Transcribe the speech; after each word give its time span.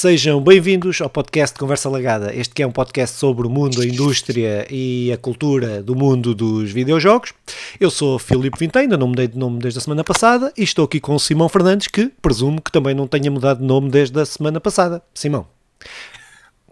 Sejam 0.00 0.40
bem-vindos 0.40 0.98
ao 1.02 1.10
podcast 1.10 1.58
Conversa 1.58 1.90
Lagada. 1.90 2.34
Este 2.34 2.54
que 2.54 2.62
é 2.62 2.66
um 2.66 2.72
podcast 2.72 3.18
sobre 3.18 3.46
o 3.46 3.50
mundo, 3.50 3.82
a 3.82 3.84
indústria 3.84 4.66
e 4.70 5.12
a 5.12 5.18
cultura 5.18 5.82
do 5.82 5.94
mundo 5.94 6.34
dos 6.34 6.72
videojogos. 6.72 7.34
Eu 7.78 7.90
sou 7.90 8.18
Filipe 8.18 8.58
Vintém, 8.58 8.84
ainda 8.84 8.96
não 8.96 9.08
mudei 9.08 9.28
de 9.28 9.36
nome 9.36 9.58
desde 9.58 9.78
a 9.78 9.82
semana 9.82 10.02
passada 10.02 10.50
e 10.56 10.62
estou 10.62 10.86
aqui 10.86 11.00
com 11.00 11.14
o 11.14 11.20
Simão 11.20 11.50
Fernandes, 11.50 11.86
que 11.86 12.10
presumo 12.22 12.62
que 12.62 12.72
também 12.72 12.94
não 12.94 13.06
tenha 13.06 13.30
mudado 13.30 13.60
de 13.60 13.66
nome 13.66 13.90
desde 13.90 14.18
a 14.18 14.24
semana 14.24 14.58
passada. 14.58 15.02
Simão. 15.12 15.46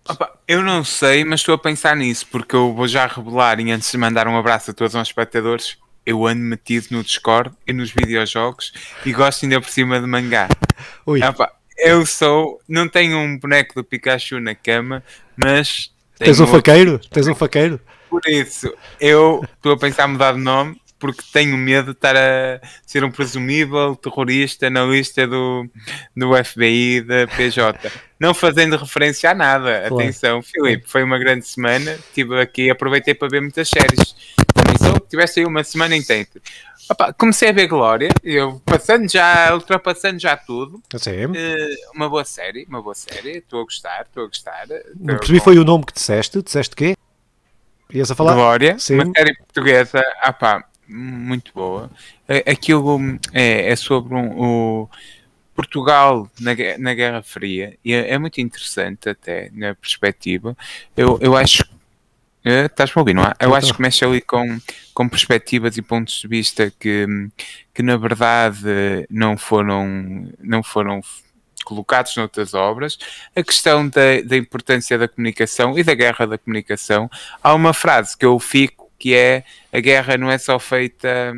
Opa, 0.08 0.32
eu 0.48 0.62
não 0.62 0.82
sei, 0.82 1.22
mas 1.22 1.40
estou 1.40 1.54
a 1.54 1.58
pensar 1.58 1.94
nisso, 1.96 2.26
porque 2.32 2.56
eu 2.56 2.72
vou 2.72 2.88
já 2.88 3.06
revelar 3.06 3.60
e 3.60 3.70
antes 3.70 3.92
de 3.92 3.98
mandar 3.98 4.26
um 4.26 4.38
abraço 4.38 4.70
a 4.70 4.74
todos 4.74 4.94
os 4.94 5.02
espectadores, 5.06 5.76
eu 6.06 6.26
ando 6.26 6.40
metido 6.40 6.86
no 6.92 7.04
Discord 7.04 7.54
e 7.66 7.74
nos 7.74 7.90
videojogos 7.90 8.72
e 9.04 9.12
gosto 9.12 9.42
ainda 9.42 9.60
por 9.60 9.68
cima 9.68 10.00
de 10.00 10.06
mangá. 10.06 10.48
Ui. 11.04 11.22
Opa, 11.22 11.57
eu 11.78 12.04
sou. 12.04 12.60
Não 12.68 12.88
tenho 12.88 13.18
um 13.18 13.38
boneco 13.38 13.74
do 13.74 13.84
Pikachu 13.84 14.40
na 14.40 14.54
cama, 14.54 15.02
mas. 15.36 15.90
Tens 16.18 16.40
um 16.40 16.44
outro... 16.44 16.56
faqueiro? 16.56 17.00
Tens 17.10 17.28
um 17.28 17.34
faqueiro? 17.34 17.80
Por 18.10 18.22
isso, 18.26 18.72
eu 19.00 19.44
estou 19.56 19.72
a 19.72 19.78
pensar 19.78 20.08
em 20.08 20.12
mudar 20.12 20.32
de 20.32 20.40
nome 20.40 20.80
porque 20.98 21.22
tenho 21.32 21.56
medo 21.56 21.92
de 21.92 21.98
estar 21.98 22.16
a 22.16 22.60
ser 22.84 23.04
um 23.04 23.10
presumível 23.10 23.94
terrorista 23.96 24.68
na 24.68 24.84
lista 24.84 25.26
do, 25.26 25.68
do 26.16 26.44
FBI 26.44 27.02
da 27.02 27.26
PJ. 27.28 27.90
Não 28.18 28.34
fazendo 28.34 28.76
referência 28.76 29.30
a 29.30 29.34
nada. 29.34 29.80
Claro. 29.88 29.94
Atenção, 29.94 30.42
Filipe, 30.42 30.88
foi 30.88 31.04
uma 31.04 31.18
grande 31.18 31.46
semana. 31.46 31.92
Estive 31.92 32.40
aqui, 32.40 32.70
aproveitei 32.70 33.14
para 33.14 33.28
ver 33.28 33.40
muitas 33.40 33.68
séries. 33.68 34.16
Também 34.52 34.76
sou, 34.78 34.98
tivesse 35.00 35.40
aí 35.40 35.46
uma 35.46 35.62
semana 35.62 35.96
inteira. 35.96 36.28
Opa, 36.90 37.12
comecei 37.12 37.50
a 37.50 37.52
ver 37.52 37.66
Glória, 37.66 38.08
eu 38.24 38.62
passando 38.64 39.10
já, 39.10 39.52
ultrapassando 39.52 40.18
já 40.18 40.36
tudo. 40.36 40.82
Sim. 40.96 41.26
Uh, 41.26 41.94
uma 41.94 42.08
boa 42.08 42.24
série, 42.24 42.64
uma 42.66 42.80
boa 42.80 42.94
série, 42.94 43.38
estou 43.38 43.60
a 43.60 43.64
gostar, 43.64 44.06
estou 44.06 44.24
a 44.24 44.26
gostar. 44.26 44.66
Não 44.98 45.18
percebi, 45.18 45.38
foi 45.38 45.58
o 45.58 45.64
nome 45.64 45.84
que 45.84 45.92
disseste, 45.92 46.42
disseste 46.42 46.74
quê? 46.74 46.96
Ias 47.92 48.10
a 48.10 48.14
falar? 48.14 48.34
Glória, 48.34 48.78
Sim. 48.78 48.94
uma 48.94 49.12
série 49.14 49.36
portuguesa, 49.36 50.02
opa, 50.26 50.64
muito 50.88 51.52
boa. 51.54 51.90
Aquilo 52.46 52.98
é, 53.32 53.70
é 53.70 53.76
sobre 53.76 54.14
um, 54.14 54.40
o 54.40 54.88
Portugal 55.54 56.30
na, 56.40 56.52
na 56.78 56.94
Guerra 56.94 57.22
Fria 57.22 57.76
e 57.84 57.92
é, 57.92 58.12
é 58.12 58.18
muito 58.18 58.40
interessante 58.40 59.08
até 59.08 59.50
na 59.52 59.74
perspectiva. 59.74 60.56
Eu, 60.96 61.18
eu 61.20 61.36
acho 61.36 61.64
Uh, 62.46 62.66
Estás-me 62.66 62.94
a 62.96 63.00
ouvir, 63.00 63.14
não 63.14 63.24
é? 63.24 63.34
Eu 63.40 63.54
acho 63.54 63.74
que 63.74 63.82
mexe 63.82 64.04
ali 64.04 64.20
com, 64.20 64.58
com 64.94 65.08
perspectivas 65.08 65.76
e 65.76 65.82
pontos 65.82 66.20
de 66.20 66.28
vista 66.28 66.72
que, 66.78 67.06
que 67.74 67.82
na 67.82 67.96
verdade 67.96 69.06
não 69.10 69.36
foram, 69.36 70.30
não 70.38 70.62
foram 70.62 71.02
colocados 71.64 72.16
noutras 72.16 72.54
obras. 72.54 72.96
A 73.36 73.42
questão 73.42 73.88
da, 73.88 74.22
da 74.24 74.36
importância 74.36 74.96
da 74.96 75.06
comunicação 75.08 75.78
e 75.78 75.82
da 75.82 75.94
guerra 75.94 76.26
da 76.26 76.38
comunicação. 76.38 77.10
Há 77.42 77.52
uma 77.52 77.74
frase 77.74 78.16
que 78.16 78.24
eu 78.24 78.38
fico 78.38 78.87
que 78.98 79.14
é 79.14 79.44
a 79.72 79.80
guerra 79.80 80.16
não 80.16 80.30
é 80.30 80.38
só 80.38 80.58
feita 80.58 81.34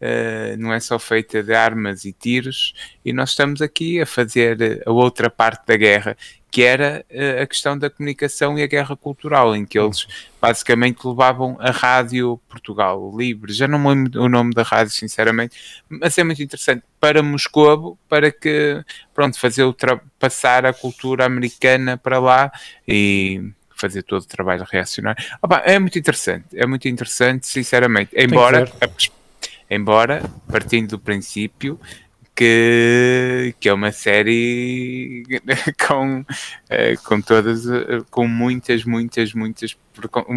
uh, 0.00 0.56
não 0.58 0.72
é 0.72 0.80
só 0.80 0.98
feita 0.98 1.42
de 1.42 1.54
armas 1.54 2.04
e 2.04 2.12
tiros, 2.12 2.74
e 3.04 3.12
nós 3.12 3.30
estamos 3.30 3.62
aqui 3.62 4.00
a 4.00 4.06
fazer 4.06 4.82
a 4.86 4.92
outra 4.92 5.30
parte 5.30 5.66
da 5.66 5.76
guerra, 5.76 6.16
que 6.50 6.62
era 6.62 7.04
uh, 7.10 7.42
a 7.42 7.46
questão 7.46 7.78
da 7.78 7.90
comunicação 7.90 8.58
e 8.58 8.62
a 8.62 8.66
guerra 8.66 8.96
cultural, 8.96 9.54
em 9.54 9.64
que 9.64 9.78
eles 9.78 10.06
basicamente 10.40 11.06
levavam 11.06 11.56
a 11.60 11.70
Rádio 11.70 12.40
Portugal 12.48 13.12
Livre, 13.16 13.52
já 13.52 13.66
não 13.66 13.78
me 13.78 13.88
lembro 13.88 14.22
o 14.22 14.28
nome 14.28 14.54
da 14.54 14.62
rádio, 14.62 14.92
sinceramente, 14.92 15.56
mas 15.88 16.16
é 16.16 16.24
muito 16.24 16.42
interessante 16.42 16.82
para 17.00 17.22
Moscou, 17.22 17.98
para 18.08 18.30
que, 18.30 18.82
pronto, 19.14 19.38
fazer 19.38 19.64
passar 20.18 20.64
a 20.64 20.72
cultura 20.72 21.24
americana 21.24 21.96
para 21.96 22.18
lá 22.18 22.50
e 22.86 23.52
fazer 23.76 24.02
todo 24.02 24.22
o 24.22 24.26
trabalho 24.26 24.66
reacionário. 24.68 25.22
Opa, 25.40 25.62
é 25.64 25.78
muito 25.78 25.98
interessante, 25.98 26.46
é 26.54 26.66
muito 26.66 26.88
interessante, 26.88 27.46
sinceramente, 27.46 28.10
embora 28.16 28.66
Embora, 29.68 30.22
partindo 30.48 30.90
do 30.90 30.98
princípio 30.98 31.78
que, 32.36 33.54
que 33.58 33.68
é 33.68 33.72
uma 33.72 33.90
série 33.90 35.24
com, 35.88 36.24
eh, 36.68 36.94
com 37.04 37.20
todas, 37.20 37.66
eh, 37.66 38.02
com 38.10 38.28
muitas, 38.28 38.84
muitas, 38.84 39.32
muitas, 39.32 39.76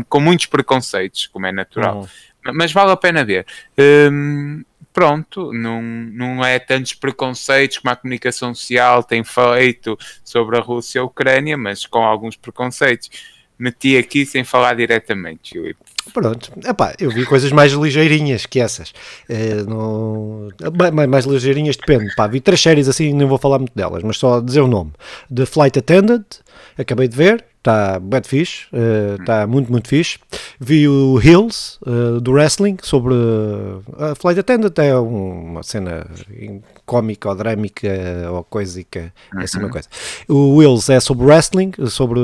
com 0.07 0.19
muitos 0.19 0.45
preconceitos, 0.47 1.27
como 1.27 1.45
é 1.45 1.51
natural. 1.51 1.99
Uhum. 1.99 2.07
Mas 2.53 2.71
vale 2.71 2.91
a 2.91 2.97
pena 2.97 3.23
ver. 3.23 3.45
Hum, 3.77 4.63
pronto, 4.93 5.53
não, 5.53 5.81
não 5.81 6.43
é 6.43 6.59
tantos 6.59 6.93
preconceitos 6.93 7.77
como 7.77 7.91
a 7.91 7.95
comunicação 7.95 8.53
social 8.53 9.03
tem 9.03 9.23
feito 9.23 9.97
sobre 10.23 10.57
a 10.57 10.61
Rússia 10.61 10.99
e 10.99 11.01
a 11.01 11.03
Ucrânia, 11.03 11.57
mas 11.57 11.85
com 11.85 11.99
alguns 11.99 12.35
preconceitos. 12.35 13.09
Meti 13.57 13.97
aqui 13.97 14.25
sem 14.25 14.45
falar 14.45 14.73
diretamente, 14.75 15.51
Filipe. 15.51 15.81
Pronto, 16.13 16.49
Epá, 16.65 16.95
eu 16.97 17.11
vi 17.11 17.25
coisas 17.25 17.51
mais 17.51 17.73
ligeirinhas 17.73 18.45
que 18.45 18.57
essas. 18.57 18.93
É, 19.27 19.55
no... 19.63 20.47
mais, 20.93 21.09
mais 21.09 21.25
ligeirinhas 21.25 21.75
depende. 21.75 22.15
Pá, 22.15 22.25
vi 22.25 22.39
três 22.39 22.61
séries 22.61 22.87
assim, 22.87 23.13
não 23.13 23.27
vou 23.27 23.37
falar 23.37 23.59
muito 23.59 23.75
delas, 23.75 24.01
mas 24.01 24.17
só 24.17 24.39
dizer 24.39 24.61
o 24.61 24.67
nome. 24.67 24.93
The 25.33 25.45
Flight 25.45 25.77
Attendant, 25.77 26.25
acabei 26.77 27.09
de 27.09 27.17
ver, 27.17 27.43
está 27.69 27.99
bem 27.99 28.21
fixe, 28.23 28.67
está 29.19 29.45
uh, 29.45 29.47
muito, 29.47 29.71
muito 29.71 29.87
fixe. 29.87 30.17
Vi 30.59 30.87
o 30.87 31.19
Hills, 31.21 31.77
uh, 31.85 32.19
do 32.19 32.31
wrestling, 32.31 32.77
sobre 32.81 33.13
uh, 33.13 33.83
a 33.97 34.15
Flight 34.15 34.39
Attendant, 34.39 34.77
é 34.79 34.95
uma 34.95 35.61
cena 35.63 36.07
cómica 36.85 37.29
ou 37.29 37.35
drâmica 37.35 37.87
ou 38.31 38.43
coisica, 38.43 39.13
é 39.37 39.43
assim 39.43 39.59
uma 39.59 39.65
uhum. 39.65 39.71
coisa. 39.71 39.87
O 40.27 40.55
Wills 40.55 40.91
é 40.91 40.99
sobre 40.99 41.25
wrestling, 41.25 41.71
sobre 41.87 42.19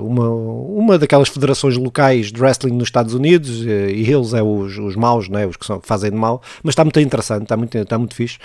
uma, 0.00 0.28
uma 0.28 0.98
daquelas 0.98 1.28
federações 1.28 1.76
locais 1.76 2.30
de 2.30 2.40
wrestling 2.40 2.72
nos 2.72 2.88
Estados 2.88 3.14
Unidos, 3.14 3.64
e 3.64 4.02
Hills 4.02 4.36
é 4.36 4.42
os, 4.42 4.76
os 4.76 4.94
maus, 4.94 5.28
né, 5.28 5.46
os 5.46 5.56
que, 5.56 5.64
são, 5.64 5.80
que 5.80 5.88
fazem 5.88 6.10
de 6.10 6.16
mal, 6.16 6.42
mas 6.62 6.72
está 6.72 6.84
muito 6.84 7.00
interessante, 7.00 7.44
está 7.44 7.56
muito, 7.56 7.76
está 7.76 7.98
muito 7.98 8.14
fixe. 8.14 8.38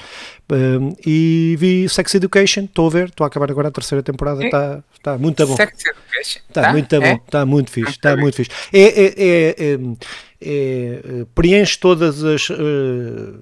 e 1.06 1.56
vi 1.60 1.90
Sex 1.90 2.16
Education, 2.16 2.62
estou 2.62 2.88
a 2.88 2.90
ver, 2.90 3.10
estou 3.10 3.26
a 3.26 3.28
acabar 3.28 3.52
agora 3.52 3.68
a 3.68 3.72
terceira 3.72 4.02
temporada, 4.02 4.44
está, 4.46 4.80
está 4.94 5.18
muito 5.18 5.46
bom. 5.46 5.56
Sex? 5.56 5.84
Está 6.22 6.62
tá? 6.64 6.72
muito 6.72 7.00
bom, 7.00 7.06
é? 7.06 7.14
está 7.14 7.46
muito 7.46 7.72
fixe, 7.72 7.92
está 7.92 8.16
muito 8.16 8.36
fixe. 8.36 8.52
É, 8.74 8.82
é, 8.82 9.06
é, 9.06 9.50
é, 9.60 9.80
é 10.42 11.26
preenche 11.34 11.78
todas 11.78 12.24
as 12.24 12.50
uh, 12.50 13.40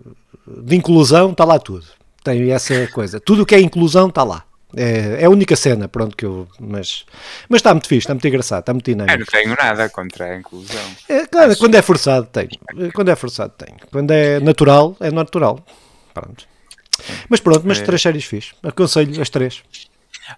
de 0.48 0.76
inclusão, 0.76 1.32
está 1.32 1.46
lá 1.46 1.60
tudo. 1.60 1.86
Tem 2.24 2.52
essa 2.52 2.88
coisa. 2.88 3.20
Tudo 3.20 3.44
o 3.44 3.46
que 3.46 3.56
é 3.56 3.60
inclusão 3.60 4.10
está 4.10 4.24
lá. 4.24 4.44
É, 4.76 5.22
é, 5.22 5.26
a 5.26 5.30
única 5.30 5.56
cena, 5.56 5.88
pronto, 5.88 6.16
que 6.16 6.26
eu. 6.26 6.48
Mas, 6.60 7.06
mas 7.48 7.60
está 7.60 7.74
muito 7.74 7.88
fixe, 7.88 8.00
está 8.00 8.14
muito 8.14 8.28
engraçado, 8.28 8.60
está 8.60 8.74
muito 8.74 8.86
dinâmico. 8.86 9.14
Eu 9.14 9.20
não 9.20 9.26
tenho 9.26 9.56
nada 9.56 9.90
contra 9.90 10.26
a 10.26 10.38
inclusão. 10.38 10.84
É, 11.08 11.26
claro, 11.26 11.52
Acho... 11.52 11.60
quando 11.60 11.76
é 11.76 11.82
forçado, 11.82 12.28
tenho. 12.28 12.92
Quando 12.94 13.10
é 13.10 13.16
forçado, 13.16 13.54
tenho. 13.58 13.78
Quando 13.90 14.12
é 14.12 14.40
natural, 14.42 14.98
é 15.00 15.10
natural. 15.10 15.66
Pronto. 16.14 16.46
Mas 17.30 17.40
pronto, 17.40 17.62
mas 17.66 17.80
três 17.80 18.02
séries 18.02 18.26
fixe. 18.26 18.54
Aconselho 18.62 19.22
as 19.22 19.30
três. 19.30 19.64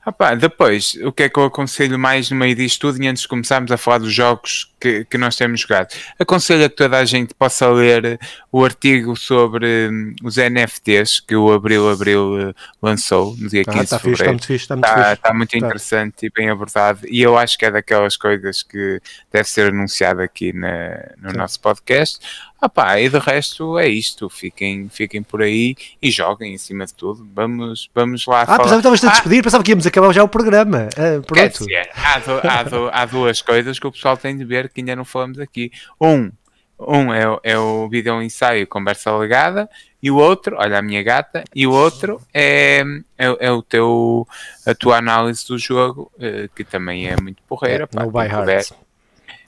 Ah 0.05 0.11
pá, 0.11 0.35
depois, 0.35 0.95
o 1.03 1.11
que 1.11 1.23
é 1.23 1.29
que 1.29 1.39
eu 1.39 1.45
aconselho 1.45 1.97
mais 1.97 2.29
no 2.29 2.37
meio 2.37 2.55
disto 2.55 2.81
tudo 2.81 3.01
e 3.01 3.07
antes 3.07 3.23
de 3.23 3.27
começarmos 3.27 3.71
a 3.71 3.77
falar 3.77 3.99
dos 3.99 4.13
jogos 4.13 4.71
que, 4.79 5.05
que 5.05 5.17
nós 5.17 5.35
temos 5.35 5.61
jogado? 5.61 5.93
Aconselho 6.17 6.65
a 6.65 6.69
que 6.69 6.75
toda 6.75 6.97
a 6.97 7.05
gente 7.05 7.33
possa 7.33 7.67
ler 7.69 8.19
o 8.51 8.63
artigo 8.63 9.15
sobre 9.15 9.89
um, 9.89 10.15
os 10.23 10.37
NFTs 10.37 11.19
que 11.19 11.35
o 11.35 11.51
Abril 11.51 11.89
Abril 11.89 12.49
uh, 12.49 12.55
lançou 12.81 13.35
no 13.37 13.49
dia 13.49 13.63
15 13.63 13.79
ah, 13.79 13.85
tá 13.85 13.97
de 13.97 14.03
fevereiro. 14.03 14.53
Está 14.53 14.75
muito 14.75 14.87
tá, 14.87 15.13
Está 15.13 15.33
muito 15.33 15.51
tá. 15.51 15.57
interessante 15.57 16.25
e 16.25 16.29
bem 16.29 16.49
abordado 16.49 17.07
e 17.07 17.21
eu 17.21 17.37
acho 17.37 17.57
que 17.57 17.65
é 17.65 17.71
daquelas 17.71 18.15
coisas 18.15 18.63
que 18.63 19.01
deve 19.31 19.49
ser 19.49 19.67
anunciado 19.67 20.21
aqui 20.21 20.53
na, 20.53 21.11
no 21.17 21.33
nosso 21.33 21.59
podcast. 21.59 22.19
Ah 22.61 22.67
pá, 22.67 22.99
e 22.99 23.07
de 23.07 23.17
resto 23.17 23.79
é 23.79 23.87
isto. 23.87 24.29
Fiquem, 24.29 24.89
fiquem 24.89 25.23
por 25.23 25.41
aí 25.41 25.75
e 26.01 26.11
joguem 26.11 26.53
em 26.53 26.57
cima 26.57 26.85
de 26.85 26.93
tudo. 26.93 27.27
Vamos, 27.33 27.89
vamos 27.95 28.25
lá. 28.25 28.41
Ah, 28.41 28.45
falar. 28.45 28.57
pensava 28.59 28.81
que 28.81 28.87
estavas 28.87 29.03
a 29.03 29.07
ah, 29.07 29.11
despedir, 29.11 29.43
pensava 29.43 29.63
que 29.63 29.71
íamos 29.71 29.87
acabar 29.87 30.13
já 30.13 30.23
o 30.23 30.27
programa. 30.27 30.89
Ah, 30.97 31.21
pronto. 31.25 31.59
Dizer, 31.59 31.89
há, 31.95 32.19
do, 32.19 32.47
há, 32.47 32.63
do, 32.63 32.89
há, 32.91 33.05
duas 33.05 33.41
coisas 33.41 33.79
que 33.79 33.87
o 33.87 33.91
pessoal 33.91 34.17
tem 34.17 34.37
de 34.37 34.43
ver 34.43 34.69
que 34.69 34.81
ainda 34.81 34.95
não 34.95 35.05
falamos 35.05 35.39
aqui. 35.39 35.71
Um, 36.01 36.31
um 36.79 37.13
é, 37.13 37.23
é 37.43 37.57
o 37.57 37.87
vídeo 37.87 38.21
ensaio 38.21 38.67
conversa 38.67 39.15
legada 39.15 39.69
e 40.01 40.09
o 40.09 40.15
outro, 40.15 40.55
olha 40.57 40.79
a 40.79 40.81
minha 40.81 41.03
gata, 41.03 41.43
e 41.53 41.67
o 41.67 41.71
outro 41.71 42.21
é, 42.33 42.81
é, 43.17 43.47
é 43.47 43.51
o 43.51 43.61
teu, 43.61 44.25
a 44.65 44.73
tua 44.73 44.97
análise 44.97 45.45
do 45.45 45.57
jogo, 45.57 46.09
eh, 46.17 46.49
que 46.55 46.63
também 46.63 47.07
é 47.07 47.19
muito 47.19 47.43
porreira. 47.43 47.83
É, 47.83 47.87
pá, 47.87 48.05
no 48.05 48.11
by 48.11 48.27
heart. 48.27 48.71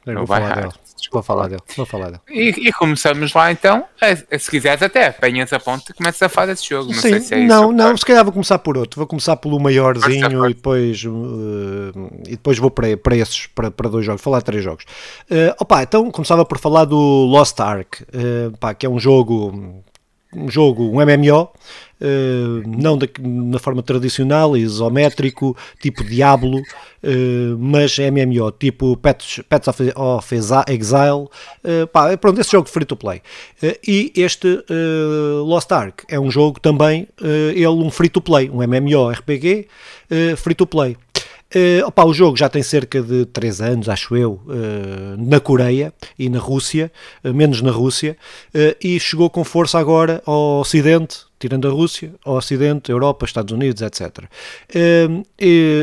No 0.06 0.26
by 0.26 0.34
heart. 0.34 0.76
Vou 1.12 1.22
falar 1.22 1.48
dele, 1.48 1.62
vou 1.76 1.86
falar 1.86 2.06
dele. 2.06 2.22
E, 2.30 2.68
e 2.68 2.74
começamos 2.74 3.34
lá 3.34 3.52
então, 3.52 3.86
a, 4.00 4.36
a, 4.36 4.40
se 4.40 4.50
quiseres 4.50 4.82
até, 4.82 5.08
apanhas 5.08 5.52
a 5.52 5.60
ponta 5.60 5.92
e 5.92 5.94
começas 5.94 6.22
a 6.22 6.30
falar 6.30 6.48
desse 6.48 6.70
jogo. 6.70 6.92
Não 6.92 7.02
Sim, 7.02 7.20
se 7.20 7.34
é 7.34 7.40
não, 7.40 7.72
não, 7.72 7.96
se 7.98 8.06
calhar 8.06 8.24
vou 8.24 8.32
começar 8.32 8.60
por 8.60 8.78
outro, 8.78 9.00
vou 9.00 9.08
começar 9.08 9.36
pelo 9.36 9.60
maiorzinho 9.60 10.46
e 10.50 10.54
depois, 10.54 11.04
uh, 11.04 11.12
e 12.28 12.32
depois 12.32 12.58
vou 12.58 12.72
para, 12.72 12.96
para 12.98 13.16
esses, 13.16 13.48
para, 13.48 13.72
para 13.72 13.90
dois 13.90 14.06
jogos, 14.06 14.22
falar 14.22 14.40
de 14.40 14.46
três 14.46 14.64
jogos. 14.64 14.86
Uh, 15.30 15.54
opa, 15.60 15.84
então 15.84 16.10
começava 16.12 16.46
por 16.46 16.60
falar 16.60 16.86
do 16.86 16.98
Lost 16.98 17.60
Ark, 17.60 18.04
uh, 18.04 18.58
pá, 18.58 18.74
que 18.74 18.86
é 18.86 18.90
um 18.90 19.00
jogo 19.00 19.84
um 20.36 20.50
jogo, 20.50 20.84
um 20.84 21.00
MMO, 21.06 21.50
Uh, 22.02 22.68
não 22.68 22.98
da, 22.98 23.06
na 23.20 23.60
forma 23.60 23.84
tradicional, 23.84 24.58
isométrico, 24.58 25.56
tipo 25.80 26.04
Diablo, 26.04 26.58
uh, 26.58 27.58
mas 27.60 27.96
MMO, 28.00 28.52
tipo 28.54 28.98
Pets, 28.98 29.42
Pets 29.48 29.68
of, 29.68 29.94
of 29.96 30.36
Exile. 30.36 31.28
Uh, 31.64 31.86
pá, 31.94 32.18
pronto, 32.18 32.42
esse 32.42 32.52
jogo 32.52 32.68
free 32.68 32.86
to 32.86 32.96
play. 32.96 33.22
e 33.88 34.12
este 34.16 34.64
Lost 35.46 35.72
Ark 35.72 36.04
é 36.10 36.20
um 36.20 36.32
jogo 36.32 36.60
também, 36.60 37.08
ele 37.22 37.68
um 37.68 37.92
free 37.92 38.10
to 38.10 38.20
play, 38.20 38.50
um 38.50 38.66
MMO 38.68 39.12
RPG 39.12 39.68
free 40.38 40.56
to 40.56 40.66
play. 40.66 40.98
Uh, 41.54 41.86
opa, 41.86 42.06
o 42.06 42.14
jogo 42.14 42.38
já 42.38 42.48
tem 42.48 42.64
cerca 42.64 43.02
de 43.02 43.26
3 43.26 43.62
anos, 43.62 43.90
acho 43.90 44.16
eu, 44.16 44.42
uh, 44.46 45.18
na 45.18 45.40
Coreia 45.40 45.94
e 46.18 46.30
na 46.30 46.40
Rússia, 46.40 46.90
uh, 47.24 47.34
menos 47.34 47.62
na 47.62 47.72
Rússia, 47.72 48.18
e 48.82 49.00
chegou 49.00 49.30
com 49.30 49.44
força 49.44 49.78
agora 49.78 50.22
ao 50.26 50.62
Ocidente, 50.62 51.20
tirando 51.40 51.68
a 51.68 51.72
Rússia, 51.72 52.14
ao 52.24 52.36
Ocidente, 52.36 52.92
Europa, 52.92 53.26
Estados 53.26 53.54
Unidos, 53.54 53.82
etc. 53.82 54.26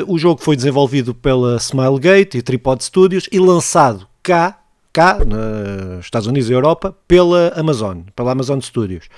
o 0.06 0.18
jogo 0.18 0.40
foi 0.40 0.56
desenvolvido 0.56 1.14
pela 1.14 1.56
Smilegate 1.56 2.38
e 2.38 2.42
Tripod 2.42 2.82
Studios 2.82 3.28
e 3.30 3.38
lançado 3.38 4.06
cá 4.22 4.58
cá, 4.92 5.18
nos 5.24 6.06
Estados 6.06 6.26
Unidos 6.26 6.50
e 6.50 6.52
Europa, 6.52 6.96
pela 7.06 7.52
Amazon, 7.54 8.00
pela 8.16 8.32
Amazon 8.32 8.58
Studios. 8.60 9.08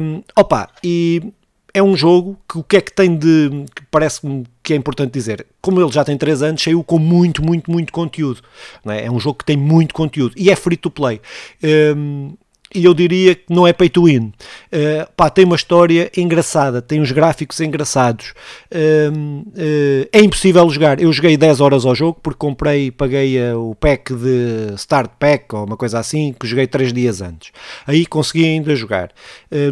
Um, 0.00 0.22
opa, 0.34 0.68
e 0.82 1.32
é 1.72 1.82
um 1.82 1.96
jogo 1.96 2.36
que 2.48 2.58
o 2.58 2.64
que 2.64 2.76
é 2.76 2.80
que 2.80 2.92
tem 2.92 3.16
de. 3.16 3.64
que 3.74 3.82
parece-me 3.90 4.44
que 4.68 4.74
é 4.74 4.76
importante 4.76 5.12
dizer. 5.12 5.46
Como 5.62 5.80
ele 5.80 5.90
já 5.90 6.04
tem 6.04 6.16
3 6.18 6.42
anos, 6.42 6.62
saiu 6.62 6.84
com 6.84 6.98
muito, 6.98 7.42
muito, 7.42 7.70
muito 7.70 7.90
conteúdo. 7.90 8.42
É? 8.86 9.06
é? 9.06 9.10
um 9.10 9.18
jogo 9.18 9.38
que 9.38 9.44
tem 9.46 9.56
muito 9.56 9.94
conteúdo 9.94 10.34
e 10.36 10.50
é 10.50 10.56
free 10.56 10.76
to 10.76 10.90
play. 10.90 11.22
Um, 11.96 12.34
e 12.74 12.84
eu 12.84 12.92
diria 12.92 13.34
que 13.34 13.44
não 13.48 13.66
é 13.66 13.72
pay 13.72 13.88
to 13.88 14.04
win. 14.04 14.26
Uh, 14.26 15.10
pá, 15.16 15.30
tem 15.30 15.44
uma 15.44 15.56
história 15.56 16.10
engraçada, 16.16 16.82
tem 16.82 17.00
uns 17.00 17.10
gráficos 17.10 17.60
engraçados. 17.60 18.34
Uh, 18.70 19.40
uh, 19.48 20.08
é 20.12 20.20
impossível 20.20 20.68
jogar. 20.68 21.00
Eu 21.00 21.12
joguei 21.12 21.36
10 21.36 21.60
horas 21.60 21.86
ao 21.86 21.94
jogo 21.94 22.18
porque 22.22 22.38
comprei 22.38 22.90
paguei 22.90 23.38
o 23.52 23.74
pack 23.74 24.14
de 24.14 24.74
Start 24.76 25.10
Pack 25.18 25.54
ou 25.54 25.64
uma 25.64 25.76
coisa 25.76 25.98
assim, 25.98 26.34
que 26.38 26.46
joguei 26.46 26.66
3 26.66 26.92
dias 26.92 27.22
antes. 27.22 27.52
Aí 27.86 28.04
consegui 28.04 28.44
ainda 28.44 28.74
jogar. 28.76 29.10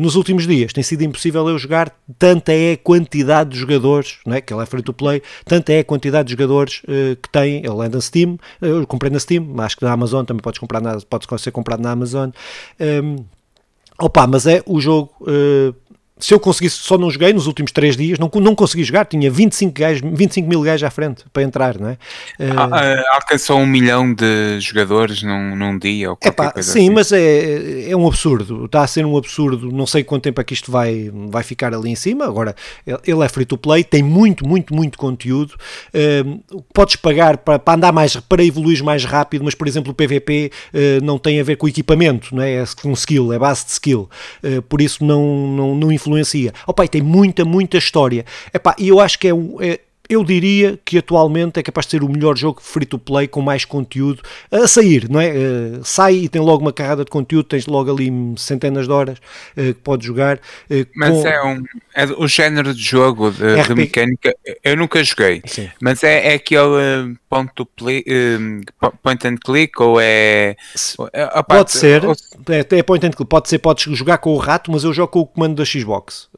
nos 0.01 0.17
últimos 0.17 0.47
dias 0.47 0.73
tem 0.73 0.83
sido 0.83 1.03
impossível 1.03 1.47
eu 1.49 1.59
jogar, 1.59 1.95
tanta 2.19 2.53
é 2.53 2.73
a 2.73 2.77
quantidade 2.77 3.51
de 3.51 3.59
jogadores, 3.59 4.19
não 4.27 4.35
é? 4.35 4.41
que 4.41 4.53
ele 4.53 4.63
é 4.63 4.67
free 4.67 4.83
to 4.83 4.93
play, 4.93 5.23
tanta 5.45 5.73
é 5.73 5.81
a 5.81 5.85
quantidade 5.85 6.29
de 6.29 6.33
jogadores 6.33 6.83
que 7.23 7.29
tem. 7.31 7.59
Ele 7.59 7.85
é 7.85 7.89
na 7.89 8.01
Steam, 8.01 8.39
eu 8.61 8.87
comprei 8.87 9.11
na 9.11 9.19
Steam, 9.19 9.55
acho 9.59 9.77
que 9.77 9.85
na 9.85 9.93
Amazon 9.93 10.25
também 10.25 10.43
podes 10.43 10.59
comprar 10.59 10.81
na, 10.81 10.99
pode 11.01 11.27
ser 11.43 11.51
comprado 11.51 11.83
na 11.83 11.91
Amazon. 11.91 12.31
Um, 12.87 13.25
opa, 13.99 14.27
mas 14.27 14.47
é 14.47 14.63
o 14.67 14.81
jogo 14.81 15.11
uh, 15.23 15.75
se 16.19 16.33
eu 16.33 16.41
conseguisse, 16.41 16.77
só 16.77 16.97
não 16.97 17.11
joguei 17.11 17.33
nos 17.35 17.47
últimos 17.47 17.71
3 17.73 17.95
dias, 17.95 18.19
não, 18.19 18.31
não 18.41 18.55
consegui 18.55 18.83
jogar, 18.83 19.05
tinha 19.05 19.31
25, 19.31 19.73
gajos, 19.79 20.03
25 20.03 20.49
mil 20.49 20.63
gajos 20.63 20.85
à 20.85 20.91
frente 20.91 21.25
para 21.31 21.43
entrar, 21.43 21.79
não 21.79 21.91
é? 21.91 21.99
Uh, 22.41 23.05
alcançou 23.13 23.59
um 23.59 23.67
milhão 23.67 24.15
de 24.15 24.59
jogadores 24.59 25.23
num, 25.23 25.55
num 25.55 25.79
dia 25.79 26.11
ou 26.11 26.17
qualquer 26.17 26.29
epá, 26.29 26.53
coisa 26.53 26.73
Sim, 26.73 26.87
assim. 26.87 26.91
mas 26.91 27.13
é, 27.13 27.91
é 27.91 27.97
um 27.97 28.07
absurdo, 28.07 28.65
está 28.65 28.83
a 28.83 28.87
ser 28.87 29.05
um 29.05 29.15
absurdo, 29.17 29.71
não 29.71 29.87
sei 29.87 30.05
quanto 30.05 30.23
tempo 30.23 30.41
é 30.41 30.45
que 30.45 30.55
isto 30.55 30.73
vai, 30.73 31.11
vai 31.29 31.43
ficar 31.43 31.75
ali 31.75 31.91
em 31.91 31.95
cima, 31.95 32.25
agora 32.25 32.57
ele 32.87 33.23
é 33.23 33.29
free 33.29 33.45
to 33.45 33.59
play, 33.59 33.85
tem 33.85 34.03
muito, 34.03 34.49
muito, 34.49 34.75
muito 34.75 34.97
conteúdo, 34.97 35.53
uh, 35.53 36.63
podes 36.73 36.97
pagar 36.97 37.37
para, 37.37 37.59
para 37.59 37.75
andar 37.75 37.93
mais, 37.93 38.17
para 38.17 38.43
evoluir 38.43 38.83
mais 38.83 39.05
rápido, 39.05 39.45
mas 39.45 39.55
por 39.55 39.69
exemplo 39.69 39.93
o 39.93 39.95
PVP 39.95 40.51
uh, 40.73 41.05
não 41.05 41.19
tem 41.19 41.39
a 41.39 41.45
ver 41.45 41.57
com 41.57 41.69
equipamento, 41.69 42.35
não 42.35 42.43
é? 42.43 42.55
É 42.55 42.65
com 42.81 42.91
skill, 42.93 43.35
é 43.35 43.39
base 43.39 43.67
de 43.67 43.73
skill, 43.73 44.09
por 44.69 44.81
isso 44.81 45.05
não, 45.05 45.49
não, 45.49 45.75
não 45.75 45.93
influencia. 45.93 46.06
Oh 46.67 46.73
pai, 46.73 46.89
tem 46.89 47.03
muita, 47.03 47.45
muita 47.45 47.79
história. 47.79 48.25
Epá, 48.53 48.75
e 48.79 48.89
eu 48.89 49.01
acho 49.01 49.19
que 49.19 49.29
é, 49.29 49.35
um, 49.35 49.57
é 49.61 49.81
eu 50.09 50.25
diria 50.25 50.79
que 50.85 50.99
atualmente 50.99 51.59
é 51.59 51.63
capaz 51.63 51.87
de 51.87 51.93
ser 51.93 52.03
o 52.03 52.09
melhor 52.09 52.37
jogo 52.37 52.61
free 52.63 52.87
to 52.87 52.99
play 52.99 53.27
com 53.27 53.41
mais 53.41 53.65
conteúdo 53.65 54.23
a 54.51 54.67
sair, 54.67 55.09
não 55.11 55.21
é? 55.21 55.31
Uh, 55.31 55.81
sai 55.85 56.15
e 56.15 56.29
tem 56.29 56.41
logo 56.41 56.63
uma 56.63 56.73
carrada 56.73 57.05
de 57.05 57.11
conteúdo, 57.11 57.45
tens 57.45 57.67
logo 57.67 57.91
ali 57.91 58.11
centenas 58.37 58.87
de 58.87 58.93
horas 58.93 59.19
uh, 59.19 59.75
que 59.75 59.81
podes 59.83 60.07
jogar. 60.07 60.37
Uh, 60.71 60.87
mas 60.95 61.11
com... 61.11 61.27
é, 61.27 61.45
um, 61.45 61.65
é 61.95 62.05
o 62.17 62.29
género 62.29 62.73
de 62.75 62.83
jogo 62.83 63.31
de, 63.31 63.63
de 63.63 63.75
mecânica, 63.75 64.35
eu 64.63 64.77
nunca 64.77 65.03
joguei, 65.03 65.43
Sim. 65.45 65.69
mas 65.81 66.03
é, 66.05 66.33
é 66.33 66.35
aquele 66.35 67.17
point, 67.29 67.51
to 67.55 67.67
play, 67.67 68.05
point 69.03 69.27
and 69.27 69.37
click 69.45 69.81
ou 69.81 70.01
é. 70.01 70.57
pode 71.49 71.73
ser, 71.73 72.05
ou... 72.05 72.15
é, 72.49 72.79
é 72.79 72.83
point 72.83 73.05
and 73.07 73.11
click, 73.11 73.29
pode 73.29 73.49
ser, 73.49 73.59
podes 73.59 73.85
jogar 73.97 74.19
com 74.19 74.33
o 74.33 74.39
rato, 74.39 74.71
mas 74.71 74.85
eu 74.85 74.93
jogo 74.93 75.09
com 75.09 75.21
o 75.21 75.27
comando 75.27 75.57
da 75.57 75.65
Xbox 75.65 76.29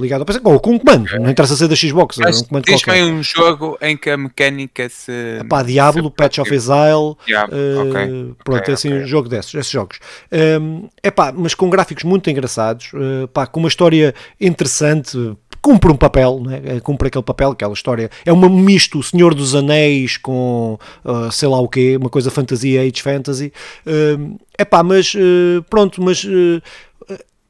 ligado 0.00 0.24
ao 0.44 0.60
com 0.60 0.72
um 0.72 0.78
comando, 0.78 1.08
não 1.20 1.30
interessa 1.30 1.56
ser 1.56 1.68
da 1.68 1.76
Xbox, 1.76 2.16
mas, 2.18 2.36
é 2.36 2.40
um 2.40 2.44
comando 2.44 2.64
qualquer 2.66 3.01
um 3.04 3.22
jogo 3.22 3.78
em 3.80 3.96
que 3.96 4.10
a 4.10 4.16
mecânica 4.16 4.88
se. 4.88 5.12
Pá, 5.48 5.62
Diablo, 5.62 6.04
se 6.04 6.10
Patch 6.10 6.38
of 6.38 6.54
Exile. 6.54 7.16
Diablo, 7.26 7.56
uh, 7.56 7.88
okay. 7.88 8.34
Pronto, 8.44 8.60
okay, 8.60 8.72
é 8.72 8.74
assim 8.74 8.88
okay. 8.88 9.02
um 9.02 9.06
jogo 9.06 9.28
desses, 9.28 9.54
esses 9.54 9.70
jogos. 9.70 9.98
Um, 10.60 10.88
é 11.02 11.10
pá, 11.10 11.32
mas 11.32 11.54
com 11.54 11.68
gráficos 11.70 12.04
muito 12.04 12.28
engraçados, 12.30 12.90
uh, 12.94 13.28
pá, 13.28 13.46
com 13.46 13.60
uma 13.60 13.68
história 13.68 14.14
interessante. 14.40 15.36
Cumpre 15.60 15.92
um 15.92 15.96
papel, 15.96 16.42
né? 16.44 16.80
Cumpre 16.80 17.06
aquele 17.06 17.22
papel, 17.22 17.52
aquela 17.52 17.72
história. 17.72 18.10
É 18.26 18.32
um 18.32 18.48
misto, 18.48 18.98
o 18.98 19.02
Senhor 19.02 19.32
dos 19.32 19.54
Anéis 19.54 20.16
com 20.16 20.76
uh, 21.04 21.30
sei 21.30 21.48
lá 21.48 21.60
o 21.60 21.68
quê, 21.68 21.96
uma 21.96 22.10
coisa 22.10 22.32
fantasia, 22.32 22.82
age 22.82 23.00
fantasy. 23.00 23.52
é 24.58 24.64
pá, 24.64 24.82
mas 24.82 25.14
pronto, 25.70 26.02
mas 26.02 26.26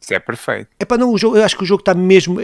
isso 0.02 0.12
é 0.12 0.18
perfeito. 0.18 0.68
É 0.80 0.84
para 0.84 0.98
não, 0.98 1.12
o 1.12 1.16
jogo, 1.16 1.36
eu 1.36 1.44
acho 1.44 1.56
que 1.56 1.62
o 1.62 1.66
jogo 1.66 1.80
está 1.80 1.94
mesmo. 1.94 2.38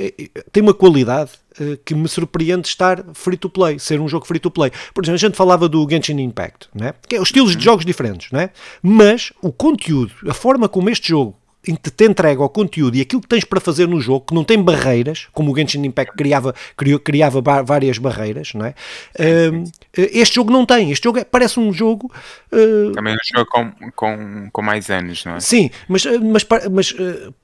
tem 0.53 0.63
uma 0.63 0.73
qualidade 0.73 1.33
uh, 1.61 1.77
que 1.85 1.93
me 1.93 2.09
surpreende 2.09 2.69
estar 2.69 3.05
free 3.15 3.37
to 3.37 3.51
play, 3.51 3.81
ser 3.81 4.01
um 4.01 4.07
jogo 4.07 4.25
free 4.25 4.39
to 4.39 4.51
play. 4.51 4.71
Por 4.95 5.05
exemplo, 5.05 5.17
a 5.17 5.19
gente 5.19 5.37
falava 5.37 5.69
do 5.69 5.87
Genshin 5.91 6.21
Impact, 6.21 6.69
né? 6.73 6.95
que 7.09 7.17
é 7.17 7.21
os 7.21 7.29
estilos 7.29 7.57
de 7.57 7.65
jogos 7.65 7.85
diferentes, 7.85 8.31
né? 8.31 8.51
mas 8.81 9.33
o 9.43 9.53
conteúdo, 9.53 10.13
a 10.29 10.35
forma 10.35 10.69
como 10.69 10.89
este 10.89 11.09
jogo 11.09 11.37
te, 11.77 11.91
te 11.91 12.05
entrega 12.05 12.43
o 12.43 12.49
conteúdo 12.49 12.97
e 12.97 13.01
aquilo 13.01 13.21
que 13.23 13.29
tens 13.29 13.45
para 13.45 13.61
fazer 13.61 13.87
no 13.87 14.01
jogo, 14.01 14.27
que 14.27 14.35
não 14.35 14.45
tem 14.45 14.63
barreiras, 14.63 15.29
como 15.33 15.53
o 15.53 15.57
Genshin 15.57 15.85
Impact 15.85 16.15
criava, 16.17 16.55
criou, 16.77 16.99
criava 16.99 17.41
várias 17.41 17.99
barreiras, 17.99 18.53
não 18.55 18.67
é? 18.67 18.75
Uh, 19.19 19.65
este 19.97 20.37
jogo 20.37 20.51
não 20.51 20.65
tem. 20.65 20.91
Este 20.91 21.05
jogo 21.05 21.19
é, 21.19 21.25
parece 21.25 21.59
um 21.59 21.73
jogo. 21.73 22.11
Uh, 22.53 22.93
Também 22.93 23.15
é 23.15 23.17
um 23.17 23.39
jogo 23.39 23.51
com, 23.51 23.73
com, 23.95 24.49
com 24.53 24.63
mais 24.63 24.91
anos, 24.91 25.25
não 25.25 25.37
é? 25.37 25.41
Sim, 25.41 25.71
mas, 25.89 26.05
mas, 26.05 26.47
mas 26.71 26.91
uh, 26.93 27.35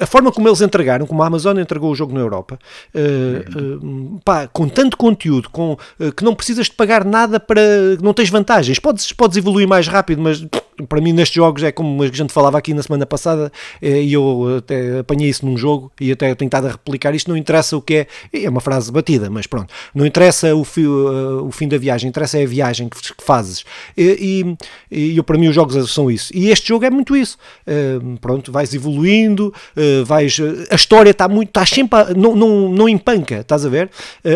a 0.00 0.06
forma 0.06 0.32
como 0.32 0.48
eles 0.48 0.60
entregaram, 0.60 1.06
como 1.06 1.22
a 1.22 1.26
Amazon 1.26 1.58
entregou 1.58 1.90
o 1.90 1.94
jogo 1.94 2.12
na 2.12 2.20
Europa, 2.20 2.58
uhum. 2.94 4.18
pá, 4.24 4.46
com 4.48 4.68
tanto 4.68 4.96
conteúdo, 4.96 5.48
com, 5.50 5.76
que 6.16 6.24
não 6.24 6.34
precisas 6.34 6.66
de 6.66 6.72
pagar 6.72 7.04
nada 7.04 7.38
para. 7.38 7.60
não 8.02 8.12
tens 8.12 8.30
vantagens. 8.30 8.78
Podes, 8.78 9.12
podes 9.12 9.36
evoluir 9.36 9.68
mais 9.68 9.86
rápido, 9.86 10.20
mas 10.22 10.44
para 10.88 11.00
mim 11.00 11.12
nestes 11.12 11.36
jogos 11.36 11.62
é 11.62 11.70
como 11.70 12.02
a 12.02 12.06
gente 12.06 12.32
falava 12.32 12.58
aqui 12.58 12.74
na 12.74 12.82
semana 12.82 13.06
passada 13.06 13.52
eh, 13.80 14.02
e 14.02 14.12
eu 14.12 14.56
até 14.58 15.00
apanhei 15.00 15.28
isso 15.28 15.46
num 15.46 15.56
jogo 15.56 15.92
e 16.00 16.10
até 16.10 16.34
tenho 16.34 16.36
tentado 16.36 16.68
replicar 16.68 17.14
isto, 17.14 17.28
não 17.28 17.36
interessa 17.36 17.76
o 17.76 17.82
que 17.82 17.94
é, 17.94 18.06
é 18.32 18.48
uma 18.48 18.60
frase 18.60 18.90
batida, 18.90 19.30
mas 19.30 19.46
pronto, 19.46 19.72
não 19.94 20.04
interessa 20.06 20.54
o, 20.54 20.62
uh, 20.62 21.46
o 21.46 21.50
fim 21.50 21.68
da 21.68 21.78
viagem, 21.78 22.08
interessa 22.08 22.38
é 22.38 22.44
a 22.44 22.46
viagem 22.46 22.88
que, 22.88 22.98
fazes. 23.24 23.64
E, 23.96 24.56
e, 24.90 25.16
eu, 25.16 25.24
para 25.24 25.38
mim 25.38 25.48
os 25.48 25.54
jogos 25.54 25.92
são 25.92 26.10
isso, 26.10 26.32
e 26.34 26.50
este 26.50 26.68
jogo 26.68 26.84
é 26.84 26.90
muito 26.90 27.16
isso. 27.16 27.36
Uh, 27.66 28.18
pronto, 28.18 28.50
vais 28.50 28.74
evoluindo 28.74 29.52
uh, 29.76 30.04
vais, 30.04 30.38
a 30.70 30.74
história 30.74 31.10
está 31.10 31.28
muito, 31.28 31.48
está 31.48 31.64
sempre, 31.66 31.98
a, 31.98 32.14
não, 32.14 32.34
não, 32.34 32.68
não 32.68 32.88
empanca, 32.88 33.36
estás 33.36 33.64
a 33.64 33.68
ver? 33.68 33.90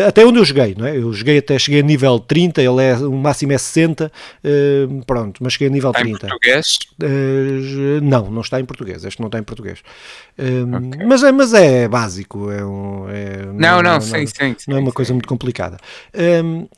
até 0.07 0.25
onde 0.25 0.39
eu 0.39 0.45
joguei, 0.45 0.75
não 0.77 0.85
é? 0.85 0.97
Eu 0.97 1.11
joguei 1.13 1.39
até, 1.39 1.57
cheguei 1.57 1.81
a 1.81 1.83
nível 1.83 2.19
30, 2.19 2.61
ele 2.61 2.83
é, 2.83 2.95
o 2.95 3.13
máximo 3.13 3.53
é 3.53 3.57
60 3.57 4.11
pronto, 5.05 5.43
mas 5.43 5.53
cheguei 5.53 5.67
a 5.67 5.71
nível 5.71 5.91
30 5.91 6.28
português? 6.29 6.79
Uh, 7.01 8.01
não, 8.01 8.29
não 8.31 8.41
está 8.41 8.59
em 8.59 8.65
português. 8.65 9.03
Este 9.03 9.19
não 9.19 9.27
está 9.27 9.39
em 9.39 9.43
português. 9.43 9.79
Uh, 10.37 10.87
okay. 10.87 11.05
mas, 11.05 11.23
é, 11.23 11.31
mas 11.31 11.53
é 11.53 11.87
básico. 11.87 12.51
É 12.51 12.63
um, 12.63 13.09
é, 13.09 13.45
não, 13.45 13.53
não, 13.53 13.81
não, 13.81 13.93
não, 13.93 14.01
sim, 14.01 14.25
sim, 14.25 14.55
Não 14.67 14.77
é 14.77 14.79
uma 14.79 14.89
sim. 14.89 14.95
coisa 14.95 15.13
muito 15.13 15.27
complicada. 15.27 15.77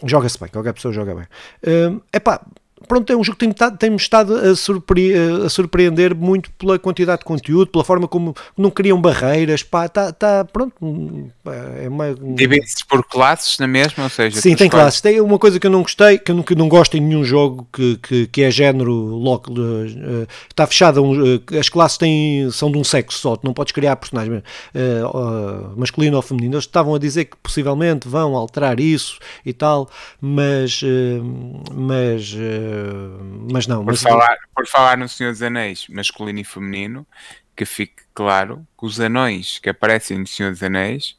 joga-se 0.03 0.39
bem, 0.39 0.49
qualquer 0.49 0.73
pessoa 0.73 0.93
joga 0.93 1.15
bem. 1.15 1.25
É 2.11 2.19
pá 2.19 2.41
pronto, 2.87 3.11
é 3.11 3.15
um 3.15 3.23
jogo 3.23 3.37
que 3.37 3.47
tem, 3.47 3.71
tem-me 3.77 3.95
estado 3.95 4.35
a, 4.35 4.55
surpre 4.55 5.13
a, 5.13 5.49
surpreender 5.49 6.15
muito 6.15 6.51
pela 6.51 6.77
quantidade 6.77 7.19
de 7.19 7.25
conteúdo, 7.25 7.71
pela 7.71 7.83
forma 7.83 8.07
como 8.07 8.35
não 8.57 8.69
criam 8.69 8.99
barreiras, 8.99 9.63
pá, 9.63 9.87
tá, 9.87 10.11
tá 10.11 10.45
pronto. 10.45 10.73
É 11.81 11.87
uma... 11.87 12.13
Divide-se 12.13 12.85
por 12.85 13.03
classes 13.03 13.57
na 13.59 13.67
mesma, 13.67 14.03
ou 14.05 14.09
seja... 14.09 14.39
Sim, 14.39 14.55
tem 14.55 14.69
classes. 14.69 15.01
Tem 15.01 15.19
uma 15.21 15.39
coisa 15.39 15.59
que 15.59 15.67
eu 15.67 15.71
não 15.71 15.81
gostei, 15.81 16.17
que 16.17 16.31
eu 16.31 16.35
não, 16.35 16.43
que 16.43 16.55
não 16.55 16.67
gosto 16.67 16.97
em 16.97 17.01
nenhum 17.01 17.23
jogo 17.23 17.67
que, 17.71 17.97
que, 17.97 18.27
que 18.27 18.41
é 18.43 18.51
género 18.51 18.91
local, 18.91 19.53
uh, 19.53 20.27
está 20.49 20.67
fechada, 20.67 21.01
um, 21.01 21.35
uh, 21.35 21.43
as 21.59 21.69
classes 21.69 21.97
têm, 21.97 22.49
são 22.51 22.71
de 22.71 22.77
um 22.77 22.83
sexo 22.83 23.19
só, 23.19 23.35
tu 23.35 23.45
não 23.45 23.53
podes 23.53 23.71
criar 23.71 23.95
personagens 23.95 24.43
uh, 24.75 25.73
masculino 25.75 26.17
ou 26.17 26.21
feminino. 26.21 26.55
Eles 26.55 26.65
estavam 26.65 26.95
a 26.95 26.99
dizer 26.99 27.25
que 27.25 27.37
possivelmente 27.37 28.07
vão 28.07 28.35
alterar 28.35 28.79
isso 28.79 29.17
e 29.45 29.53
tal, 29.53 29.89
mas... 30.19 30.81
mas 31.73 32.35
mas 33.51 33.67
não. 33.67 33.83
Por, 33.83 33.91
mas... 33.91 34.01
falar, 34.01 34.37
por 34.55 34.67
falar 34.67 34.97
no 34.97 35.07
Senhor 35.07 35.31
dos 35.31 35.41
Anéis, 35.41 35.87
masculino 35.89 36.39
e 36.39 36.43
feminino, 36.43 37.05
que 37.55 37.65
fique 37.65 38.03
claro 38.13 38.65
que 38.77 38.85
os 38.85 38.99
anões 38.99 39.59
que 39.59 39.69
aparecem 39.69 40.17
no 40.17 40.27
Senhor 40.27 40.51
dos 40.51 40.63
Anéis 40.63 41.15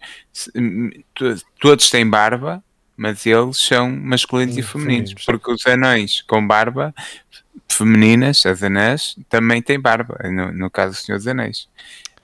todos 1.60 1.90
têm 1.90 2.08
barba, 2.08 2.62
mas 2.96 3.26
eles 3.26 3.58
são 3.58 3.90
masculinos 3.90 4.56
e 4.56 4.62
femininos, 4.62 5.14
porque 5.24 5.50
os 5.50 5.66
anões 5.66 6.22
com 6.22 6.46
barba 6.46 6.94
femininas, 7.68 8.44
as 8.46 8.62
anãs, 8.62 9.16
também 9.28 9.62
têm 9.62 9.80
barba, 9.80 10.18
no, 10.24 10.52
no 10.52 10.70
caso 10.70 10.94
do 10.94 11.04
Senhor 11.04 11.18
dos 11.18 11.26
Anéis. 11.26 11.68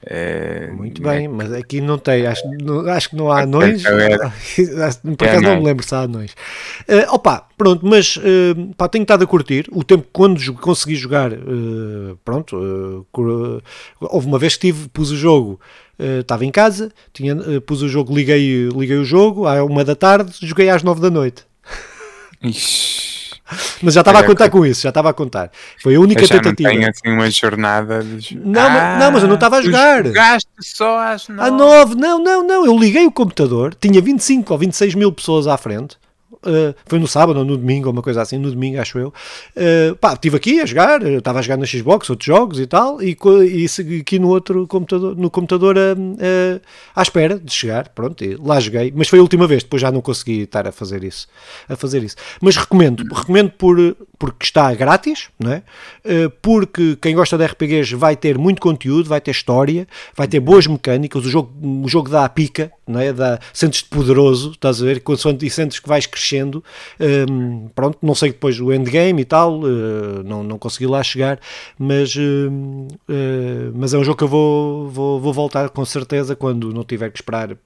Uh, 0.01 0.77
Muito 0.77 1.03
bem, 1.03 1.25
é... 1.25 1.29
mas 1.29 1.53
aqui 1.53 1.81
não 1.81 1.99
tem, 1.99 2.25
acho, 2.25 2.43
não, 2.63 2.89
acho 2.89 3.11
que 3.11 3.17
não 3.17 3.33
há 3.33 3.43
anões, 3.43 3.83
por 5.19 5.27
acaso 5.27 5.43
não 5.43 5.57
me 5.57 5.65
lembro 5.65 5.85
se 5.85 5.93
há 5.93 6.03
anões. 6.03 6.33
Uh, 6.89 7.13
opa, 7.13 7.49
pronto, 7.57 7.85
mas 7.85 8.17
uh, 8.17 8.75
pá, 8.77 8.89
tenho 8.89 9.03
estado 9.03 9.25
a 9.25 9.27
curtir 9.27 9.67
o 9.73 9.83
tempo 9.83 10.07
quando 10.13 10.41
consegui 10.55 10.95
jogar, 10.95 11.33
uh, 11.33 12.17
pronto, 12.25 12.57
uh, 12.57 13.63
houve 14.01 14.27
uma 14.29 14.39
vez 14.39 14.55
que 14.55 14.69
tive, 14.69 14.89
pus 14.89 15.11
o 15.11 15.17
jogo, 15.17 15.61
estava 16.21 16.45
em 16.45 16.51
casa, 16.53 16.93
tinha, 17.13 17.37
pus 17.63 17.83
o 17.83 17.89
jogo, 17.89 18.15
liguei, 18.15 18.69
liguei 18.69 18.99
o 18.99 19.05
jogo 19.05 19.49
à 19.49 19.65
uma 19.65 19.85
da 19.85 19.97
tarde, 19.97 20.33
joguei 20.43 20.71
às 20.71 20.85
nove 20.85 21.01
da 21.01 21.11
noite. 21.11 21.45
Ixi. 22.41 23.18
Mas 23.83 23.95
já 23.95 24.01
estava 24.01 24.21
a 24.21 24.25
contar 24.25 24.51
com 24.51 24.65
isso, 24.65 24.83
já 24.83 24.89
estava 24.91 25.11
a 25.11 25.13
contar. 25.13 25.51
Foi 25.83 25.95
a 25.95 26.01
única 26.01 26.23
eu 26.23 26.27
já 26.27 26.35
tentativa. 26.37 26.69
Não 26.69 26.79
tenho 26.79 26.91
assim 26.91 27.09
uma 27.09 27.31
jornada 27.31 28.03
de... 28.03 28.37
não, 28.37 28.61
ah, 28.61 28.97
não, 28.99 29.13
mas 29.13 29.23
eu 29.23 29.29
não 29.29 29.37
estava 29.37 29.57
a 29.57 29.63
jogar. 29.63 30.05
Jogaste 30.05 30.49
só 30.61 30.99
às 30.99 31.29
nove. 31.29 31.49
À 31.49 31.51
nove, 31.51 31.95
não, 31.95 32.23
não, 32.23 32.47
não. 32.47 32.67
Eu 32.67 32.79
liguei 32.79 33.07
o 33.07 33.13
computador, 33.13 33.75
tinha 33.75 34.01
25 34.01 34.53
ou 34.53 34.59
26 34.59 34.95
mil 34.95 35.13
pessoas 35.13 35.47
à 35.47 35.57
frente. 35.57 35.97
Uh, 36.39 36.73
foi 36.87 37.01
no 37.01 37.09
sábado 37.09 37.41
ou 37.41 37.45
no 37.45 37.57
domingo, 37.57 37.91
uma 37.91 38.03
coisa 38.03 38.23
assim, 38.23 38.39
no 38.39 38.51
domingo 38.51 38.81
acho 38.81 38.99
eu. 38.99 39.09
Uh, 39.57 39.97
pá, 39.97 40.13
estive 40.13 40.37
aqui 40.37 40.61
a 40.61 40.67
jogar, 40.67 41.03
estava 41.03 41.41
a 41.41 41.43
jogar 41.43 41.57
na 41.57 41.67
Xbox, 41.67 42.09
outros 42.11 42.27
jogos 42.27 42.61
e 42.61 42.67
tal, 42.67 43.03
e, 43.03 43.17
e 43.45 43.69
segui 43.69 44.01
aqui 44.01 44.19
no 44.19 44.29
outro 44.29 44.67
computador, 44.67 45.17
no 45.17 45.31
computador 45.31 45.77
uh, 45.77 46.61
à 46.95 47.03
espera 47.03 47.39
de 47.39 47.53
chegar, 47.53 47.89
pronto, 47.89 48.25
lá 48.41 48.61
joguei, 48.61 48.93
mas 48.95 49.09
foi 49.09 49.19
a 49.19 49.23
última 49.23 49.47
vez, 49.49 49.65
depois 49.65 49.83
já 49.83 49.91
não 49.91 50.01
consegui 50.01 50.43
estar 50.43 50.67
a 50.67 50.73
fazer 50.73 51.03
isso, 51.03 51.27
a 51.69 51.75
fazer 51.75 52.05
isso. 52.05 52.17
Mas 52.41 52.57
recomendo, 52.57 53.03
recomendo 53.13 53.51
por, 53.51 53.97
porque 54.17 54.45
está 54.45 54.73
grátis, 54.75 55.29
não 55.39 55.53
é? 55.53 55.63
porque 56.41 56.97
quem 57.01 57.15
gosta 57.15 57.37
de 57.37 57.45
RPGs 57.45 57.95
vai 57.95 58.17
ter 58.17 58.39
muito 58.39 58.61
conteúdo, 58.61 59.09
vai 59.09 59.21
ter 59.21 59.33
história, 59.33 59.87
vai 60.15 60.29
ter 60.29 60.41
boas 60.41 60.67
mecânicas, 60.67 61.25
o 61.25 61.29
jogo, 61.29 61.53
o 61.85 61.89
jogo 61.89 62.09
dá 62.09 62.25
a 62.25 62.29
pica, 62.29 62.73
não 62.89 63.01
é? 63.01 63.13
Dá, 63.13 63.39
sentes-te 63.53 63.89
poderoso, 63.89 64.53
estás 64.53 64.83
a 64.83 64.85
ver, 64.85 65.03
e 65.43 65.51
sentes 65.51 65.79
que 65.79 65.89
vais 65.89 66.07
crescendo. 66.07 66.63
Um, 66.99 67.69
pronto, 67.75 67.99
não 68.03 68.15
sei 68.15 68.31
depois 68.31 68.59
o 68.61 68.73
endgame 68.73 69.23
e 69.23 69.25
tal, 69.25 69.61
uh, 69.61 70.23
não, 70.25 70.43
não 70.43 70.59
consegui 70.59 70.87
lá 70.87 71.03
chegar, 71.03 71.39
mas, 71.79 72.15
uh, 72.17 72.21
uh, 72.51 73.73
mas 73.75 73.95
é 73.95 73.99
um 73.99 74.05
jogo 74.05 74.17
que 74.17 74.25
eu 74.25 74.29
vou, 74.29 74.89
vou, 74.89 75.21
vou 75.21 75.33
voltar 75.33 75.69
com 75.71 75.85
certeza 75.85 76.35
quando 76.35 76.73
não 76.73 76.85
tiver 76.85 77.11
que 77.11 77.19
esperar 77.19 77.57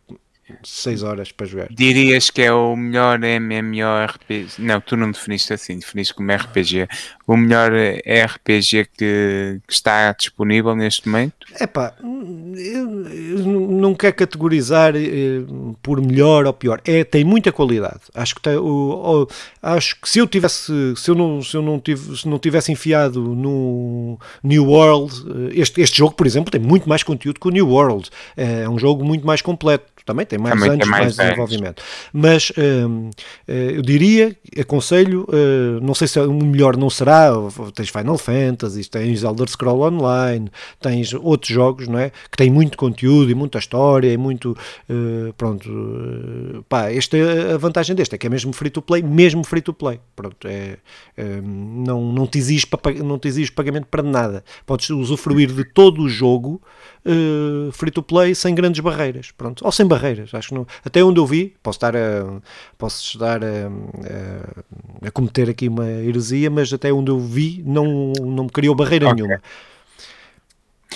6 0.62 1.02
horas 1.02 1.32
para 1.32 1.46
jogar. 1.46 1.68
Dirias 1.70 2.30
que 2.30 2.42
é 2.42 2.52
o 2.52 2.76
melhor 2.76 3.18
MMORPG? 3.22 4.46
Não, 4.58 4.80
tu 4.80 4.96
não 4.96 5.10
definiste 5.10 5.52
assim, 5.52 5.78
definiste 5.78 6.14
como 6.14 6.32
RPG. 6.32 6.88
O 7.26 7.36
melhor 7.36 7.72
RPG 7.72 8.88
que, 8.96 9.60
que 9.66 9.72
está 9.72 10.12
disponível 10.12 10.74
neste 10.74 11.08
momento? 11.08 11.46
É 11.58 11.66
pá, 11.66 11.94
eu, 12.02 13.06
eu 13.08 13.38
não 13.46 13.94
quero 13.94 14.14
categorizar 14.14 14.94
eh, 14.96 15.42
por 15.82 16.00
melhor 16.00 16.46
ou 16.46 16.52
pior. 16.52 16.80
É, 16.84 17.04
tem 17.04 17.24
muita 17.24 17.52
qualidade. 17.52 18.00
Acho 18.14 18.34
que, 18.34 18.42
tem, 18.42 18.56
o, 18.56 19.22
o, 19.22 19.28
acho 19.62 20.00
que 20.00 20.08
se 20.08 20.18
eu 20.18 20.26
tivesse, 20.26 20.72
se 20.96 21.10
eu 21.10 21.14
não, 21.14 21.42
se 21.42 21.56
eu 21.56 21.62
não, 21.62 21.78
tive, 21.78 22.16
se 22.16 22.28
não 22.28 22.38
tivesse 22.38 22.72
enfiado 22.72 23.20
no 23.20 24.18
New 24.42 24.66
World, 24.66 25.14
eh, 25.52 25.60
este, 25.60 25.80
este 25.80 25.98
jogo, 25.98 26.14
por 26.14 26.26
exemplo, 26.26 26.50
tem 26.50 26.60
muito 26.60 26.88
mais 26.88 27.02
conteúdo 27.02 27.40
que 27.40 27.48
o 27.48 27.50
New 27.50 27.68
World. 27.68 28.10
É 28.36 28.68
um 28.68 28.78
jogo 28.78 29.04
muito 29.04 29.26
mais 29.26 29.40
completo 29.40 29.92
também 30.04 30.26
tem 30.32 30.38
mais 30.38 30.54
Também 30.54 30.70
anos, 30.70 30.88
mais, 30.88 31.16
mais 31.16 31.16
desenvolvimento. 31.16 31.82
Mas 32.12 32.52
hum, 32.56 33.10
eh, 33.46 33.72
eu 33.76 33.82
diria, 33.82 34.34
aconselho, 34.58 35.26
uh, 35.28 35.80
não 35.82 35.94
sei 35.94 36.08
se 36.08 36.18
o 36.18 36.32
melhor 36.32 36.76
não 36.76 36.88
será, 36.88 37.30
tens 37.74 37.90
Final 37.90 38.16
Fantasy, 38.16 38.88
tens 38.88 39.22
Elder 39.22 39.48
Scroll 39.48 39.82
Online, 39.82 40.50
tens 40.80 41.12
outros 41.12 41.52
jogos, 41.52 41.86
não 41.86 41.98
é? 41.98 42.10
Que 42.30 42.36
têm 42.38 42.50
muito 42.50 42.78
conteúdo 42.78 43.30
e 43.30 43.34
muita 43.34 43.58
história 43.58 44.10
e 44.10 44.16
muito, 44.16 44.56
uh, 44.88 45.32
pronto, 45.34 46.64
pá, 46.66 46.90
esta 46.90 47.16
é 47.16 47.52
a 47.52 47.58
vantagem 47.58 47.94
deste, 47.94 48.14
é 48.14 48.18
que 48.18 48.26
é 48.26 48.30
mesmo 48.30 48.52
free 48.54 48.70
to 48.70 48.80
play, 48.80 49.02
mesmo 49.02 49.44
free 49.44 49.60
to 49.60 49.74
play, 49.74 50.00
pronto, 50.16 50.48
é, 50.48 50.78
é 51.16 51.40
não, 51.42 52.10
não, 52.10 52.26
te 52.26 52.38
exige, 52.38 52.66
não 53.04 53.18
te 53.18 53.28
exige 53.28 53.52
pagamento 53.52 53.86
para 53.90 54.02
nada, 54.02 54.42
podes 54.64 54.88
usufruir 54.88 55.52
de 55.52 55.64
todo 55.64 56.02
o 56.02 56.08
jogo 56.08 56.62
uh, 57.06 57.72
free 57.72 57.90
to 57.90 58.02
play 58.02 58.34
sem 58.34 58.54
grandes 58.54 58.80
barreiras, 58.80 59.30
pronto, 59.30 59.64
ou 59.64 59.72
sem 59.72 59.86
barreiras, 59.86 60.32
acho 60.34 60.48
que 60.48 60.54
não, 60.54 60.66
até 60.84 61.02
onde 61.02 61.20
eu 61.20 61.26
vi, 61.26 61.54
posso 61.62 61.76
estar 61.76 61.96
a, 61.96 62.40
posso 62.78 63.02
estar 63.04 63.42
a, 63.42 63.46
a, 63.46 65.08
a 65.08 65.10
cometer 65.10 65.50
aqui 65.50 65.68
uma 65.68 65.86
heresia, 65.86 66.50
mas 66.50 66.72
até 66.72 66.92
onde 66.92 67.10
eu 67.10 67.18
vi 67.18 67.62
não, 67.66 68.12
não 68.20 68.44
me 68.44 68.50
criou 68.50 68.74
barreira 68.74 69.06
okay. 69.06 69.22
nenhuma. 69.22 69.40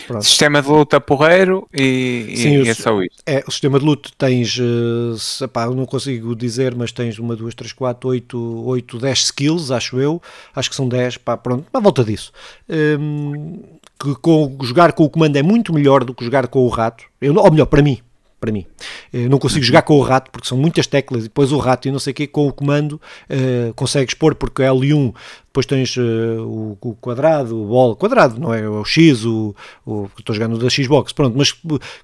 Pronto. 0.07 0.25
Sistema 0.25 0.63
de 0.63 0.69
luta 0.69 1.01
porreiro 1.01 1.67
e, 1.73 2.35
Sim, 2.37 2.63
e 2.63 2.69
é 2.69 2.75
só 2.75 3.01
isso. 3.03 3.17
É, 3.25 3.43
o 3.47 3.51
sistema 3.51 3.79
de 3.79 3.85
luta 3.85 4.11
tens, 4.17 4.59
uh, 4.59 5.45
epá, 5.45 5.65
eu 5.65 5.75
não 5.75 5.87
consigo 5.87 6.35
dizer, 6.35 6.75
mas 6.75 6.93
tens 6.93 7.19
uma, 7.19 7.35
duas, 7.35 7.55
três, 7.55 7.73
quatro, 7.73 8.11
oito, 8.11 8.39
oito, 8.67 8.99
dez 8.99 9.25
skills, 9.25 9.71
acho 9.71 9.99
eu. 9.99 10.21
Acho 10.55 10.71
que 10.71 10.77
são 10.77 10.89
dez, 10.89 11.17
pá, 11.17 11.37
pronto, 11.37 11.67
à 11.73 11.81
volta 11.81 12.05
disso. 12.05 12.33
Um, 12.69 13.59
que 13.99 14.15
com, 14.17 14.57
jogar 14.63 14.93
com 14.93 15.05
o 15.05 15.11
comando 15.11 15.37
é 15.37 15.43
muito 15.43 15.73
melhor 15.73 16.05
do 16.05 16.15
que 16.15 16.25
jogar 16.25 16.47
com 16.49 16.61
o 16.61 16.69
rato. 16.69 17.05
Eu, 17.21 17.35
ou 17.35 17.51
melhor, 17.51 17.67
para 17.67 17.83
mim, 17.83 18.01
para 18.39 18.53
mim. 18.53 18.67
Eu 19.13 19.31
não 19.31 19.39
consigo 19.39 19.65
jogar 19.65 19.83
com 19.83 19.97
o 19.99 20.03
rato 20.03 20.31
porque 20.31 20.47
são 20.47 20.59
muitas 20.59 20.87
teclas 20.87 21.23
e 21.23 21.25
depois 21.25 21.53
o 21.53 21.59
rato 21.59 21.89
e 21.89 21.91
não 21.91 21.99
sei 21.99 22.13
o 22.13 22.15
que 22.15 22.27
com 22.27 22.47
o 22.47 22.53
comando 22.53 22.93
uh, 22.93 23.73
consegues 23.75 24.15
pôr 24.15 24.35
porque 24.35 24.63
é 24.63 24.69
L1, 24.69 25.15
depois 25.47 25.67
tens 25.67 25.97
uh, 25.97 26.01
o, 26.01 26.79
o, 26.81 26.95
quadrado, 26.97 27.61
o 27.61 27.67
bola, 27.67 27.97
quadrado, 27.97 28.39
não 28.39 28.53
é? 28.53 28.69
O 28.69 28.85
X, 28.85 29.25
o, 29.25 29.55
o 29.85 30.09
estou 30.19 30.35
jogando 30.35 30.59
da 30.59 30.69
Xbox, 30.69 31.13
pronto, 31.13 31.37
mas 31.37 31.55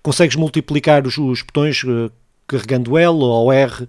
consegues 0.03 0.37
multiplicar 0.37 1.07
os, 1.07 1.19
os 1.19 1.43
botões 1.43 1.83
uh, 1.85 2.11
carregando 2.47 2.99
L 2.99 3.19
ou 3.19 3.53
R, 3.53 3.89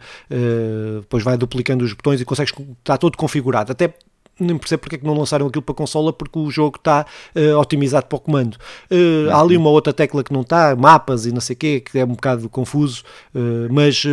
depois 1.01 1.21
vai 1.21 1.35
duplicando 1.35 1.83
os 1.83 1.91
botões 1.91 2.21
e 2.21 2.25
consegues, 2.25 2.53
está 2.79 2.97
todo 2.97 3.17
configurado. 3.17 3.73
Até 3.73 3.93
nem 4.39 4.57
percebo 4.57 4.81
porque 4.81 4.95
é 4.95 4.99
que 4.99 5.05
não 5.05 5.13
lançaram 5.13 5.47
aquilo 5.47 5.61
para 5.61 5.75
consola, 5.75 6.11
porque 6.11 6.37
o 6.39 6.49
jogo 6.49 6.77
está 6.77 7.05
uh, 7.35 7.57
otimizado 7.57 8.05
para 8.07 8.15
o 8.15 8.19
comando. 8.19 8.55
Uh, 8.89 9.29
há 9.31 9.39
ali 9.39 9.55
uma 9.57 9.69
outra 9.69 9.93
tecla 9.93 10.23
que 10.23 10.33
não 10.33 10.41
está, 10.41 10.75
mapas 10.75 11.25
e 11.25 11.31
não 11.31 11.41
sei 11.41 11.53
o 11.53 11.57
quê, 11.57 11.79
que 11.79 11.99
é 11.99 12.03
um 12.03 12.09
bocado 12.09 12.49
confuso, 12.49 13.03
uh, 13.35 13.71
mas, 13.71 14.03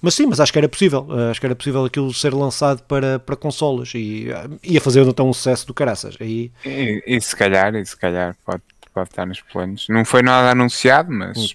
mas 0.00 0.14
sim, 0.14 0.26
mas 0.26 0.40
acho 0.40 0.52
que 0.52 0.58
era 0.58 0.68
possível, 0.68 1.06
acho 1.30 1.40
que 1.40 1.46
era 1.46 1.54
possível 1.54 1.84
aquilo 1.84 2.12
ser 2.12 2.34
lançado 2.34 2.82
para, 2.82 3.18
para 3.18 3.36
consolas 3.36 3.92
e 3.94 4.28
ia 4.62 4.80
fazer 4.80 5.06
então 5.06 5.28
um 5.28 5.32
sucesso 5.32 5.66
do 5.66 5.74
caraças. 5.74 6.16
E, 6.20 6.50
e, 6.64 7.02
e 7.06 7.20
se 7.20 7.34
calhar, 7.34 7.74
e 7.74 7.84
se 7.84 7.96
calhar 7.96 8.36
pode 8.44 8.62
pode 8.98 9.10
estar 9.10 9.26
nos 9.26 9.40
planos. 9.40 9.86
Não 9.88 10.04
foi 10.04 10.22
nada 10.22 10.50
anunciado, 10.50 11.12
mas 11.12 11.54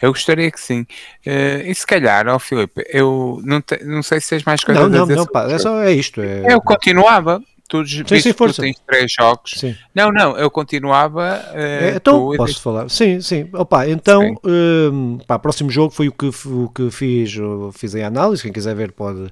eu 0.00 0.12
gostaria 0.12 0.50
que 0.50 0.60
sim. 0.60 0.82
Uh, 1.26 1.66
e 1.66 1.74
se 1.74 1.84
calhar, 1.84 2.28
ó 2.28 2.36
oh, 2.36 2.38
Filipe, 2.38 2.84
eu 2.88 3.40
não, 3.44 3.60
te, 3.60 3.82
não 3.84 4.02
sei 4.02 4.20
se 4.20 4.30
tens 4.30 4.44
mais 4.44 4.62
coisas 4.62 4.88
não, 4.88 4.98
a 4.98 5.02
dizer. 5.02 5.16
Não, 5.16 5.24
não, 5.24 5.32
pá, 5.32 5.50
é, 5.50 5.58
só, 5.58 5.82
é 5.82 5.92
isto. 5.92 6.20
É... 6.20 6.52
Eu 6.52 6.60
continuava. 6.60 7.42
Tu, 7.70 7.86
sim, 7.86 8.20
sim, 8.20 8.32
tu 8.32 8.52
tens 8.52 8.82
três 8.84 9.12
jogos. 9.12 9.52
Sim. 9.56 9.76
Não, 9.94 10.10
não, 10.10 10.36
eu 10.36 10.50
continuava. 10.50 11.40
Uh, 11.52 11.96
então, 11.96 12.36
posso 12.36 12.60
falar? 12.60 12.90
Sim, 12.90 13.20
sim. 13.20 13.48
Opa, 13.52 13.88
então, 13.88 14.34
um, 14.44 15.18
pá, 15.24 15.38
próximo 15.38 15.70
jogo 15.70 15.94
foi 15.94 16.08
o 16.08 16.12
que, 16.12 16.30
o 16.48 16.68
que 16.68 16.90
fiz, 16.90 17.32
fiz 17.72 17.94
a 17.94 18.08
análise. 18.08 18.42
Quem 18.42 18.52
quiser 18.52 18.74
ver 18.74 18.90
pode, 18.90 19.30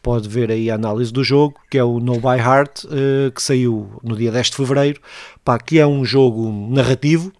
pode 0.00 0.28
ver 0.28 0.52
aí 0.52 0.70
a 0.70 0.76
análise 0.76 1.12
do 1.12 1.24
jogo, 1.24 1.56
que 1.68 1.78
é 1.78 1.82
o 1.82 1.98
No 1.98 2.20
By 2.20 2.38
Heart, 2.38 2.84
uh, 2.84 3.32
que 3.34 3.42
saiu 3.42 3.90
no 4.04 4.16
dia 4.16 4.30
10 4.30 4.50
de 4.50 4.56
fevereiro, 4.56 5.00
pá, 5.44 5.58
que 5.58 5.80
é 5.80 5.86
um 5.86 6.04
jogo 6.04 6.48
narrativo, 6.72 7.32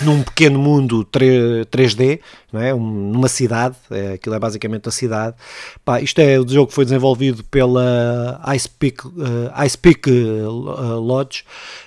num 0.00 0.22
pequeno 0.22 0.58
mundo 0.58 1.04
3, 1.04 1.94
d 1.94 2.20
não 2.52 2.60
é? 2.60 2.74
Um, 2.74 2.80
numa 2.80 3.28
cidade, 3.28 3.76
é, 3.90 4.12
aquilo 4.12 4.34
é 4.34 4.38
basicamente 4.38 4.88
a 4.88 4.92
cidade. 4.92 5.36
Pá, 5.84 6.00
isto 6.00 6.18
é 6.20 6.38
o 6.38 6.48
jogo 6.48 6.68
que 6.68 6.74
foi 6.74 6.84
desenvolvido 6.84 7.44
pela 7.44 8.40
Ice 8.54 8.68
Peak, 8.68 9.06
uh, 9.06 9.12
Ice 9.64 9.76
Peak 9.76 10.10
uh, 10.10 10.98
Lodge, 10.98 11.44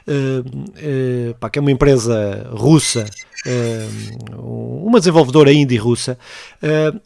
uh, 0.08 1.34
pá, 1.40 1.50
que 1.50 1.60
é 1.60 1.62
uma 1.62 1.72
empresa 1.72 2.48
russa, 2.52 3.06
uma 4.38 5.00
desenvolvedora 5.00 5.52
indie 5.52 5.78
russa. 5.78 6.18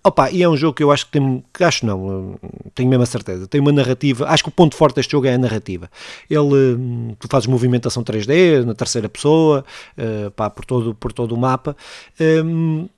opa, 0.04 0.32
e 0.32 0.44
é 0.44 0.50
um 0.50 0.58
jogo 0.58 0.74
que 0.74 0.84
eu 0.84 0.92
acho 0.92 1.06
que 1.06 1.12
tem, 1.14 1.44
acho 1.62 1.86
não, 1.86 2.36
tenho 2.74 2.90
mesmo 2.90 3.04
a 3.04 3.06
certeza, 3.06 3.48
tem 3.48 3.62
uma 3.62 3.72
narrativa, 3.72 4.28
acho 4.28 4.44
que 4.44 4.50
o 4.50 4.52
ponto 4.52 4.76
forte 4.76 4.96
deste 4.96 5.12
jogo 5.12 5.28
é 5.28 5.34
a 5.34 5.38
narrativa. 5.38 5.90
Ele, 6.30 7.16
tu 7.20 7.28
fazes 7.30 7.48
movimentação 7.48 8.04
3D, 8.04 8.64
na 8.66 8.74
terceira 8.74 9.08
pessoa, 9.08 9.64
pá, 10.36 10.50
por 10.50 10.66
todo, 10.66 10.94
por 10.96 11.14
todo 11.14 11.34
o 11.34 11.38
mapa. 11.38 11.76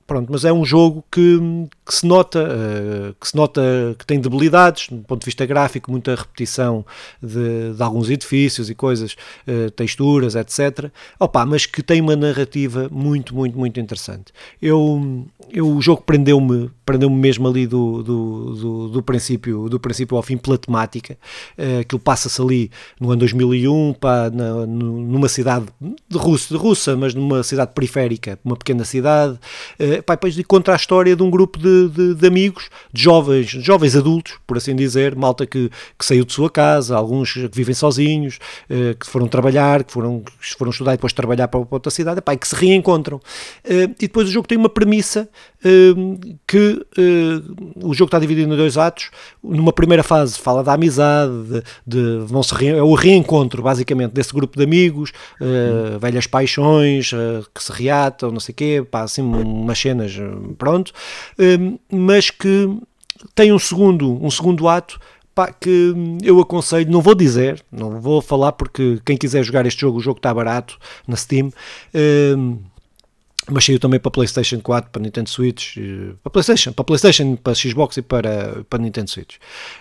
Pronto, 0.06 0.32
mas 0.32 0.44
é 0.44 0.52
um 0.52 0.64
jogo 0.64 1.04
que, 1.10 1.38
que 1.88 1.94
se 1.94 2.06
nota, 2.06 2.38
uh, 2.44 3.14
que 3.18 3.26
se 3.26 3.34
nota 3.34 3.62
que 3.98 4.04
tem 4.04 4.20
debilidades, 4.20 4.88
do 4.90 5.02
ponto 5.04 5.20
de 5.20 5.24
vista 5.24 5.46
gráfico, 5.46 5.90
muita 5.90 6.14
repetição 6.14 6.84
de, 7.22 7.72
de 7.72 7.82
alguns 7.82 8.10
edifícios 8.10 8.68
e 8.68 8.74
coisas, 8.74 9.16
uh, 9.46 9.70
texturas, 9.70 10.34
etc. 10.34 10.90
Opa, 11.18 11.46
mas 11.46 11.64
que 11.64 11.82
tem 11.82 12.02
uma 12.02 12.14
narrativa 12.14 12.90
muito, 12.92 13.34
muito, 13.34 13.58
muito 13.58 13.80
interessante. 13.80 14.34
Eu, 14.60 15.26
eu 15.50 15.66
o 15.66 15.80
jogo 15.80 16.02
prendeu-me 16.02 16.70
prendeu-me 16.88 17.16
mesmo 17.16 17.46
ali 17.46 17.66
do, 17.66 18.02
do, 18.02 18.54
do, 18.54 18.88
do, 18.88 19.02
princípio, 19.02 19.68
do 19.68 19.78
princípio 19.78 20.16
ao 20.16 20.22
fim 20.22 20.38
pela 20.38 20.56
temática. 20.56 21.18
Uh, 21.58 21.80
aquilo 21.80 22.00
passa-se 22.00 22.40
ali 22.40 22.70
no 22.98 23.10
ano 23.10 23.18
2001, 23.18 23.92
pá, 23.92 24.30
na, 24.30 24.66
numa 24.66 25.28
cidade 25.28 25.66
de 26.08 26.16
Rússia, 26.16 26.56
de 26.56 26.62
Russa, 26.62 26.96
mas 26.96 27.12
numa 27.14 27.42
cidade 27.42 27.72
periférica, 27.74 28.38
uma 28.42 28.56
pequena 28.56 28.86
cidade. 28.86 29.38
Uh, 29.78 30.02
pá, 30.02 30.14
depois 30.14 30.34
contra 30.46 30.72
a 30.72 30.76
história 30.76 31.14
de 31.14 31.22
um 31.22 31.28
grupo 31.28 31.58
de, 31.58 31.90
de, 31.90 32.14
de, 32.14 32.26
amigos, 32.26 32.70
de 32.90 33.02
jovens, 33.02 33.50
jovens 33.50 33.94
adultos, 33.94 34.38
por 34.46 34.56
assim 34.56 34.74
dizer, 34.74 35.14
malta 35.14 35.44
que, 35.44 35.70
que 35.98 36.04
saiu 36.06 36.24
de 36.24 36.32
sua 36.32 36.48
casa, 36.48 36.96
alguns 36.96 37.34
que 37.34 37.50
vivem 37.52 37.74
sozinhos, 37.74 38.38
uh, 38.70 38.96
que 38.98 39.06
foram 39.06 39.28
trabalhar, 39.28 39.84
que 39.84 39.92
foram, 39.92 40.20
que 40.20 40.56
foram 40.56 40.70
estudar 40.70 40.94
e 40.94 40.96
depois 40.96 41.12
trabalhar 41.12 41.48
para, 41.48 41.60
outra 41.70 41.90
cidade, 41.90 42.22
pá, 42.22 42.32
e 42.32 42.38
que 42.38 42.48
se 42.48 42.54
reencontram. 42.54 43.20
E 43.68 44.06
depois 44.06 44.26
o 44.26 44.32
jogo 44.32 44.48
tem 44.48 44.56
uma 44.56 44.70
premissa 44.70 45.28
que 46.46 46.77
o 47.82 47.94
jogo 47.94 48.08
está 48.08 48.18
dividido 48.18 48.52
em 48.52 48.56
dois 48.56 48.76
atos. 48.76 49.10
Numa 49.42 49.72
primeira 49.72 50.02
fase 50.02 50.38
fala 50.38 50.62
da 50.62 50.72
amizade, 50.72 51.32
de, 51.44 51.62
de 51.86 52.18
vão 52.26 52.42
-se 52.42 52.54
re, 52.54 52.68
é 52.68 52.82
o 52.82 52.94
reencontro, 52.94 53.62
basicamente, 53.62 54.12
desse 54.12 54.32
grupo 54.32 54.56
de 54.56 54.64
amigos, 54.64 55.12
velhas 56.00 56.26
paixões 56.26 57.10
que 57.54 57.62
se 57.62 57.72
reatam, 57.72 58.30
não 58.30 58.40
sei 58.40 58.52
o 58.52 58.56
quê, 58.56 58.86
pá, 58.88 59.02
assim, 59.02 59.22
umas 59.22 59.78
cenas, 59.78 60.12
pronto, 60.56 60.92
hum, 61.38 61.78
mas 61.90 62.30
que 62.30 62.78
tem 63.34 63.52
um 63.52 63.58
segundo, 63.58 64.24
um 64.24 64.30
segundo 64.30 64.68
ato 64.68 64.98
que 65.60 65.94
eu 66.22 66.40
aconselho, 66.40 66.90
não 66.90 67.00
vou 67.00 67.14
dizer, 67.14 67.62
não 67.70 68.00
vou 68.00 68.20
falar 68.20 68.52
porque 68.52 69.00
quem 69.04 69.16
quiser 69.16 69.44
jogar 69.44 69.66
este 69.66 69.80
jogo, 69.80 69.98
o 69.98 70.00
jogo 70.00 70.18
está 70.18 70.34
barato 70.34 70.76
na 71.06 71.14
Steam. 71.14 71.52
Hum, 71.94 72.58
mas 73.50 73.64
saiu 73.64 73.78
também 73.78 73.98
para 73.98 74.10
PlayStation 74.10 74.60
4, 74.60 74.90
para 74.90 75.02
Nintendo 75.02 75.28
Switch, 75.28 75.76
eh, 75.76 76.14
para 76.22 76.30
PlayStation, 76.30 76.72
para 76.72 76.84
PlayStation, 76.84 77.36
para 77.36 77.54
Xbox 77.54 77.96
e 77.96 78.02
para, 78.02 78.64
para 78.68 78.78
Nintendo 78.78 79.10
Switch. 79.10 79.36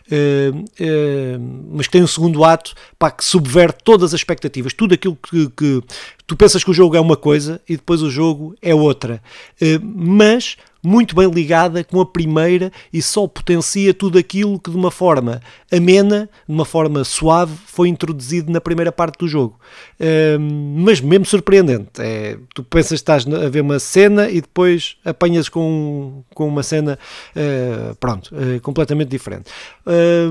Uh, 0.09 0.59
uh, 0.59 1.67
mas 1.71 1.87
que 1.87 1.91
tem 1.91 2.03
um 2.03 2.07
segundo 2.07 2.43
ato 2.43 2.73
pá, 2.97 3.11
que 3.11 3.23
subverte 3.23 3.79
todas 3.83 4.13
as 4.13 4.19
expectativas, 4.19 4.73
tudo 4.73 4.93
aquilo 4.93 5.15
que, 5.15 5.49
que, 5.49 5.81
tu 6.25 6.35
pensas 6.35 6.63
que 6.63 6.71
o 6.71 6.73
jogo 6.73 6.95
é 6.95 6.99
uma 6.99 7.17
coisa 7.17 7.61
e 7.67 7.75
depois 7.75 8.01
o 8.01 8.09
jogo 8.09 8.55
é 8.61 8.73
outra. 8.73 9.21
Uh, 9.61 9.83
mas 9.83 10.57
muito 10.83 11.15
bem 11.15 11.29
ligada 11.29 11.83
com 11.83 11.99
a 11.99 12.05
primeira 12.05 12.71
e 12.91 13.01
só 13.01 13.27
potencia 13.27 13.93
tudo 13.93 14.17
aquilo 14.17 14.59
que 14.59 14.69
de 14.69 14.77
uma 14.77 14.91
forma 14.91 15.41
amena, 15.71 16.29
de 16.47 16.53
uma 16.53 16.65
forma 16.65 17.03
suave, 17.03 17.53
foi 17.65 17.89
introduzido 17.89 18.51
na 18.51 18.61
primeira 18.61 18.91
parte 18.91 19.17
do 19.19 19.27
jogo. 19.27 19.59
Uh, 19.99 20.39
mas 20.39 21.01
mesmo 21.01 21.25
surpreendente. 21.25 21.99
É, 21.99 22.37
tu 22.53 22.63
pensas 22.63 22.89
que 22.89 22.95
estás 22.95 23.27
a 23.27 23.49
ver 23.49 23.61
uma 23.61 23.79
cena 23.79 24.29
e 24.29 24.41
depois 24.41 24.97
apanhas 25.03 25.49
com, 25.49 26.23
com 26.33 26.47
uma 26.47 26.63
cena, 26.63 26.97
uh, 27.35 27.95
pronto, 27.95 28.33
uh, 28.33 28.59
completamente 28.61 29.09
diferente. 29.09 29.51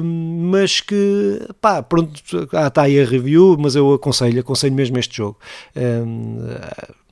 mas 0.02 0.80
que, 0.80 1.40
pá, 1.60 1.82
pronto, 1.82 2.12
ah, 2.52 2.68
está 2.68 2.82
aí 2.82 3.00
a 3.00 3.04
review, 3.04 3.56
mas 3.58 3.74
eu 3.74 3.94
aconselho, 3.94 4.40
aconselho 4.40 4.74
mesmo 4.74 4.98
este 4.98 5.16
jogo 5.16 5.38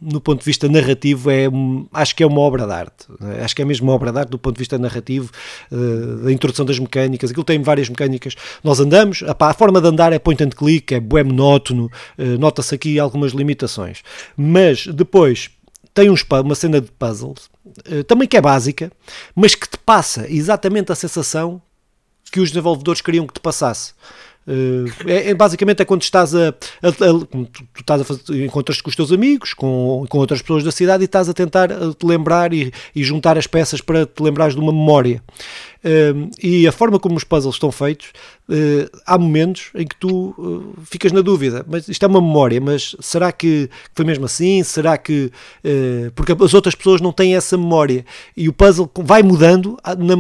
no 0.01 0.21
ponto 0.21 0.41
de 0.41 0.45
vista 0.45 0.69
narrativo, 0.69 1.31
é, 1.31 1.47
acho 1.93 2.15
que 2.15 2.23
é 2.23 2.27
uma 2.27 2.41
obra 2.41 2.67
de 2.67 2.73
arte. 2.73 3.07
Acho 3.43 3.57
que 3.57 3.63
é 3.63 3.65
mesmo 3.65 3.89
uma 3.89 3.95
obra 3.95 4.13
de 4.13 4.19
arte 4.19 4.31
do 4.31 4.39
ponto 4.39 4.57
de 4.57 4.59
vista 4.59 4.79
narrativo, 4.79 5.31
uh, 5.71 6.25
da 6.25 6.33
introdução 6.33 6.65
das 6.65 6.79
mecânicas. 6.79 7.31
Aquilo 7.31 7.45
tem 7.45 7.63
várias 7.63 7.89
mecânicas. 7.89 8.35
Nós 8.63 8.81
andamos, 8.81 9.23
a 9.23 9.55
forma 9.55 9.81
de 9.81 9.89
andar 9.89 10.13
é 10.13 10.19
point 10.19 10.43
and 10.43 10.51
click, 10.51 10.95
é 10.95 11.01
bué 11.01 11.23
monótono, 11.23 11.91
uh, 12.19 12.39
nota-se 12.39 12.75
aqui 12.75 12.99
algumas 12.99 13.33
limitações. 13.33 14.03
Mas 14.37 14.87
depois 14.87 15.51
tem 15.95 16.11
uns, 16.11 16.25
uma 16.45 16.55
cena 16.55 16.81
de 16.81 16.91
puzzles, 16.91 17.49
uh, 17.89 18.05
também 18.05 18.29
que 18.29 18.37
é 18.37 18.41
básica, 18.41 18.93
mas 19.35 19.55
que 19.55 19.69
te 19.69 19.79
passa 19.79 20.27
exatamente 20.29 20.91
a 20.91 20.95
sensação 20.95 21.63
que 22.31 22.41
os 22.41 22.51
desenvolvedores 22.51 23.01
queriam 23.01 23.27
que 23.27 23.35
te 23.35 23.41
passasse. 23.41 23.95
Uh, 24.47 24.85
é, 25.07 25.31
é, 25.31 25.35
basicamente 25.35 25.81
é 25.81 25.85
quando 25.87 26.03
estás 26.03 26.35
a, 26.35 26.49
a, 26.83 26.89
a 26.89 26.93
tu, 26.93 27.49
estás 27.79 28.01
a 28.03 28.05
fazer, 28.05 28.45
encontras-te 28.45 28.83
com 28.83 28.91
os 28.91 28.97
teus 28.97 29.11
amigos, 29.11 29.55
com, 29.55 30.05
com 30.09 30.19
outras 30.19 30.43
pessoas 30.43 30.63
da 30.63 30.71
cidade 30.71 31.03
e 31.03 31.07
estás 31.07 31.29
a 31.29 31.33
tentar 31.33 31.69
te 31.69 32.05
lembrar 32.05 32.53
e, 32.53 32.73
e 32.95 33.03
juntar 33.03 33.39
as 33.39 33.47
peças 33.47 33.81
para 33.81 34.05
te 34.05 34.23
lembrares 34.23 34.55
de 34.55 34.61
uma 34.61 34.73
memória. 34.73 35.23
Uh, 35.85 36.31
e 36.43 36.67
a 36.67 36.73
forma 36.73 36.99
como 36.99 37.17
os 37.17 37.25
puzzles 37.25 37.57
estão 37.57 37.71
feitos, 37.71 38.09
uh, 38.49 38.99
há 39.05 39.19
momentos 39.19 39.71
em 39.75 39.87
que 39.87 39.95
tu 39.97 40.35
uh, 40.39 40.75
ficas 40.83 41.13
na 41.13 41.21
dúvida, 41.21 41.63
mas 41.69 41.87
isto 41.89 42.03
é 42.03 42.09
uma 42.09 42.23
memória, 42.23 42.59
mas 42.59 42.97
será 43.01 43.31
que 43.31 43.69
foi 43.95 44.05
mesmo 44.05 44.25
assim? 44.25 44.63
Será 44.63 44.97
que. 44.97 45.31
Eh, 45.63 46.11
porque 46.15 46.33
as 46.33 46.55
outras 46.55 46.75
pessoas 46.75 47.01
não 47.01 47.13
têm 47.13 47.37
essa 47.37 47.57
memória 47.59 48.05
e 48.37 48.49
o 48.49 48.53
puzzle 48.53 48.91
vai 48.97 49.23
mudando 49.23 49.79
à, 49.83 49.95
na, 49.95 50.15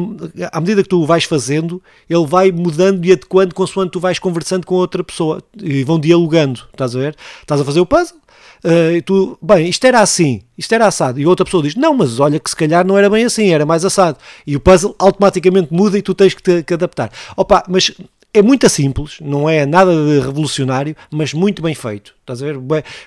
à 0.52 0.60
medida 0.60 0.82
que 0.82 0.88
tu 0.88 1.00
o 1.00 1.06
vais 1.06 1.24
fazendo, 1.24 1.82
ele 2.08 2.26
vai 2.26 2.52
mudando 2.52 3.04
e 3.04 3.12
adequando 3.12 3.54
consoante 3.54 3.92
tu 3.92 4.00
vais 4.00 4.18
conversando 4.18 4.66
com 4.66 4.74
outra 4.74 5.02
pessoa 5.02 5.42
e 5.62 5.82
vão 5.82 5.98
dialogando. 5.98 6.60
Estás 6.72 6.94
a 6.94 6.98
ver? 6.98 7.16
Estás 7.40 7.60
a 7.60 7.64
fazer 7.64 7.80
o 7.80 7.86
puzzle, 7.86 8.18
Uh, 8.64 8.96
e 8.96 9.02
tu, 9.02 9.36
bem, 9.42 9.68
isto 9.68 9.86
era 9.86 10.00
assim, 10.00 10.40
isto 10.56 10.74
era 10.74 10.86
assado. 10.86 11.20
E 11.20 11.26
outra 11.26 11.44
pessoa 11.44 11.62
diz, 11.62 11.74
não, 11.74 11.92
mas 11.92 12.18
olha 12.18 12.40
que 12.40 12.48
se 12.48 12.56
calhar 12.56 12.86
não 12.86 12.96
era 12.96 13.10
bem 13.10 13.24
assim, 13.24 13.52
era 13.52 13.66
mais 13.66 13.84
assado. 13.84 14.16
E 14.46 14.56
o 14.56 14.60
puzzle 14.60 14.94
automaticamente 14.98 15.72
muda 15.72 15.98
e 15.98 16.02
tu 16.02 16.14
tens 16.14 16.32
que 16.32 16.42
te 16.42 16.62
que 16.62 16.72
adaptar. 16.72 17.12
Opa, 17.36 17.62
mas 17.68 17.92
é 18.34 18.42
muito 18.42 18.68
simples, 18.68 19.18
não 19.20 19.48
é 19.48 19.64
nada 19.64 19.92
de 19.92 20.18
revolucionário, 20.18 20.96
mas 21.08 21.32
muito 21.32 21.62
bem 21.62 21.72
feito. 21.72 22.14
Estás 22.24 22.42
a 22.42 22.46
ver? 22.46 22.58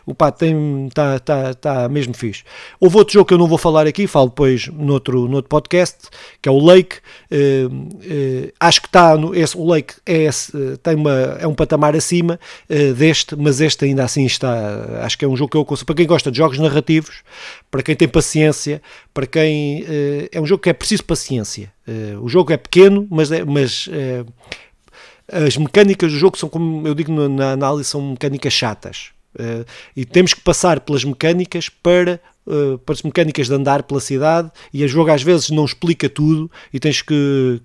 O 0.06 0.14
pá 0.14 0.30
está 0.30 1.20
tá, 1.20 1.54
tá 1.54 1.90
mesmo 1.90 2.14
fixe. 2.14 2.44
Houve 2.80 2.98
outro 2.98 3.14
jogo 3.14 3.26
que 3.26 3.34
eu 3.34 3.38
não 3.38 3.48
vou 3.48 3.58
falar 3.58 3.88
aqui, 3.88 4.06
falo 4.06 4.30
depois 4.30 4.68
noutro, 4.68 5.28
noutro 5.28 5.50
podcast, 5.50 6.08
que 6.40 6.48
é 6.48 6.52
o 6.52 6.60
Lake. 6.60 6.98
Uh, 7.30 7.68
uh, 7.68 8.54
acho 8.60 8.80
que 8.80 8.88
está, 8.88 9.18
no, 9.18 9.36
esse, 9.36 9.58
o 9.58 9.66
Lake 9.66 9.96
é, 10.06 10.30
uh, 10.30 10.78
tem 10.78 10.96
uma, 10.96 11.12
é 11.12 11.48
um 11.48 11.56
patamar 11.56 11.96
acima 11.96 12.40
deste, 12.96 13.36
mas 13.36 13.60
este 13.60 13.86
ainda 13.86 14.06
assim 14.06 14.26
está. 14.26 15.02
Acho 15.02 15.18
que 15.18 15.26
é 15.26 15.28
um 15.28 15.36
jogo 15.36 15.52
que 15.52 15.58
eu 15.58 15.66
consigo. 15.66 15.88
Para 15.88 15.96
quem 15.96 16.08
gosta 16.08 16.32
de 16.32 16.38
jogos 16.38 16.60
narrativos, 16.60 17.24
para 17.70 17.82
quem 17.82 17.96
tem 17.96 18.08
paciência, 18.08 18.82
para 19.14 19.26
quem. 19.26 19.84
é 20.32 20.40
um 20.40 20.46
jogo 20.46 20.62
que 20.62 20.70
é 20.70 20.74
preciso 20.74 21.04
paciência. 21.04 21.74
o 22.22 22.30
jogo 22.30 22.54
é 22.54 22.58
pequeno, 22.58 23.08
mas, 23.10 23.32
é, 23.32 23.44
mas 23.44 23.90
as 25.32 25.58
mecânicas 25.58 26.12
do 26.12 26.18
jogo 26.18 26.38
são, 26.38 26.48
como 26.48 26.88
eu 26.88 26.96
digo 26.96 27.12
na 27.12 27.52
análise, 27.52 27.90
são 27.90 28.12
mecânicas 28.12 28.54
chatas. 28.54 29.10
Uh, 29.36 29.66
e 29.96 30.04
temos 30.04 30.34
que 30.34 30.42
passar 30.42 30.80
pelas 30.80 31.04
mecânicas 31.04 31.70
para, 31.70 32.20
uh, 32.48 32.78
para 32.80 32.94
as 32.94 33.04
mecânicas 33.04 33.48
de 33.48 33.54
andar 33.54 33.84
pela 33.84 34.00
cidade 34.00 34.50
e 34.74 34.84
o 34.84 34.88
jogo 34.88 35.12
às 35.12 35.22
vezes 35.22 35.52
não 35.52 35.64
explica 35.64 36.10
tudo 36.10 36.50
e 36.74 36.80
tens 36.80 37.04
que, 37.04 37.62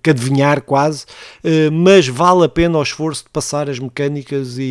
que 0.00 0.10
adivinhar 0.10 0.62
quase, 0.62 1.04
uh, 1.42 1.72
mas 1.72 2.06
vale 2.06 2.44
a 2.44 2.48
pena 2.48 2.78
o 2.78 2.82
esforço 2.82 3.24
de 3.24 3.30
passar 3.30 3.68
as 3.68 3.80
mecânicas 3.80 4.56
e, 4.56 4.62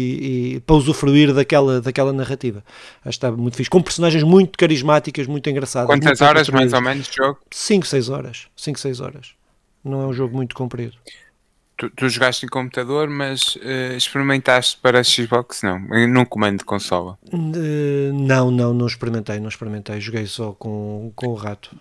e, 0.55 0.59
para 0.61 0.77
usufruir 0.77 1.33
daquela, 1.33 1.81
daquela 1.81 2.13
narrativa. 2.13 2.63
Acho 3.03 3.19
que 3.19 3.25
está 3.25 3.31
muito 3.31 3.57
fixe. 3.57 3.69
Com 3.69 3.81
personagens 3.81 4.23
muito 4.23 4.57
carismáticas, 4.57 5.27
muito 5.27 5.49
engraçadas. 5.49 5.87
Quantas 5.87 6.19
muito 6.19 6.23
horas 6.23 6.47
mais 6.47 6.71
ou 6.71 6.81
menos 6.81 7.07
de 7.07 7.17
jogo? 7.17 7.39
5, 7.51 7.85
6 7.85 8.09
horas. 8.09 8.47
5, 8.55 8.79
6 8.79 8.99
horas. 9.01 9.31
Não 9.83 10.03
é 10.03 10.05
um 10.05 10.13
jogo 10.13 10.37
muito 10.37 10.55
comprido. 10.55 10.93
Tu, 11.81 11.89
tu 11.89 12.07
jogaste 12.07 12.45
em 12.45 12.47
computador, 12.47 13.09
mas 13.09 13.55
uh, 13.55 13.95
experimentaste 13.97 14.77
para 14.79 15.03
Xbox? 15.03 15.63
Não, 15.63 15.79
num 15.79 16.23
comando 16.23 16.59
de 16.59 16.63
consola. 16.63 17.17
Uh, 17.33 18.13
não, 18.13 18.51
não, 18.51 18.71
não 18.71 18.85
experimentei, 18.85 19.39
não 19.39 19.49
experimentei. 19.49 19.99
Joguei 19.99 20.27
só 20.27 20.51
com, 20.51 21.11
com 21.15 21.29
o 21.29 21.33
rato. 21.33 21.75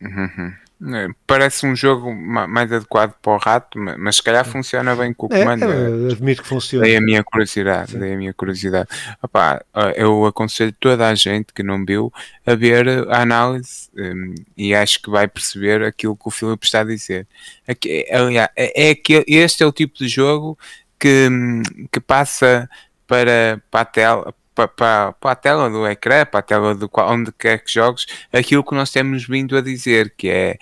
Uhum. 0.00 0.54
É, 0.84 1.08
parece 1.26 1.64
um 1.64 1.76
jogo 1.76 2.12
mais 2.12 2.72
adequado 2.72 3.14
para 3.22 3.32
o 3.32 3.36
rato, 3.36 3.78
mas 3.78 4.16
se 4.16 4.22
calhar 4.22 4.44
funciona 4.44 4.96
bem 4.96 5.12
com 5.12 5.26
o 5.26 5.32
é, 5.32 5.38
comando. 5.38 5.64
É, 5.64 6.10
é, 6.10 6.12
admito 6.12 6.42
que 6.42 6.48
funciona. 6.48 6.84
Daí 6.84 6.96
a 6.96 7.00
minha 7.00 7.22
curiosidade, 7.22 7.96
daí 7.96 8.14
a 8.14 8.16
minha 8.16 8.34
curiosidade. 8.34 8.88
Opa, 9.22 9.64
eu 9.94 10.26
aconselho 10.26 10.74
toda 10.80 11.08
a 11.08 11.14
gente 11.14 11.52
que 11.52 11.62
não 11.62 11.84
viu 11.84 12.12
a 12.44 12.54
ver 12.56 12.88
a 13.08 13.22
análise 13.22 13.88
um, 13.96 14.34
e 14.56 14.74
acho 14.74 15.00
que 15.00 15.08
vai 15.08 15.28
perceber 15.28 15.84
aquilo 15.84 16.16
que 16.16 16.26
o 16.26 16.30
Filipe 16.30 16.66
está 16.66 16.80
a 16.80 16.84
dizer. 16.84 17.28
Aqui, 17.68 18.04
aliás, 18.10 18.48
é, 18.56 18.90
é 18.90 18.94
que 18.94 19.24
este 19.28 19.62
é 19.62 19.66
o 19.66 19.72
tipo 19.72 19.96
de 19.98 20.08
jogo 20.08 20.58
que, 20.98 21.28
hum, 21.30 21.62
que 21.92 22.00
passa 22.00 22.68
para, 23.06 23.62
para 23.70 23.80
a 23.82 23.84
tela, 23.84 24.34
para, 24.54 25.14
a 25.20 25.34
tela 25.34 25.70
do 25.70 25.86
ecrã, 25.86 26.24
para 26.24 26.40
a 26.40 26.42
tela 26.42 26.74
do 26.74 26.90
onde 26.94 27.32
quer 27.32 27.58
que 27.58 27.72
jogues, 27.72 28.06
aquilo 28.32 28.64
que 28.64 28.74
nós 28.74 28.90
temos 28.90 29.26
vindo 29.26 29.56
a 29.56 29.60
dizer, 29.60 30.14
que 30.16 30.28
é, 30.28 30.58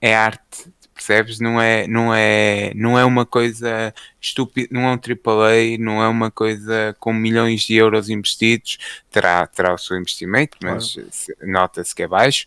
é 0.00 0.14
arte, 0.14 0.72
percebes? 0.96 1.38
Não 1.38 1.60
é, 1.60 1.86
não 1.86 2.14
é, 2.14 2.72
não 2.74 2.98
é 2.98 3.04
uma 3.04 3.26
coisa 3.26 3.94
estúpida, 4.20 4.68
não 4.72 4.82
é 4.82 4.92
um 4.92 4.98
AAA, 4.98 5.78
não 5.78 6.02
é 6.02 6.08
uma 6.08 6.30
coisa 6.30 6.96
com 6.98 7.12
milhões 7.12 7.62
de 7.62 7.74
euros 7.74 8.08
investidos, 8.08 8.78
terá, 9.10 9.46
terá 9.46 9.74
o 9.74 9.78
seu 9.78 9.98
investimento, 9.98 10.56
mas 10.62 10.96
nota-se 11.42 11.94
que 11.94 12.02
é 12.02 12.08
baixo, 12.08 12.46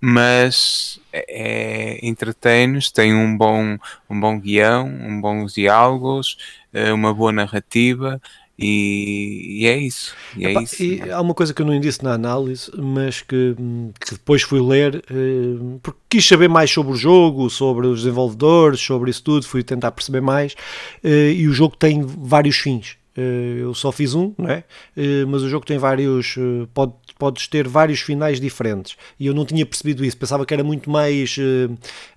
mas 0.00 0.98
é, 1.12 1.24
é 1.28 2.06
entretém-nos, 2.06 2.90
tem 2.90 3.12
um 3.14 3.36
bom, 3.36 3.76
um 4.08 4.18
bom 4.18 4.38
guião, 4.40 4.86
um 4.86 5.20
bons 5.20 5.52
diálogos, 5.52 6.38
eh, 6.72 6.92
uma 6.92 7.12
boa 7.12 7.32
narrativa. 7.32 8.20
E, 8.62 9.60
e 9.62 9.66
é 9.66 9.78
isso. 9.78 10.14
E 10.36 10.44
é 10.44 10.50
Epá, 10.50 10.62
isso 10.62 10.82
e 10.82 11.00
há 11.10 11.20
uma 11.20 11.32
coisa 11.34 11.54
que 11.54 11.62
eu 11.62 11.66
não 11.66 11.78
disse 11.80 12.04
na 12.04 12.12
análise, 12.12 12.70
mas 12.76 13.22
que, 13.22 13.54
que 13.98 14.12
depois 14.14 14.42
fui 14.42 14.60
ler, 14.60 15.02
eh, 15.10 15.78
porque 15.82 15.98
quis 16.10 16.26
saber 16.28 16.48
mais 16.48 16.70
sobre 16.70 16.92
o 16.92 16.96
jogo, 16.96 17.48
sobre 17.48 17.86
os 17.86 18.00
desenvolvedores, 18.02 18.80
sobre 18.80 19.10
isso 19.10 19.22
tudo, 19.22 19.46
fui 19.46 19.62
tentar 19.62 19.90
perceber 19.92 20.20
mais. 20.20 20.54
eh, 21.02 21.32
E 21.32 21.48
o 21.48 21.52
jogo 21.52 21.74
tem 21.76 22.02
vários 22.04 22.56
fins. 22.58 22.99
Eh, 23.16 23.58
Eu 23.60 23.74
só 23.74 23.90
fiz 23.92 24.14
um, 24.14 24.32
não 24.38 24.48
é? 24.50 24.64
Eh, 24.96 25.24
mas 25.26 25.42
o 25.42 25.48
jogo 25.48 25.66
tem 25.66 25.78
vários. 25.78 26.36
eh, 26.38 26.66
Pode, 26.74 26.92
podes 27.18 27.46
ter 27.48 27.68
vários 27.68 28.00
finais 28.00 28.40
diferentes. 28.40 28.96
E 29.18 29.26
eu 29.26 29.34
não 29.34 29.44
tinha 29.44 29.64
percebido 29.66 30.04
isso. 30.04 30.16
Pensava 30.16 30.46
que 30.46 30.54
era 30.54 30.64
muito 30.64 30.90
mais 30.90 31.36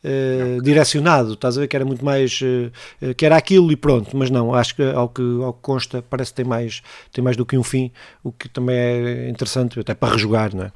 eh, 0.03 0.59
direcionado. 0.63 1.33
Estás 1.33 1.57
a 1.57 1.61
ver 1.61 1.67
que 1.67 1.75
era 1.75 1.85
muito 1.85 2.03
mais. 2.03 2.39
eh, 3.01 3.13
que 3.13 3.25
era 3.25 3.35
aquilo 3.37 3.71
e 3.71 3.75
pronto. 3.75 4.15
Mas 4.15 4.29
não, 4.29 4.53
acho 4.53 4.75
que 4.75 4.83
ao 4.83 5.09
que, 5.09 5.21
ao 5.43 5.53
que 5.53 5.61
consta, 5.61 6.01
parece 6.01 6.31
que 6.31 6.37
tem 6.37 6.45
mais, 6.45 6.81
tem 7.11 7.23
mais 7.23 7.37
do 7.37 7.45
que 7.45 7.57
um 7.57 7.63
fim. 7.63 7.91
O 8.23 8.31
que 8.31 8.47
também 8.49 8.75
é 8.77 9.29
interessante, 9.29 9.79
até 9.79 9.93
para 9.93 10.13
rejogar, 10.13 10.53
não 10.55 10.63
é? 10.65 10.71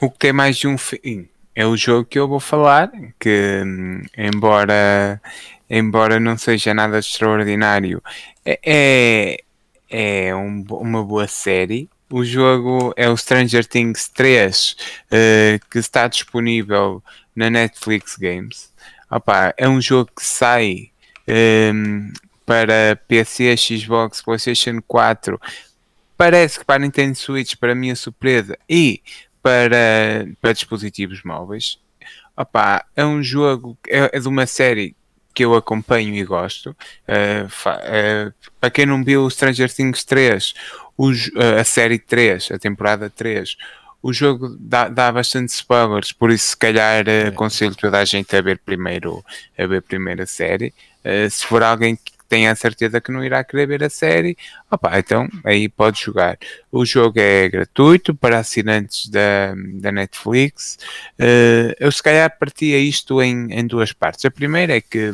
O 0.00 0.10
que 0.10 0.18
tem 0.18 0.32
mais 0.32 0.56
de 0.56 0.66
um 0.68 0.78
fim 0.78 1.28
é 1.54 1.66
o 1.66 1.76
jogo 1.76 2.04
que 2.04 2.18
eu 2.18 2.28
vou 2.28 2.38
falar, 2.40 2.90
que 3.18 3.62
hum, 3.64 4.02
embora, 4.16 5.20
embora 5.68 6.20
não 6.20 6.38
seja 6.38 6.72
nada 6.72 6.98
extraordinário, 6.98 8.00
é, 8.48 8.58
é, 9.90 10.28
é 10.28 10.34
um 10.34 10.64
uma 10.70 11.04
boa 11.04 11.28
série. 11.28 11.88
O 12.10 12.24
jogo 12.24 12.94
é 12.96 13.08
o 13.10 13.16
Stranger 13.16 13.66
Things 13.66 14.08
3, 14.08 14.76
eh, 15.10 15.60
que 15.70 15.78
está 15.78 16.08
disponível 16.08 17.04
na 17.36 17.50
Netflix 17.50 18.16
Games. 18.16 18.72
Opa, 19.10 19.52
é 19.58 19.68
um 19.68 19.78
jogo 19.80 20.10
que 20.16 20.24
sai 20.24 20.90
hum, 21.74 22.10
para 22.46 22.96
PC, 23.06 23.54
Xbox, 23.58 24.22
PlayStation 24.22 24.80
4. 24.86 25.38
Parece 26.16 26.58
que 26.60 26.64
para 26.64 26.78
Nintendo 26.78 27.14
Switch, 27.14 27.56
para 27.56 27.74
minha 27.74 27.94
surpresa, 27.94 28.58
e 28.66 29.02
para, 29.42 30.26
para 30.40 30.54
dispositivos 30.54 31.22
móveis. 31.22 31.78
Opa, 32.34 32.86
é 32.96 33.04
um 33.04 33.22
jogo, 33.22 33.76
é, 33.86 34.16
é 34.16 34.20
de 34.20 34.28
uma 34.28 34.46
série 34.46 34.96
que 35.34 35.44
eu 35.44 35.54
acompanho 35.54 36.14
e 36.14 36.24
gosto. 36.24 36.70
Uh, 37.06 37.48
fa- 37.48 37.80
uh, 37.80 38.32
para 38.60 38.70
quem 38.70 38.86
não 38.86 39.02
viu 39.04 39.24
o 39.24 39.30
Stranger 39.30 39.72
Things 39.72 40.04
3, 40.04 40.54
o 40.96 41.12
jo- 41.12 41.30
uh, 41.36 41.60
a 41.60 41.64
série 41.64 41.98
3, 41.98 42.50
a 42.52 42.58
temporada 42.58 43.08
3, 43.08 43.56
o 44.02 44.12
jogo 44.12 44.56
dá, 44.58 44.88
dá 44.88 45.10
bastante 45.12 45.50
spoilers, 45.50 46.12
por 46.12 46.30
isso 46.30 46.50
se 46.50 46.56
calhar 46.56 47.04
uh, 47.06 47.28
aconselho 47.28 47.74
toda 47.74 47.98
a 47.98 48.04
gente 48.04 48.34
a 48.36 48.40
ver 48.42 48.58
primeiro 48.58 49.24
a 49.56 49.66
ver 49.66 49.82
primeiro 49.82 50.22
a 50.22 50.26
série. 50.26 50.72
Se 51.30 51.46
for 51.46 51.62
alguém 51.62 51.96
que 51.96 52.12
tenha 52.28 52.52
a 52.52 52.56
certeza 52.56 53.00
que 53.00 53.10
não 53.10 53.24
irá 53.24 53.42
querer 53.42 53.66
ver 53.66 53.82
a 53.82 53.90
série, 53.90 54.36
opa, 54.70 54.98
então 54.98 55.28
aí 55.44 55.68
pode 55.68 56.00
jogar. 56.00 56.38
O 56.70 56.84
jogo 56.84 57.18
é 57.18 57.48
gratuito 57.48 58.14
para 58.14 58.38
assinantes 58.38 59.08
da, 59.08 59.54
da 59.74 59.90
Netflix. 59.90 60.78
Uh, 61.18 61.74
eu 61.80 61.90
se 61.90 62.02
calhar 62.02 62.38
partia 62.38 62.78
isto 62.78 63.22
em, 63.22 63.52
em 63.52 63.66
duas 63.66 63.92
partes. 63.92 64.24
A 64.24 64.30
primeira 64.30 64.76
é 64.76 64.80
que 64.80 65.12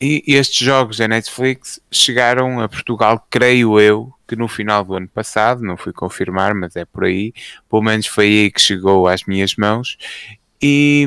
estes 0.00 0.64
jogos 0.64 0.96
da 0.96 1.06
Netflix 1.06 1.78
chegaram 1.90 2.58
a 2.60 2.68
Portugal, 2.68 3.26
creio 3.28 3.78
eu, 3.78 4.12
que 4.26 4.34
no 4.34 4.48
final 4.48 4.82
do 4.82 4.94
ano 4.94 5.08
passado, 5.08 5.62
não 5.62 5.76
fui 5.76 5.92
confirmar, 5.92 6.54
mas 6.54 6.74
é 6.74 6.86
por 6.86 7.04
aí, 7.04 7.34
pelo 7.68 7.82
menos 7.82 8.06
foi 8.06 8.24
aí 8.24 8.50
que 8.50 8.60
chegou 8.60 9.06
às 9.06 9.24
minhas 9.24 9.54
mãos. 9.56 9.98
E, 10.62 11.06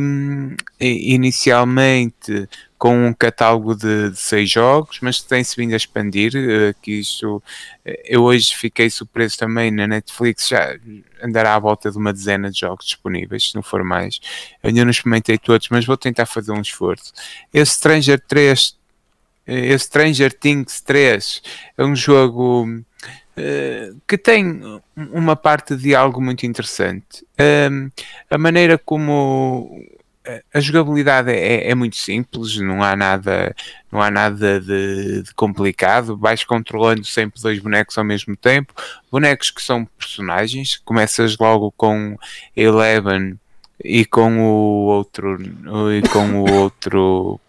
e 0.79 1.13
inicialmente 1.13 2.47
com 2.83 3.07
um 3.07 3.13
catálogo 3.13 3.73
de, 3.75 4.09
de 4.09 4.17
seis 4.17 4.49
jogos, 4.49 4.99
mas 5.01 5.21
tem-se 5.21 5.55
vindo 5.55 5.71
a 5.71 5.77
expandir. 5.77 6.33
eh, 6.35 6.75
que 6.81 6.99
isto, 6.99 7.41
eh, 7.85 8.03
eu 8.03 8.23
hoje 8.23 8.53
fiquei 8.53 8.89
surpreso 8.89 9.37
também 9.37 9.71
na 9.71 9.87
Netflix, 9.87 10.49
já 10.49 10.77
andará 11.23 11.55
à 11.55 11.59
volta 11.59 11.89
de 11.89 11.97
uma 11.97 12.11
dezena 12.11 12.51
de 12.51 12.59
jogos 12.59 12.85
disponíveis, 12.85 13.51
se 13.51 13.55
não 13.55 13.63
for 13.63 13.85
mais. 13.85 14.19
Eu 14.61 14.67
ainda 14.67 14.83
não 14.83 14.91
experimentei 14.91 15.37
todos, 15.37 15.69
mas 15.69 15.85
vou 15.85 15.95
tentar 15.95 16.25
fazer 16.25 16.51
um 16.51 16.59
esforço. 16.59 17.13
Esse 17.53 17.71
Stranger 17.75 18.19
3, 18.27 18.77
eh, 19.47 19.67
esse 19.67 19.85
Stranger 19.85 20.33
Things 20.33 20.81
3 20.81 21.41
é 21.77 21.85
um 21.85 21.95
jogo 21.95 22.67
eh, 23.37 23.93
que 24.05 24.17
tem 24.17 24.61
uma 24.93 25.37
parte 25.37 25.77
de 25.77 25.95
algo 25.95 26.21
muito 26.21 26.45
interessante. 26.45 27.25
A 28.29 28.37
maneira 28.37 28.77
como 28.77 29.81
a 30.53 30.59
jogabilidade 30.59 31.31
é, 31.31 31.69
é, 31.69 31.75
muito 31.75 31.97
simples, 31.97 32.57
não 32.57 32.81
há 32.81 32.95
nada, 32.95 33.53
não 33.91 34.01
há 34.01 34.09
nada 34.09 34.59
de, 34.59 35.23
de, 35.23 35.33
complicado. 35.33 36.17
Vais 36.17 36.43
controlando 36.43 37.03
sempre 37.05 37.41
dois 37.41 37.59
bonecos 37.59 37.97
ao 37.97 38.03
mesmo 38.03 38.35
tempo, 38.35 38.73
bonecos 39.11 39.51
que 39.51 39.61
são 39.61 39.85
personagens. 39.85 40.77
Começas 40.77 41.37
logo 41.37 41.71
com 41.71 42.17
Eleven 42.55 43.37
e 43.83 44.05
com 44.05 44.39
o 44.39 44.85
outro 44.85 45.37
e 45.91 46.01
com 46.07 46.41
o 46.41 46.51
outro 46.51 47.39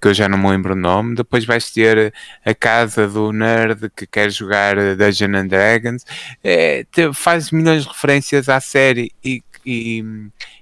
que 0.00 0.08
eu 0.08 0.14
já 0.14 0.28
não 0.28 0.38
me 0.38 0.48
lembro 0.48 0.74
o 0.74 0.76
nome. 0.76 1.14
Depois 1.14 1.44
vais 1.44 1.70
ter 1.70 2.12
a 2.44 2.54
casa 2.54 3.08
do 3.08 3.32
nerd 3.32 3.90
que 3.94 4.06
quer 4.06 4.30
jogar 4.30 4.76
Dungeons 4.96 5.34
and 5.34 5.46
Dragons. 5.46 6.04
É, 6.42 6.84
te, 6.84 7.12
faz 7.12 7.50
milhões 7.50 7.82
de 7.84 7.88
referências 7.88 8.48
à 8.48 8.60
série 8.60 9.12
e, 9.24 9.42
e, 9.64 10.04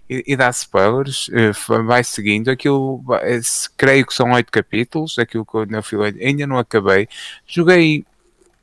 e, 0.08 0.36
dá 0.36 0.48
spoilers. 0.50 1.30
Vai 1.84 2.02
seguindo. 2.02 2.50
Aquilo, 2.50 3.02
creio 3.76 4.06
que 4.06 4.14
são 4.14 4.32
oito 4.32 4.50
capítulos. 4.50 5.18
Aquilo 5.18 5.44
que 5.44 5.54
eu 5.94 6.02
ainda 6.02 6.46
não 6.46 6.58
acabei. 6.58 7.08
Joguei 7.46 8.04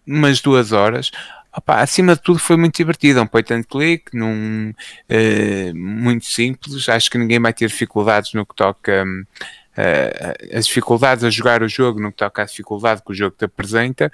umas 0.07 0.41
duas 0.41 0.71
horas. 0.71 1.11
Opa, 1.57 1.79
acima 1.79 2.15
de 2.15 2.21
tudo 2.21 2.37
foi 2.37 2.57
muito 2.57 2.75
divertido, 2.75 3.19
é 3.19 3.21
um 3.21 3.27
point 3.27 3.53
and 3.53 3.63
click, 3.63 4.13
num, 4.13 4.71
uh, 4.71 5.75
muito 5.75 6.25
simples, 6.25 6.89
acho 6.89 7.09
que 7.09 7.17
ninguém 7.17 7.39
vai 7.39 7.53
ter 7.53 7.67
dificuldades 7.67 8.33
no 8.33 8.45
que 8.45 8.53
toca 8.53 9.05
uh, 9.05 10.57
as 10.57 10.67
dificuldades 10.67 11.23
a 11.23 11.29
jogar 11.29 11.63
o 11.63 11.69
jogo, 11.69 12.01
no 12.01 12.11
que 12.11 12.17
toca 12.17 12.41
à 12.41 12.45
dificuldade 12.45 13.01
que 13.01 13.11
o 13.13 13.15
jogo 13.15 13.37
te 13.37 13.45
apresenta, 13.45 14.11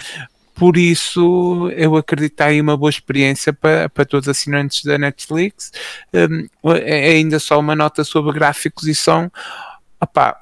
por 0.55 0.77
isso 0.77 1.69
eu 1.75 1.95
acredito 1.95 2.41
aí 2.41 2.59
uma 2.61 2.77
boa 2.77 2.89
experiência 2.89 3.53
para, 3.53 3.89
para 3.89 4.05
todos 4.05 4.27
os 4.27 4.31
assinantes 4.31 4.83
da 4.83 4.97
Netflix. 4.97 5.71
Um, 6.13 6.47
é 6.75 7.11
ainda 7.11 7.39
só 7.39 7.59
uma 7.59 7.75
nota 7.75 8.03
sobre 8.03 8.33
gráficos 8.33 8.87
e 8.87 8.95
som. 8.95 9.29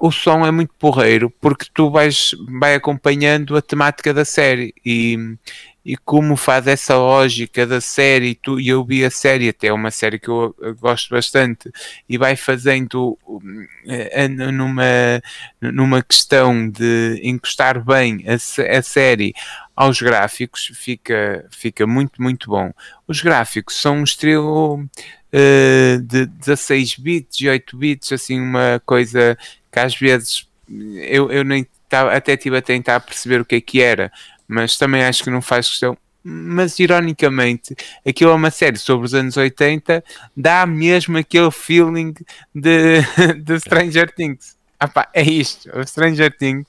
O 0.00 0.10
som 0.10 0.46
é 0.46 0.50
muito 0.50 0.72
porreiro 0.78 1.30
porque 1.38 1.66
tu 1.74 1.90
vais 1.90 2.30
vai 2.60 2.74
acompanhando 2.74 3.56
a 3.56 3.60
temática 3.60 4.14
da 4.14 4.24
série 4.24 4.72
e, 4.84 5.36
e 5.84 5.96
como 5.96 6.36
faz 6.36 6.66
essa 6.66 6.96
lógica 6.96 7.66
da 7.66 7.80
série, 7.80 8.34
tu, 8.34 8.60
e 8.60 8.68
eu 8.68 8.84
vi 8.84 9.04
a 9.04 9.10
série, 9.10 9.48
até 9.48 9.68
é 9.68 9.72
uma 9.72 9.90
série 9.90 10.18
que 10.18 10.28
eu, 10.28 10.54
eu 10.60 10.74
gosto 10.76 11.10
bastante, 11.10 11.70
e 12.08 12.18
vai 12.18 12.36
fazendo 12.36 13.18
uh, 13.26 14.52
numa, 14.52 15.22
numa 15.60 16.02
questão 16.02 16.68
de 16.68 17.20
encostar 17.22 17.82
bem 17.82 18.24
a, 18.26 18.34
a 18.78 18.82
série 18.82 19.32
aos 19.80 20.02
gráficos, 20.02 20.70
fica, 20.74 21.46
fica 21.50 21.86
muito, 21.86 22.20
muito 22.20 22.50
bom. 22.50 22.70
Os 23.08 23.22
gráficos 23.22 23.80
são 23.80 23.96
um 23.96 24.04
estilo 24.04 24.74
uh, 24.76 26.02
de 26.02 26.26
16 26.26 26.98
bits 26.98 27.40
e 27.40 27.48
8 27.48 27.78
bits, 27.78 28.12
assim, 28.12 28.38
uma 28.38 28.82
coisa 28.84 29.38
que 29.72 29.80
às 29.80 29.96
vezes 29.96 30.46
eu, 30.68 31.32
eu 31.32 31.42
nem 31.42 31.66
tava, 31.88 32.12
até 32.12 32.34
estive 32.34 32.58
a 32.58 32.62
tentar 32.62 33.00
perceber 33.00 33.40
o 33.40 33.44
que 33.44 33.54
é 33.54 33.60
que 33.62 33.80
era, 33.80 34.12
mas 34.46 34.76
também 34.76 35.02
acho 35.02 35.24
que 35.24 35.30
não 35.30 35.40
faz 35.40 35.66
questão. 35.66 35.96
Mas 36.22 36.78
ironicamente, 36.78 37.74
aquilo 38.06 38.32
é 38.32 38.34
uma 38.34 38.50
série 38.50 38.76
sobre 38.76 39.06
os 39.06 39.14
anos 39.14 39.38
80, 39.38 40.04
dá 40.36 40.66
mesmo 40.66 41.16
aquele 41.16 41.50
feeling 41.50 42.12
de, 42.54 43.00
de 43.42 43.60
Stranger 43.60 44.14
Things. 44.14 44.58
Ah 44.78 45.08
é 45.14 45.22
isto. 45.22 45.70
O 45.74 45.86
Stranger 45.86 46.36
Things 46.36 46.66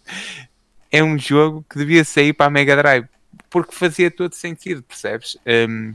é 0.91 1.03
um 1.03 1.17
jogo 1.17 1.65
que 1.69 1.77
devia 1.77 2.03
sair 2.03 2.33
para 2.33 2.47
a 2.47 2.49
Mega 2.49 2.75
Drive 2.75 3.07
porque 3.51 3.75
fazia 3.75 4.09
todo 4.09 4.33
sentido, 4.33 4.81
percebes? 4.81 5.37
Um, 5.45 5.93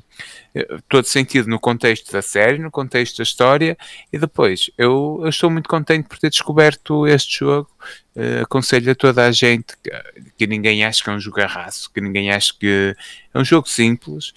todo 0.91 1.07
sentido 1.07 1.49
no 1.49 1.59
contexto 1.59 2.13
da 2.13 2.21
série, 2.21 2.59
no 2.59 2.71
contexto 2.71 3.17
da 3.17 3.23
história, 3.23 3.79
e 4.13 4.19
depois 4.19 4.71
eu, 4.77 5.21
eu 5.23 5.29
estou 5.29 5.51
muito 5.51 5.67
contente 5.67 6.07
por 6.07 6.19
ter 6.19 6.29
descoberto 6.29 7.07
este 7.07 7.39
jogo. 7.39 7.71
Uh, 8.15 8.43
aconselho 8.43 8.93
a 8.93 8.95
toda 8.95 9.27
a 9.27 9.33
gente 9.33 9.75
que, 9.83 9.91
que 10.37 10.47
ninguém 10.47 10.85
acha 10.85 11.03
que 11.03 11.09
é 11.09 11.13
um 11.15 11.21
jogarraço, 11.21 11.91
que 11.93 12.01
ninguém 12.01 12.31
acha 12.31 12.53
que 12.59 12.95
é 13.33 13.39
um 13.39 13.45
jogo 13.45 13.69
simples, 13.69 14.35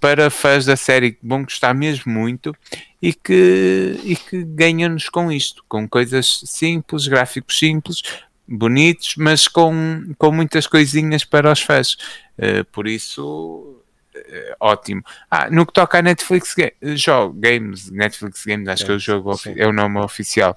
para 0.00 0.30
fãs 0.30 0.64
da 0.64 0.76
série 0.76 1.12
que 1.12 1.20
vão 1.22 1.42
gostar 1.42 1.74
mesmo 1.74 2.10
muito 2.10 2.54
e 3.02 3.12
que, 3.12 4.00
e 4.02 4.16
que 4.16 4.44
ganham-nos 4.44 5.10
com 5.10 5.30
isto, 5.30 5.62
com 5.68 5.86
coisas 5.86 6.42
simples, 6.46 7.06
gráficos 7.06 7.58
simples, 7.58 8.02
bonitos, 8.52 9.14
mas 9.16 9.48
com, 9.48 10.12
com 10.18 10.30
muitas 10.30 10.66
coisinhas 10.66 11.24
para 11.24 11.50
os 11.50 11.60
fãs. 11.60 11.96
Uh, 12.38 12.64
por 12.70 12.86
isso, 12.86 13.80
uh, 14.14 14.56
ótimo. 14.60 15.02
Ah, 15.30 15.50
no 15.50 15.66
que 15.66 15.72
toca 15.72 15.98
a 15.98 16.02
Netflix 16.02 16.54
jogo, 16.96 17.34
Games, 17.38 17.90
Netflix 17.90 18.44
Games, 18.44 18.68
acho 18.68 18.84
que 18.84 18.92
é 18.92 18.94
o 18.94 18.98
jogo 18.98 19.34
é 19.56 19.66
o 19.66 19.72
nome 19.72 19.98
oficial. 20.00 20.54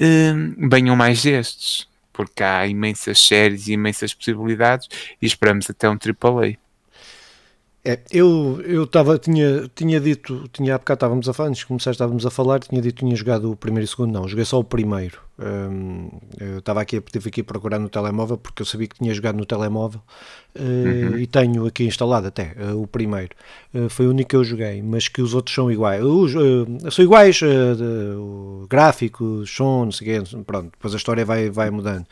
Uh, 0.00 0.68
venham 0.68 0.96
mais 0.96 1.22
destes, 1.22 1.86
porque 2.12 2.42
há 2.42 2.66
imensas 2.66 3.18
séries 3.18 3.68
e 3.68 3.72
imensas 3.72 4.14
possibilidades 4.14 4.88
e 5.20 5.26
esperamos 5.26 5.68
até 5.68 5.88
um 5.88 5.94
AAA. 5.94 6.56
É, 7.86 8.00
eu 8.10 8.62
eu 8.62 8.86
tava, 8.86 9.18
tinha, 9.18 9.70
tinha 9.74 10.00
dito, 10.00 10.48
tinha 10.50 10.74
há 10.74 10.78
bocado 10.78 10.96
estávamos 10.96 11.28
a 11.28 11.34
falar, 11.34 11.50
antes 11.50 11.58
de 11.60 11.66
começar 11.66 11.90
estávamos 11.90 12.24
a 12.24 12.30
falar, 12.30 12.60
tinha 12.60 12.80
dito 12.80 12.94
que 12.94 13.04
tinha 13.04 13.14
jogado 13.14 13.52
o 13.52 13.56
primeiro 13.56 13.84
e 13.84 13.84
o 13.84 13.88
segundo, 13.88 14.10
não, 14.10 14.26
joguei 14.26 14.46
só 14.46 14.58
o 14.58 14.64
primeiro. 14.64 15.20
Um, 15.36 16.10
eu 16.38 16.58
estava 16.58 16.80
aqui, 16.80 17.00
tive 17.00 17.28
aqui 17.28 17.40
a 17.40 17.44
procurar 17.44 17.80
no 17.80 17.88
telemóvel 17.88 18.36
porque 18.36 18.62
eu 18.62 18.66
sabia 18.66 18.86
que 18.86 18.96
tinha 18.96 19.12
jogado 19.12 19.36
no 19.36 19.44
telemóvel 19.44 20.00
uh, 20.54 21.10
uhum. 21.10 21.18
e 21.18 21.26
tenho 21.26 21.66
aqui 21.66 21.84
instalado 21.84 22.28
até 22.28 22.54
uh, 22.56 22.80
o 22.80 22.86
primeiro. 22.86 23.34
Uh, 23.74 23.88
foi 23.88 24.06
o 24.06 24.10
único 24.10 24.30
que 24.30 24.36
eu 24.36 24.44
joguei, 24.44 24.80
mas 24.80 25.08
que 25.08 25.20
os 25.20 25.34
outros 25.34 25.52
são 25.52 25.72
iguais. 25.72 26.04
Os, 26.04 26.32
são 26.94 27.04
iguais, 27.04 27.40
o 27.42 28.64
gráfico, 28.70 29.44
som, 29.44 29.86
não 29.86 29.92
sei 29.92 30.20
quê, 30.20 30.36
pronto, 30.46 30.70
depois 30.70 30.94
a 30.94 30.96
história 30.96 31.24
vai, 31.24 31.50
vai 31.50 31.68
mudando. 31.68 32.06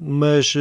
mas, 0.00 0.54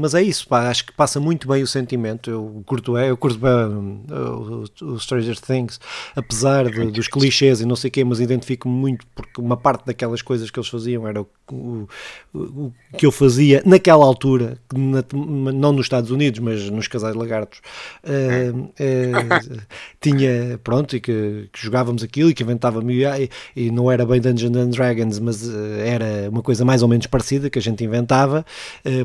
mas 0.00 0.14
é 0.14 0.22
isso, 0.22 0.46
pá, 0.46 0.68
acho 0.68 0.86
que 0.86 0.92
passa 0.92 1.18
muito 1.18 1.48
bem 1.48 1.62
o 1.64 1.66
sentimento. 1.66 2.30
Eu 2.30 2.62
curto, 2.64 2.96
é, 2.96 3.10
eu 3.10 3.16
curto 3.16 3.38
bem 3.40 4.04
o, 4.08 4.64
o 4.84 5.00
Stranger 5.00 5.40
Things, 5.40 5.80
apesar 6.14 6.70
de, 6.70 6.92
dos 6.92 7.08
clichês 7.08 7.60
e 7.60 7.66
não 7.66 7.74
sei 7.74 7.88
o 7.88 7.90
quê, 7.90 8.04
mas 8.04 8.20
identifico-me 8.20 8.74
muito 8.74 9.04
porque 9.14 9.40
uma 9.40 9.56
parte 9.56 9.84
daquelas 9.86 10.22
coisas 10.22 10.50
que 10.50 10.58
eles 10.58 10.68
faziam 10.68 11.07
era 11.08 11.22
o, 11.22 11.28
o, 11.52 11.88
o 12.34 12.72
que 12.96 13.06
eu 13.06 13.12
fazia 13.12 13.62
naquela 13.64 14.04
altura, 14.04 14.58
na, 14.74 15.04
não 15.52 15.72
nos 15.72 15.86
Estados 15.86 16.10
Unidos, 16.10 16.40
mas 16.40 16.68
nos 16.70 16.88
Casais 16.88 17.14
Lagartos, 17.14 17.60
uh, 18.04 18.58
uh, 18.58 19.60
tinha, 20.00 20.58
pronto, 20.62 20.96
e 20.96 21.00
que, 21.00 21.48
que, 21.52 21.60
jogávamos 21.60 22.02
aquilo 22.02 22.30
e 22.30 22.34
que 22.34 22.42
inventávamos, 22.42 22.92
e, 22.92 23.30
e 23.56 23.70
não 23.70 23.90
era 23.90 24.04
bem 24.04 24.20
Dungeons 24.20 24.56
and 24.56 24.70
Dragons, 24.70 25.18
mas 25.18 25.46
uh, 25.46 25.52
era 25.84 26.28
uma 26.30 26.42
coisa 26.42 26.64
mais 26.64 26.82
ou 26.82 26.88
menos 26.88 27.06
parecida 27.06 27.50
que 27.50 27.58
a 27.58 27.62
gente 27.62 27.84
inventava, 27.84 28.44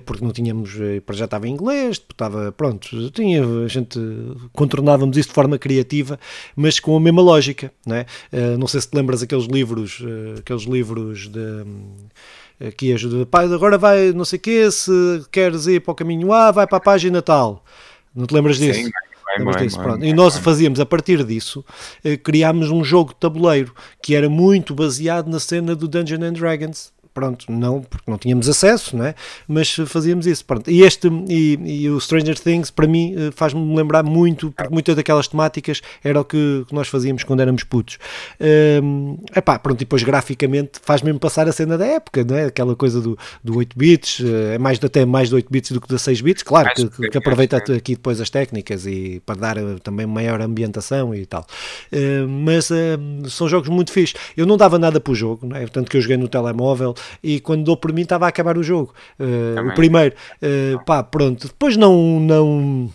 porque 0.05 0.23
não 0.23 0.31
tínhamos, 0.31 0.71
para 1.05 1.15
já 1.15 1.25
estava 1.25 1.47
em 1.47 1.51
inglês, 1.51 1.97
estava, 1.97 2.51
pronto, 2.51 3.09
tinha, 3.11 3.43
a 3.43 3.67
gente 3.67 3.99
contornávamos 4.53 5.17
isso 5.17 5.29
de 5.29 5.35
forma 5.35 5.57
criativa, 5.57 6.19
mas 6.55 6.79
com 6.79 6.95
a 6.95 6.99
mesma 6.99 7.21
lógica, 7.21 7.71
não 7.85 7.95
é? 7.95 8.05
não 8.57 8.67
sei 8.67 8.81
se 8.81 8.89
te 8.89 8.95
lembras 8.95 9.21
aqueles 9.21 9.45
livros, 9.45 10.03
aqueles 10.39 10.63
livros 10.63 11.29
de 11.29 11.63
aqui 12.59 12.93
ajuda, 12.93 13.25
pai, 13.25 13.45
agora 13.45 13.77
vai 13.77 14.11
não 14.11 14.25
sei 14.25 14.37
o 14.37 14.41
quê, 14.41 14.71
se 14.71 14.91
queres 15.31 15.67
ir 15.67 15.81
para 15.81 15.91
o 15.91 15.95
caminho 15.95 16.31
A, 16.31 16.51
vai 16.51 16.67
para 16.67 16.77
a 16.77 16.81
página 16.81 17.21
tal. 17.21 17.63
Não 18.15 18.25
te 18.25 18.33
lembras 18.33 18.57
disso? 18.57 18.83
Sim. 18.83 18.91
Lembras 19.37 19.61
disso? 19.61 19.79
Pronto. 19.79 20.05
E 20.05 20.13
nós 20.13 20.37
fazíamos, 20.37 20.79
a 20.79 20.85
partir 20.85 21.23
disso, 21.23 21.65
eh, 22.03 22.17
criámos 22.17 22.69
um 22.69 22.83
jogo 22.83 23.13
de 23.13 23.19
tabuleiro 23.19 23.73
que 24.01 24.13
era 24.13 24.29
muito 24.29 24.75
baseado 24.75 25.27
na 25.27 25.39
cena 25.39 25.75
do 25.75 25.87
Dungeons 25.87 26.21
and 26.21 26.33
Dragons 26.33 26.93
pronto, 27.13 27.51
não, 27.51 27.81
porque 27.81 28.09
não 28.09 28.17
tínhamos 28.17 28.49
acesso, 28.49 28.97
não 28.97 29.05
é? 29.05 29.15
mas 29.47 29.73
fazíamos 29.87 30.25
isso. 30.27 30.43
Pronto. 30.45 30.69
E 30.69 30.81
este 30.81 31.07
e, 31.29 31.83
e 31.83 31.89
o 31.89 31.99
Stranger 31.99 32.37
Things, 32.39 32.71
para 32.71 32.87
mim, 32.87 33.15
eh, 33.15 33.31
faz-me 33.31 33.75
lembrar 33.75 34.03
muito, 34.03 34.51
porque 34.51 34.73
muitas 34.73 34.95
daquelas 34.95 35.27
temáticas 35.27 35.81
era 36.03 36.19
o 36.19 36.25
que 36.25 36.65
nós 36.71 36.87
fazíamos 36.87 37.23
quando 37.23 37.41
éramos 37.41 37.63
putos. 37.63 37.97
Um, 38.83 39.17
epá, 39.35 39.57
pronto, 39.59 39.79
e 39.79 39.85
depois 39.85 40.03
graficamente 40.03 40.79
faz 40.81 41.01
mesmo 41.01 41.19
passar 41.19 41.47
a 41.47 41.51
cena 41.51 41.77
da 41.77 41.85
época, 41.85 42.23
não 42.23 42.35
é? 42.35 42.45
Aquela 42.45 42.75
coisa 42.75 43.01
do, 43.01 43.17
do 43.43 43.57
8 43.57 43.77
bits, 43.77 44.21
eh, 44.21 44.55
é 44.55 44.57
mais 44.57 44.83
até 44.83 45.05
mais 45.05 45.29
de 45.29 45.35
8 45.35 45.47
bits 45.49 45.71
do 45.71 45.81
que 45.81 45.87
de 45.87 45.99
6 45.99 46.21
bits, 46.21 46.43
claro, 46.43 46.69
que, 46.73 47.09
que, 47.09 47.17
aproveita 47.17 47.57
aqui 47.57 47.95
depois 47.95 48.19
as 48.19 48.29
técnicas 48.29 48.85
e 48.85 49.21
para 49.25 49.39
dar 49.39 49.57
eh, 49.57 49.75
também 49.83 50.05
maior 50.05 50.41
ambientação 50.41 51.13
e 51.13 51.25
tal. 51.25 51.45
Uh, 51.91 52.27
mas 52.27 52.69
uh, 52.69 53.29
são 53.29 53.47
jogos 53.47 53.69
muito 53.69 53.91
fixos. 53.91 54.19
Eu 54.35 54.45
não 54.45 54.57
dava 54.57 54.77
nada 54.79 54.99
para 54.99 55.11
o 55.11 55.15
jogo, 55.15 55.47
não 55.47 55.55
é? 55.55 55.65
Tanto 55.67 55.89
que 55.89 55.97
eu 55.97 56.01
joguei 56.01 56.17
no 56.17 56.27
telemóvel, 56.27 56.93
e 57.23 57.39
quando 57.39 57.63
dou 57.63 57.77
por 57.77 57.93
mim 57.93 58.01
estava 58.01 58.25
a 58.25 58.29
acabar 58.29 58.57
o 58.57 58.63
jogo. 58.63 58.93
Uh, 59.19 59.69
o 59.69 59.73
primeiro, 59.73 60.15
uh, 60.41 60.83
pá, 60.85 61.03
pronto. 61.03 61.47
Depois 61.47 61.77
não. 61.77 62.19
não 62.19 62.89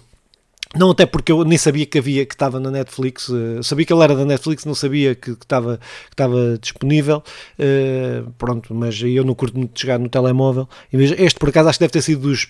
não 0.77 0.90
até 0.90 1.07
porque 1.07 1.33
eu 1.33 1.44
nem 1.44 1.57
sabia 1.57 1.87
que 1.87 1.99
havia 1.99 2.27
que 2.27 2.35
estava 2.35 2.61
na 2.61 2.71
Netflix, 2.71 3.29
uh, 3.29 3.62
sabia 3.62 3.87
que 3.87 3.92
ele 3.92 4.03
era 4.03 4.14
da 4.14 4.25
Netflix, 4.25 4.66
não 4.66 4.75
sabia 4.75 5.14
que, 5.14 5.31
estava, 5.31 5.79
que 5.79 6.12
estava 6.12 6.59
disponível. 6.61 7.23
Uh, 7.59 8.31
pronto, 8.33 8.75
mas 8.75 9.01
eu 9.03 9.25
não 9.25 9.35
curto 9.35 9.57
muito 9.57 9.73
de 9.75 9.81
jogar 9.81 9.99
no 9.99 10.09
telemóvel. 10.09 10.68
Este 10.92 11.38
por 11.38 11.49
acaso 11.49 11.71
acho 11.71 11.79
que 11.79 11.85
deve 11.85 11.92
ter 11.92 12.03
sido 12.03 12.29
dos 12.29 12.49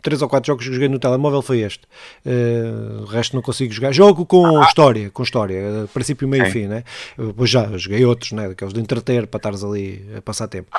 três 0.00 0.22
ou 0.22 0.28
quatro 0.28 0.46
jogos 0.46 0.66
que 0.66 0.72
joguei 0.72 0.88
no 0.88 0.98
telemóvel 0.98 1.42
foi 1.42 1.60
este. 1.60 1.84
Uh, 2.24 3.02
o 3.02 3.04
resto 3.04 3.34
não 3.34 3.42
consigo 3.42 3.72
jogar. 3.72 3.92
Jogo 3.92 4.24
com 4.24 4.60
ah. 4.60 4.64
história, 4.64 5.10
com 5.10 5.22
história, 5.22 5.88
princípio, 5.92 6.28
meio 6.28 6.46
e 6.46 6.50
fim, 6.50 6.66
né? 6.66 6.84
Pois 7.36 7.50
já, 7.50 7.66
joguei 7.76 8.04
outros, 8.04 8.32
né? 8.32 8.48
Daqueles 8.48 8.72
de 8.72 8.80
entreter 8.80 9.26
para 9.26 9.38
estares 9.38 9.64
ali 9.64 10.06
a 10.16 10.22
passar 10.22 10.48
tempo. 10.48 10.70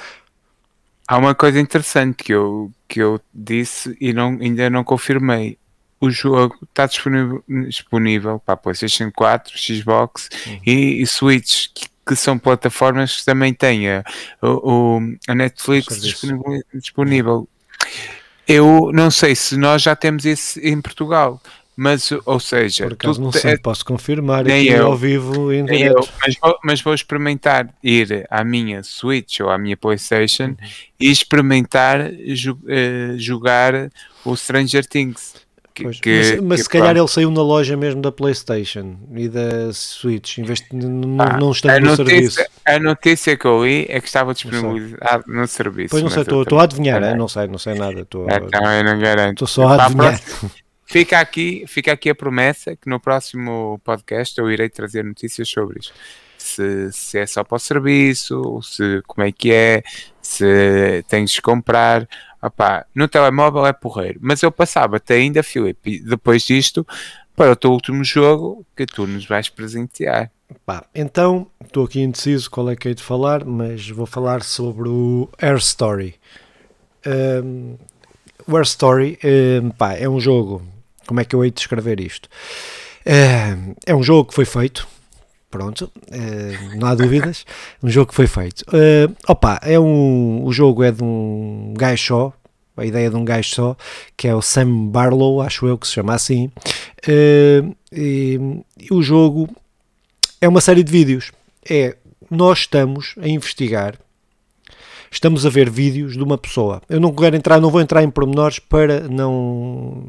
Há 1.07 1.17
uma 1.17 1.35
coisa 1.35 1.59
interessante 1.59 2.23
que 2.23 2.33
eu, 2.33 2.71
que 2.87 3.01
eu 3.01 3.19
disse 3.33 3.95
e 3.99 4.13
não, 4.13 4.37
ainda 4.41 4.69
não 4.69 4.83
confirmei. 4.83 5.57
O 5.99 6.09
jogo 6.09 6.57
está 6.63 6.85
disponível, 6.85 7.43
disponível 7.47 8.39
para 8.45 8.57
PlayStation 8.57 9.11
4, 9.11 9.57
Xbox 9.57 10.29
uhum. 10.45 10.59
e, 10.65 11.01
e, 11.01 11.07
Switch, 11.07 11.67
que, 11.73 11.85
que, 12.05 12.15
são 12.15 12.37
plataformas 12.37 13.19
que 13.19 13.25
também 13.25 13.53
têm 13.53 13.89
a, 13.89 14.03
o, 14.41 14.99
a 15.27 15.35
Netflix 15.35 16.01
disponível, 16.01 16.63
disponível. 16.73 17.49
Eu 18.47 18.91
não 18.93 19.09
sei 19.09 19.35
se 19.35 19.57
nós 19.57 19.81
já 19.81 19.95
temos 19.95 20.25
isso 20.25 20.59
em 20.59 20.81
Portugal. 20.81 21.41
Mas, 21.75 22.11
ou 22.25 22.39
seja, 22.39 22.83
por 22.83 22.93
acaso 22.93 23.19
não 23.19 23.31
sei, 23.31 23.53
é, 23.53 23.57
posso 23.57 23.83
confirmar 23.83 24.41
aqui 24.41 24.67
eu, 24.67 24.85
ao 24.85 24.95
vivo 24.95 25.51
em 25.51 25.65
direto. 25.65 25.97
Eu, 25.97 26.09
mas, 26.21 26.35
vou, 26.39 26.59
mas 26.63 26.81
vou 26.81 26.93
experimentar 26.93 27.67
ir 27.83 28.27
à 28.29 28.43
minha 28.43 28.83
Switch 28.83 29.39
ou 29.39 29.49
à 29.49 29.57
minha 29.57 29.75
PlayStation 29.75 30.49
uhum. 30.49 30.57
e 30.99 31.09
experimentar 31.09 32.11
uh, 32.11 33.17
jogar 33.17 33.89
o 34.23 34.35
Stranger 34.35 34.85
Things. 34.85 35.33
Que, 35.73 35.83
pois, 35.83 35.99
que, 35.99 36.17
mas, 36.17 36.41
mas 36.41 36.59
que, 36.59 36.63
se 36.63 36.69
calhar 36.69 36.95
ele 36.95 37.07
saiu 37.07 37.31
na 37.31 37.41
loja 37.41 37.75
mesmo 37.75 37.99
da 37.99 38.11
PlayStation 38.11 38.95
e 39.15 39.27
da 39.27 39.73
Switch, 39.73 40.37
em 40.37 40.43
vez 40.43 40.59
de 40.59 40.67
ah, 41.19 41.37
não 41.39 41.51
estar 41.51 41.81
no 41.81 41.95
serviço. 41.95 42.43
A 42.63 42.77
notícia 42.77 43.35
que 43.35 43.45
eu 43.45 43.65
li 43.65 43.87
é 43.89 43.99
que 43.99 44.05
estava 44.05 44.35
disponibilizado 44.35 45.23
no 45.27 45.47
serviço. 45.47 45.89
Pois 45.89 46.03
não 46.03 46.11
sei, 46.11 46.21
estou 46.21 46.59
a 46.59 46.63
adivinhar, 46.63 47.01
é, 47.01 47.15
não 47.15 47.27
sei, 47.27 47.47
não 47.47 47.57
sei 47.57 47.73
nada. 47.73 48.05
Tô, 48.05 48.29
é, 48.29 48.39
também 48.39 48.83
não 48.83 48.99
garanto. 48.99 49.43
Estou 49.43 49.47
só 49.47 49.67
a 49.67 49.85
adivinhar. 49.85 50.21
Fica 50.85 51.19
aqui, 51.19 51.63
fica 51.67 51.91
aqui 51.91 52.11
a 52.11 52.13
promessa 52.13 52.75
que 52.75 52.87
no 52.87 52.99
próximo 52.99 53.81
podcast 53.83 54.39
eu 54.39 54.51
irei 54.51 54.69
trazer 54.69 55.03
notícias 55.03 55.49
sobre 55.49 55.79
isso. 55.79 55.91
Se, 56.37 56.91
se 56.91 57.17
é 57.17 57.25
só 57.25 57.43
para 57.43 57.55
o 57.55 57.59
serviço, 57.59 58.61
se 58.61 59.01
como 59.07 59.25
é 59.25 59.31
que 59.31 59.51
é, 59.51 59.81
se 60.21 61.03
tens 61.07 61.31
de 61.31 61.41
comprar. 61.41 62.07
Opá, 62.43 62.85
no 62.93 63.07
telemóvel 63.07 63.65
é 63.65 63.73
porreiro. 63.73 64.19
Mas 64.21 64.43
eu 64.43 64.51
passava 64.51 64.97
até 64.97 65.15
ainda, 65.15 65.41
Filipe, 65.41 65.99
depois 65.99 66.43
disto, 66.43 66.85
para 67.35 67.51
o 67.51 67.55
teu 67.55 67.71
último 67.71 68.03
jogo 68.03 68.65
que 68.75 68.85
tu 68.85 69.07
nos 69.07 69.25
vais 69.25 69.49
presentear. 69.49 70.29
Pá, 70.65 70.83
então, 70.93 71.47
estou 71.63 71.85
aqui 71.85 72.01
indeciso 72.01 72.51
qual 72.51 72.69
é 72.69 72.75
que 72.75 72.89
hei 72.89 72.93
de 72.93 73.01
falar, 73.01 73.45
mas 73.45 73.89
vou 73.89 74.05
falar 74.05 74.43
sobre 74.43 74.89
o 74.89 75.29
Air 75.41 75.57
Story. 75.57 76.15
Um, 77.05 77.75
o 78.45 78.55
Air 78.55 78.65
Story 78.65 79.17
um, 79.63 79.69
pá, 79.71 79.93
é 79.93 80.07
um 80.07 80.19
jogo 80.19 80.61
como 81.05 81.19
é 81.19 81.25
que 81.25 81.35
eu 81.35 81.43
hei 81.43 81.51
de 81.51 81.57
descrever 81.57 81.99
isto? 81.99 82.29
É, 83.05 83.57
é 83.85 83.95
um 83.95 84.03
jogo 84.03 84.29
que 84.29 84.35
foi 84.35 84.45
feito, 84.45 84.87
pronto, 85.53 85.91
é, 86.09 86.75
não 86.77 86.87
há 86.87 86.95
dúvidas, 86.95 87.45
um 87.83 87.87
jogo 87.87 88.09
que 88.09 88.15
foi 88.15 88.25
feito. 88.25 88.65
É, 88.73 89.07
opa, 89.27 89.59
é 89.61 89.79
um, 89.79 90.43
o 90.43 90.51
jogo 90.51 90.83
é 90.83 90.91
de 90.91 91.03
um 91.03 91.75
gajo 91.77 92.03
só, 92.03 92.33
a 92.75 92.83
ideia 92.83 93.07
de 93.07 93.15
um 93.15 93.23
gajo 93.23 93.53
só, 93.53 93.77
que 94.17 94.27
é 94.27 94.33
o 94.33 94.41
Sam 94.41 94.87
Barlow, 94.87 95.41
acho 95.41 95.67
eu 95.67 95.77
que 95.77 95.85
se 95.85 95.93
chama 95.93 96.15
assim, 96.15 96.51
é, 97.07 97.63
e, 97.91 98.39
e, 98.79 98.91
o 98.91 99.03
jogo 99.03 99.47
é 100.41 100.47
uma 100.47 100.59
série 100.59 100.83
de 100.83 100.91
vídeos. 100.91 101.31
É, 101.69 101.95
nós 102.31 102.59
estamos 102.61 103.13
a 103.21 103.27
investigar 103.27 103.95
estamos 105.11 105.45
a 105.45 105.49
ver 105.49 105.69
vídeos 105.69 106.13
de 106.13 106.23
uma 106.23 106.39
pessoa. 106.39 106.81
Eu 106.89 106.99
não 106.99 107.13
quero 107.13 107.35
entrar, 107.35 107.61
não 107.61 107.69
vou 107.69 107.79
entrar 107.79 108.01
em 108.01 108.09
pormenores 108.09 108.57
para 108.57 109.01
não 109.01 110.03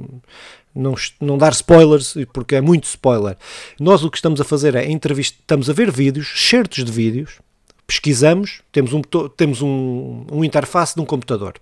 não, 0.75 0.95
não 1.21 1.39
dar 1.39 1.53
spoilers, 1.53 2.15
porque 2.33 2.57
é 2.57 2.61
muito 2.61 2.85
spoiler. 2.85 3.37
Nós 3.79 4.03
o 4.03 4.11
que 4.11 4.19
estamos 4.19 4.41
a 4.41 4.45
fazer 4.45 4.75
é 4.75 4.91
entrevista, 4.91 5.39
estamos 5.41 5.71
a 5.71 5.73
ver 5.73 5.91
vídeos, 5.91 6.33
certos 6.35 6.85
de 6.85 6.91
vídeos, 6.91 7.39
pesquisamos, 7.87 8.61
temos 8.73 8.93
um, 8.93 9.03
temos 9.37 9.63
um, 9.63 10.27
um 10.31 10.45
interface 10.45 10.95
de 10.95 11.01
um 11.01 11.05
computador 11.05 11.55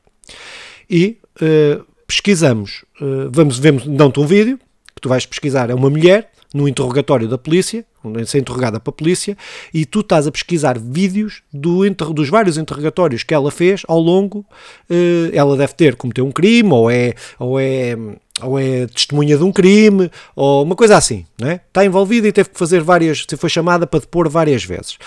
e 0.88 1.18
uh, 1.40 1.85
pesquisamos, 2.07 2.85
uh, 3.01 3.31
vamos, 3.31 3.59
vemos, 3.59 3.87
dão-te 3.87 4.20
um 4.20 4.27
vídeo 4.27 4.59
que 4.94 5.01
tu 5.01 5.09
vais 5.09 5.27
pesquisar, 5.27 5.70
é 5.70 5.75
uma 5.75 5.90
mulher 5.90 6.32
no 6.54 6.68
interrogatório 6.68 7.28
da 7.28 7.38
polícia, 7.38 7.84
ser 8.26 8.38
interrogada 8.38 8.80
para 8.80 8.90
a 8.90 8.94
polícia, 8.94 9.36
e 9.72 9.84
tu 9.86 10.00
estás 10.00 10.26
a 10.26 10.32
pesquisar 10.32 10.78
vídeos 10.78 11.42
do, 11.52 11.88
dos 12.12 12.28
vários 12.28 12.58
interrogatórios 12.58 13.22
que 13.22 13.32
ela 13.32 13.50
fez 13.50 13.82
ao 13.88 14.00
longo. 14.00 14.44
Uh, 14.90 15.30
ela 15.32 15.56
deve 15.56 15.74
ter 15.74 15.96
cometido 15.96 16.26
um 16.26 16.32
crime, 16.32 16.70
ou 16.72 16.90
é, 16.90 17.14
ou 17.38 17.58
é, 17.58 17.96
ou 18.42 18.58
é 18.58 18.86
testemunha 18.86 19.36
de 19.36 19.44
um 19.44 19.52
crime, 19.52 20.10
ou 20.34 20.64
uma 20.64 20.76
coisa 20.76 20.96
assim, 20.96 21.24
né? 21.40 21.60
Está 21.68 21.84
envolvida 21.84 22.28
e 22.28 22.32
teve 22.32 22.50
que 22.50 22.58
fazer 22.58 22.82
várias, 22.82 23.24
foi 23.36 23.50
chamada 23.50 23.86
para 23.86 24.00
depor 24.00 24.28
várias 24.28 24.64
vezes. 24.64 24.98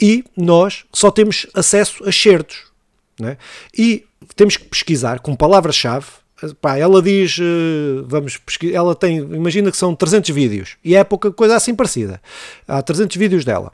E 0.00 0.24
nós 0.36 0.84
só 0.92 1.10
temos 1.10 1.46
acesso 1.54 2.08
a 2.08 2.12
certos, 2.12 2.64
né? 3.18 3.36
E 3.76 4.04
temos 4.34 4.56
que 4.56 4.64
pesquisar 4.64 5.20
com 5.20 5.34
palavras-chave 5.34 6.06
Pá, 6.60 6.76
ela 6.76 7.00
diz, 7.00 7.38
eh, 7.40 8.02
vamos 8.06 8.36
pesquisar, 8.36 8.76
ela 8.76 8.94
tem, 8.94 9.16
imagina 9.16 9.70
que 9.70 9.76
são 9.76 9.94
300 9.94 10.30
vídeos, 10.30 10.76
e 10.84 10.94
é 10.94 11.02
pouca 11.02 11.32
coisa 11.32 11.56
assim 11.56 11.74
parecida. 11.74 12.20
Há 12.68 12.82
300 12.82 13.16
vídeos 13.16 13.44
dela. 13.44 13.72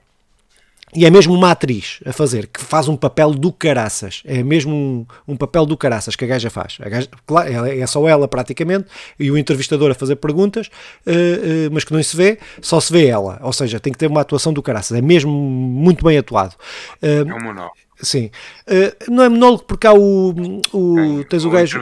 E 0.94 1.06
é 1.06 1.10
mesmo 1.10 1.32
uma 1.32 1.52
atriz 1.52 2.00
a 2.04 2.12
fazer, 2.12 2.46
que 2.46 2.60
faz 2.60 2.86
um 2.86 2.96
papel 2.96 3.30
do 3.30 3.50
caraças. 3.50 4.22
É 4.26 4.42
mesmo 4.42 4.74
um, 4.74 5.06
um 5.26 5.36
papel 5.36 5.64
do 5.64 5.74
caraças 5.74 6.14
que 6.14 6.24
a 6.24 6.28
gaja 6.28 6.50
faz. 6.50 6.76
A 6.82 6.88
gaja, 6.88 7.08
claro, 7.26 7.64
é 7.64 7.86
só 7.86 8.06
ela 8.06 8.28
praticamente, 8.28 8.88
e 9.18 9.30
o 9.30 9.38
entrevistador 9.38 9.90
a 9.90 9.94
fazer 9.94 10.16
perguntas, 10.16 10.68
uh, 11.06 11.10
uh, 11.10 11.70
mas 11.72 11.82
que 11.82 11.94
não 11.94 12.02
se 12.02 12.14
vê, 12.14 12.38
só 12.60 12.78
se 12.78 12.92
vê 12.92 13.06
ela. 13.06 13.40
Ou 13.42 13.54
seja, 13.54 13.80
tem 13.80 13.90
que 13.90 13.98
ter 13.98 14.06
uma 14.06 14.20
atuação 14.20 14.52
do 14.52 14.62
caraças. 14.62 14.96
É 14.96 15.00
mesmo 15.00 15.32
muito 15.32 16.04
bem 16.04 16.18
atuado. 16.18 16.54
Uh, 17.02 17.26
é 17.26 17.34
um 17.34 17.42
monólogo. 17.42 17.72
Sim. 18.02 18.30
Uh, 18.66 19.12
não 19.12 19.22
é 19.22 19.28
monólogo 19.28 19.64
porque 19.64 19.86
há 19.86 19.94
o. 19.94 20.34
o 20.72 21.24
tens 21.24 21.44
o, 21.44 21.48
o 21.48 21.50
gajo 21.50 21.80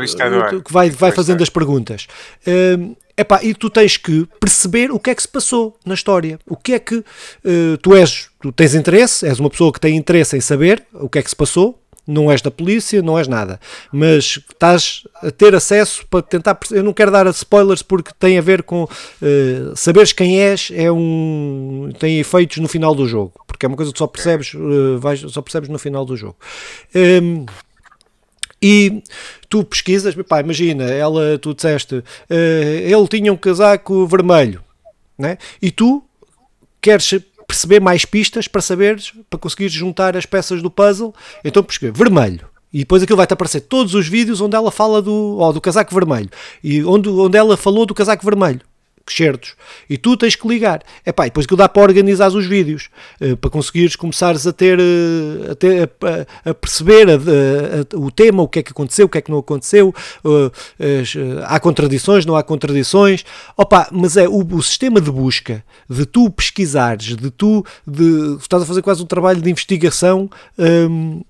que 0.63 0.73
vai, 0.73 0.91
vai 0.91 1.13
fazendo 1.13 1.43
as 1.43 1.49
perguntas. 1.49 2.07
Uh, 2.47 2.95
epá, 3.17 3.43
e 3.43 3.55
tu 3.55 3.71
tens 3.71 3.97
que 3.97 4.29
perceber 4.39 4.91
o 4.91 4.99
que 4.99 5.11
é 5.11 5.15
que 5.15 5.23
se 5.23 5.29
passou 5.29 5.79
na 5.85 5.95
história. 5.95 6.39
O 6.47 6.57
que 6.57 6.75
é 6.75 6.79
que 6.79 6.97
uh, 6.97 7.79
tu 7.83 7.95
és. 7.95 8.29
Tu 8.43 8.53
tens 8.53 8.75
interesse, 8.75 9.27
és 9.27 9.41
uma 9.41 9.49
pessoa 9.49 9.73
que 9.73 9.81
tem 9.81 9.97
interesse 9.97 10.37
em 10.37 10.41
saber 10.41 10.83
o 10.93 11.09
que 11.09 11.19
é 11.19 11.23
que 11.23 11.31
se 11.31 11.37
passou, 11.37 11.80
não 12.07 12.31
és 12.31 12.41
da 12.41 12.51
polícia, 12.51 13.03
não 13.03 13.19
és 13.19 13.29
nada, 13.29 13.61
mas 13.93 14.39
estás 14.51 15.03
a 15.23 15.31
ter 15.31 15.55
acesso 15.55 16.05
para 16.09 16.23
tentar. 16.23 16.59
Eu 16.71 16.83
não 16.83 16.93
quero 16.93 17.11
dar 17.11 17.27
spoilers 17.29 17.83
porque 17.83 18.11
tem 18.19 18.39
a 18.39 18.43
ver 18.43 18.63
com 18.63 18.85
uh, 18.85 19.77
saberes 19.77 20.13
quem 20.13 20.41
és, 20.41 20.71
é 20.75 20.91
um 20.91 21.91
tem 21.99 22.19
efeitos 22.19 22.59
no 22.59 22.69
final 22.69 22.95
do 22.95 23.07
jogo, 23.07 23.33
porque 23.47 23.67
é 23.67 23.69
uma 23.69 23.77
coisa 23.77 23.93
que 23.93 23.99
só 23.99 24.07
percebes, 24.07 24.55
uh, 24.55 24.99
vais, 24.99 25.21
só 25.21 25.43
percebes 25.43 25.69
no 25.69 25.79
final 25.79 26.05
do 26.05 26.17
jogo. 26.17 26.37
Um, 26.95 27.47
e 28.63 29.03
tu 29.49 29.65
pesquisas, 29.65 30.15
pá, 30.29 30.41
imagina, 30.41 30.85
ela, 30.85 31.39
tu 31.39 31.55
disseste, 31.55 31.97
uh, 31.97 32.05
ele 32.31 33.09
tinha 33.09 33.33
um 33.33 33.37
casaco 33.37 34.07
vermelho, 34.07 34.63
né? 35.19 35.39
e 35.63 35.71
tu 35.71 36.03
queres 36.81 37.15
perceber 37.51 37.81
mais 37.81 38.05
pistas 38.05 38.47
para 38.47 38.61
saberes, 38.61 39.13
para 39.29 39.39
conseguir 39.39 39.69
juntar 39.69 40.17
as 40.17 40.25
peças 40.25 40.63
do 40.63 40.71
puzzle. 40.71 41.13
Então 41.45 41.63
prescreve 41.63 41.99
vermelho. 41.99 42.49
E 42.73 42.79
depois 42.79 43.03
aquilo 43.03 43.17
vai-te 43.17 43.35
aparecer 43.35 43.63
todos 43.63 43.95
os 43.95 44.07
vídeos 44.07 44.41
onde 44.41 44.55
ela 44.55 44.71
fala 44.71 45.03
do, 45.03 45.39
oh, 45.41 45.53
do 45.53 45.61
casaco 45.61 45.93
vermelho. 45.93 46.31
E 46.63 46.85
onde, 46.85 47.09
onde 47.09 47.37
ela 47.37 47.57
falou 47.57 47.85
do 47.85 47.93
casaco 47.95 48.25
vermelho 48.25 48.61
certos 49.14 49.55
e 49.88 49.96
tu 49.96 50.16
tens 50.16 50.35
que 50.35 50.46
ligar. 50.46 50.83
Epá, 51.05 51.27
e 51.27 51.31
depois 51.31 51.46
que 51.46 51.57
dá 51.57 51.68
para 51.68 51.83
organizar 51.83 52.29
os 52.29 52.46
vídeos, 52.46 52.88
uh, 53.20 53.37
para 53.37 53.51
conseguires 53.51 53.96
começares 53.96 54.46
a 54.46 54.53
ter, 54.53 54.79
uh, 54.79 55.53
a, 55.53 55.55
ter 55.55 55.90
a, 56.44 56.51
a, 56.51 56.55
perceber 56.55 57.09
a, 57.11 57.96
o 57.96 58.11
tema, 58.11 58.42
o 58.42 58.49
que 58.49 58.61
é 58.61 58.62
que 58.62 58.70
aconteceu, 58.70 59.07
o 59.07 59.09
que 59.09 59.18
é 59.18 59.20
que 59.20 59.31
não 59.31 59.38
aconteceu, 59.38 59.94
uh, 60.25 60.53
há 61.44 61.59
contradições, 61.61 62.25
não 62.25 62.37
há 62.37 62.42
contradições, 62.42 63.25
opa, 63.57 63.88
mas 63.92 64.16
é 64.16 64.29
o, 64.29 64.38
o, 64.38 64.62
sistema 64.62 65.01
de 65.01 65.11
busca, 65.11 65.64
de 65.88 66.07
tu 66.07 66.31
pesquisares, 66.31 67.16
de 67.16 67.31
tu 67.31 67.64
de, 67.87 68.37
estás 68.40 68.62
a 68.62 68.66
fazer 68.66 68.83
quase 68.83 69.03
um 69.03 69.07
trabalho 69.07 69.40
de 69.40 69.51
investigação 69.51 70.31
um, 70.59 71.23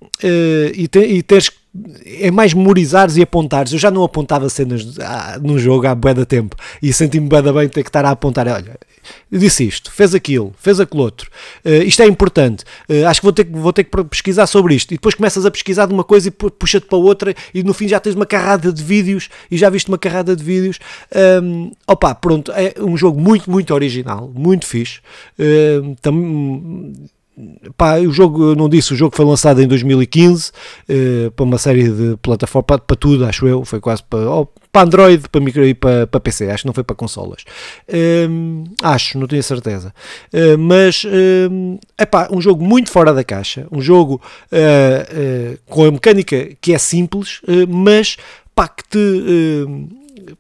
e, 0.75 0.89
te, 0.89 1.01
e 1.01 1.23
que 1.23 1.60
é 2.05 2.31
mais 2.31 2.53
memorizares 2.53 3.17
e 3.17 3.23
apontares. 3.23 3.73
Eu 3.73 3.79
já 3.79 3.91
não 3.91 4.03
apontava 4.03 4.49
cenas 4.49 4.99
ah, 5.01 5.39
num 5.41 5.59
jogo 5.59 5.87
há 5.87 5.95
bué 5.95 6.13
da 6.13 6.27
tempo 6.27 6.57
e 6.83 6.93
senti-me 6.93 7.29
bué 7.29 7.41
da 7.41 7.53
bem 7.53 7.69
ter 7.69 7.83
que 7.83 7.89
estar 7.89 8.05
a 8.05 8.11
apontar. 8.11 8.49
Olha, 8.49 8.79
eu 9.31 9.39
disse 9.39 9.67
isto, 9.67 9.91
fez 9.93 10.15
aquilo, 10.15 10.53
fez 10.59 10.81
aquilo 10.81 11.03
outro. 11.03 11.31
Uh, 11.65 11.83
isto 11.83 12.03
é 12.03 12.07
importante. 12.07 12.65
Uh, 12.89 13.07
acho 13.07 13.21
que 13.21 13.27
vou 13.27 13.33
ter, 13.33 13.47
vou 13.47 13.73
ter 13.73 13.85
que 13.85 14.05
pesquisar 14.05 14.47
sobre 14.47 14.75
isto. 14.75 14.93
E 14.93 14.97
depois 14.97 15.15
começas 15.15 15.47
a 15.47 15.51
pesquisar 15.51 15.87
de 15.87 15.95
uma 15.95 16.05
coisa 16.05 16.29
e 16.29 16.31
puxa-te 16.31 16.87
para 16.87 16.99
outra 16.99 17.35
e 17.55 17.63
no 17.63 17.73
fim 17.73 17.87
já 17.87 18.01
tens 18.01 18.15
uma 18.15 18.27
carrada 18.27 18.73
de 18.73 18.83
vídeos 18.83 19.29
e 19.51 19.57
já 19.57 19.71
viste 19.71 19.89
uma 19.89 19.99
carrada 19.99 20.35
de 20.35 20.43
vídeos. 20.43 20.79
Um, 21.43 21.71
opa, 21.87 22.15
pronto, 22.15 22.53
é 22.53 22.75
um 22.81 22.97
jogo 22.97 23.21
muito, 23.21 23.51
muito 23.51 23.73
original, 23.73 24.31
muito 24.35 24.67
fixe. 24.67 25.01
Uh, 25.39 25.97
Pá, 27.77 27.99
o 27.99 28.13
jogo, 28.13 28.55
não 28.55 28.69
disse, 28.69 28.93
o 28.93 28.97
jogo 28.97 29.15
foi 29.15 29.25
lançado 29.25 29.63
em 29.63 29.67
2015 29.67 30.51
uh, 30.51 31.31
para 31.33 31.45
uma 31.45 31.59
série 31.59 31.89
de 31.89 32.17
plataformas, 32.19 32.67
para, 32.67 32.79
para, 32.79 32.97
tudo, 32.97 33.25
acho 33.25 33.47
eu, 33.47 33.65
foi 33.65 33.81
quase 33.81 34.03
para, 34.03 34.31
oh, 34.31 34.47
para 34.73 34.83
Android 34.83 35.29
para 35.29 35.41
micro, 35.41 35.65
e 35.65 35.75
para, 35.75 36.07
para 36.07 36.21
PC, 36.21 36.51
acho 36.51 36.63
que 36.63 36.67
não 36.67 36.75
foi 36.75 36.85
para 36.85 36.97
consolas. 36.97 37.45
Uh, 37.89 38.65
acho, 38.83 39.19
não 39.19 39.27
tenho 39.27 39.43
certeza. 39.43 39.93
Uh, 40.33 40.59
mas 40.59 41.05
é 41.97 42.07
pá, 42.07 42.29
um 42.31 42.41
jogo 42.41 42.65
muito 42.65 42.91
fora 42.91 43.13
da 43.13 43.25
caixa, 43.25 43.67
um 43.71 43.81
jogo 43.81 44.21
eh, 44.51 45.59
com 45.67 45.85
a 45.85 45.91
mecânica 45.91 46.51
que 46.61 46.73
é 46.73 46.79
simples, 46.79 47.41
mas 47.69 48.17
pá, 48.55 48.69
que 48.69 48.85
te 48.89 48.99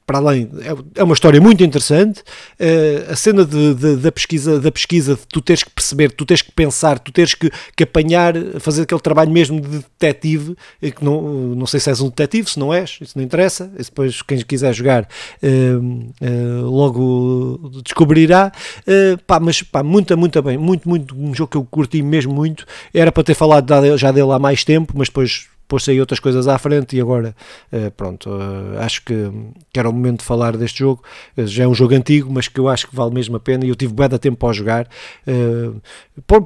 para 0.06 0.18
além, 0.18 0.50
é, 0.60 1.00
é 1.00 1.04
uma 1.04 1.14
história 1.14 1.40
muito 1.40 1.62
interessante. 1.62 2.20
Uh, 2.58 3.12
a 3.12 3.16
cena 3.16 3.44
de, 3.44 3.74
de, 3.74 3.96
da, 3.96 4.12
pesquisa, 4.12 4.60
da 4.60 4.70
pesquisa, 4.70 5.14
de 5.14 5.26
tu 5.26 5.40
teres 5.40 5.62
que 5.62 5.70
perceber, 5.70 6.10
tu 6.12 6.24
teres 6.24 6.42
que 6.42 6.52
pensar, 6.52 6.98
tu 6.98 7.12
teres 7.12 7.34
que, 7.34 7.50
que 7.76 7.84
apanhar, 7.84 8.34
fazer 8.60 8.82
aquele 8.82 9.00
trabalho 9.00 9.30
mesmo 9.30 9.60
de 9.60 9.78
detetive, 9.78 10.56
que 10.80 11.04
não, 11.04 11.22
não 11.54 11.66
sei 11.66 11.80
se 11.80 11.88
és 11.90 12.00
um 12.00 12.08
detetive, 12.08 12.50
se 12.50 12.58
não 12.58 12.72
és, 12.72 12.98
isso 13.00 13.16
não 13.16 13.24
interessa. 13.24 13.70
Isso 13.78 13.90
depois, 13.90 14.22
quem 14.22 14.38
quiser 14.40 14.72
jogar, 14.74 15.08
uh, 15.42 16.62
logo 16.64 17.70
descobrirá. 17.84 18.52
pá, 19.26 19.40
mas 19.40 19.62
pá, 19.62 19.82
muito, 19.82 20.16
muito 20.16 20.42
bem, 20.42 20.58
muito, 20.58 20.88
muito, 20.88 21.14
um 21.16 21.34
jogo 21.34 21.50
que 21.50 21.56
eu 21.56 21.64
curti 21.64 22.02
mesmo 22.02 22.32
muito. 22.32 22.66
Era 22.92 23.12
para 23.12 23.22
ter 23.22 23.34
falado 23.34 23.96
já 23.96 24.10
dele 24.12 24.32
há 24.32 24.38
mais 24.38 24.64
tempo, 24.64 24.94
mas 24.96 25.08
depois 25.08 25.48
pôs 25.70 25.88
aí 25.88 26.00
outras 26.00 26.18
coisas 26.18 26.48
à 26.48 26.58
frente 26.58 26.96
e 26.96 27.00
agora, 27.00 27.34
uh, 27.72 27.90
pronto, 27.92 28.28
uh, 28.28 28.80
acho 28.80 29.04
que, 29.04 29.14
que, 29.72 29.78
era 29.78 29.88
o 29.88 29.92
momento 29.92 30.18
de 30.18 30.24
falar 30.24 30.56
deste 30.56 30.80
jogo. 30.80 31.04
Uh, 31.36 31.46
já 31.46 31.62
é 31.62 31.68
um 31.68 31.74
jogo 31.74 31.94
antigo, 31.94 32.28
mas 32.30 32.48
que 32.48 32.58
eu 32.58 32.68
acho 32.68 32.88
que 32.88 32.96
vale 32.96 33.14
mesmo 33.14 33.36
a 33.36 33.40
pena 33.40 33.64
e 33.64 33.68
eu 33.68 33.76
tive 33.76 33.94
bem 33.94 34.08
da 34.08 34.18
tempo 34.18 34.36
para 34.36 34.52
jogar 34.52 34.88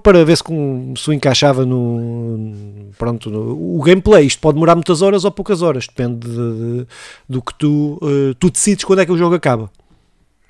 para 0.03 0.25
ver 0.25 0.37
se, 0.37 0.43
com, 0.43 0.93
se 0.97 1.09
o 1.09 1.13
encaixava 1.13 1.65
no, 1.65 2.91
pronto, 2.99 3.31
no, 3.31 3.79
o 3.79 3.83
gameplay. 3.83 4.27
Isto 4.27 4.41
pode 4.41 4.57
demorar 4.57 4.75
muitas 4.75 5.01
horas 5.01 5.25
ou 5.25 5.31
poucas 5.31 5.63
horas, 5.63 5.87
depende 5.87 6.29
de, 6.29 6.37
de, 6.37 6.87
do 7.27 7.41
que 7.41 7.55
tu, 7.55 7.99
tu 8.39 8.51
decides 8.51 8.85
quando 8.85 9.01
é 9.01 9.07
que 9.07 9.13
o 9.13 9.17
jogo 9.17 9.35
acaba, 9.35 9.71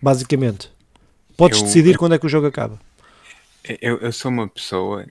basicamente. 0.02 0.70
Podes 1.36 1.60
eu, 1.60 1.64
decidir 1.64 1.96
quando 1.96 2.14
é 2.14 2.18
que 2.18 2.26
o 2.26 2.28
jogo 2.28 2.48
acaba. 2.48 2.78
Eu, 3.80 3.98
eu 3.98 4.12
sou 4.12 4.30
uma 4.30 4.48
pessoa 4.48 5.06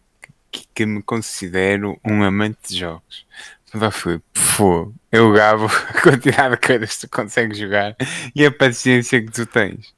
que, 0.54 0.63
que 0.73 0.86
me 0.86 1.02
considero 1.02 1.99
um 2.06 2.23
amante 2.23 2.60
de 2.69 2.78
jogos. 2.78 3.26
Já 3.76 3.90
fui, 3.90 4.22
pô, 4.56 4.94
eu 5.12 5.32
gabo 5.32 5.66
a 5.90 6.02
quantidade 6.02 6.56
de 6.56 6.68
coisas 6.68 6.96
que 6.96 7.08
tu 7.08 7.10
consegues 7.10 7.58
jogar 7.58 7.96
e 8.36 8.46
a 8.46 8.52
paciência 8.52 9.22
que 9.22 9.32
tu 9.32 9.46
tens. 9.46 9.94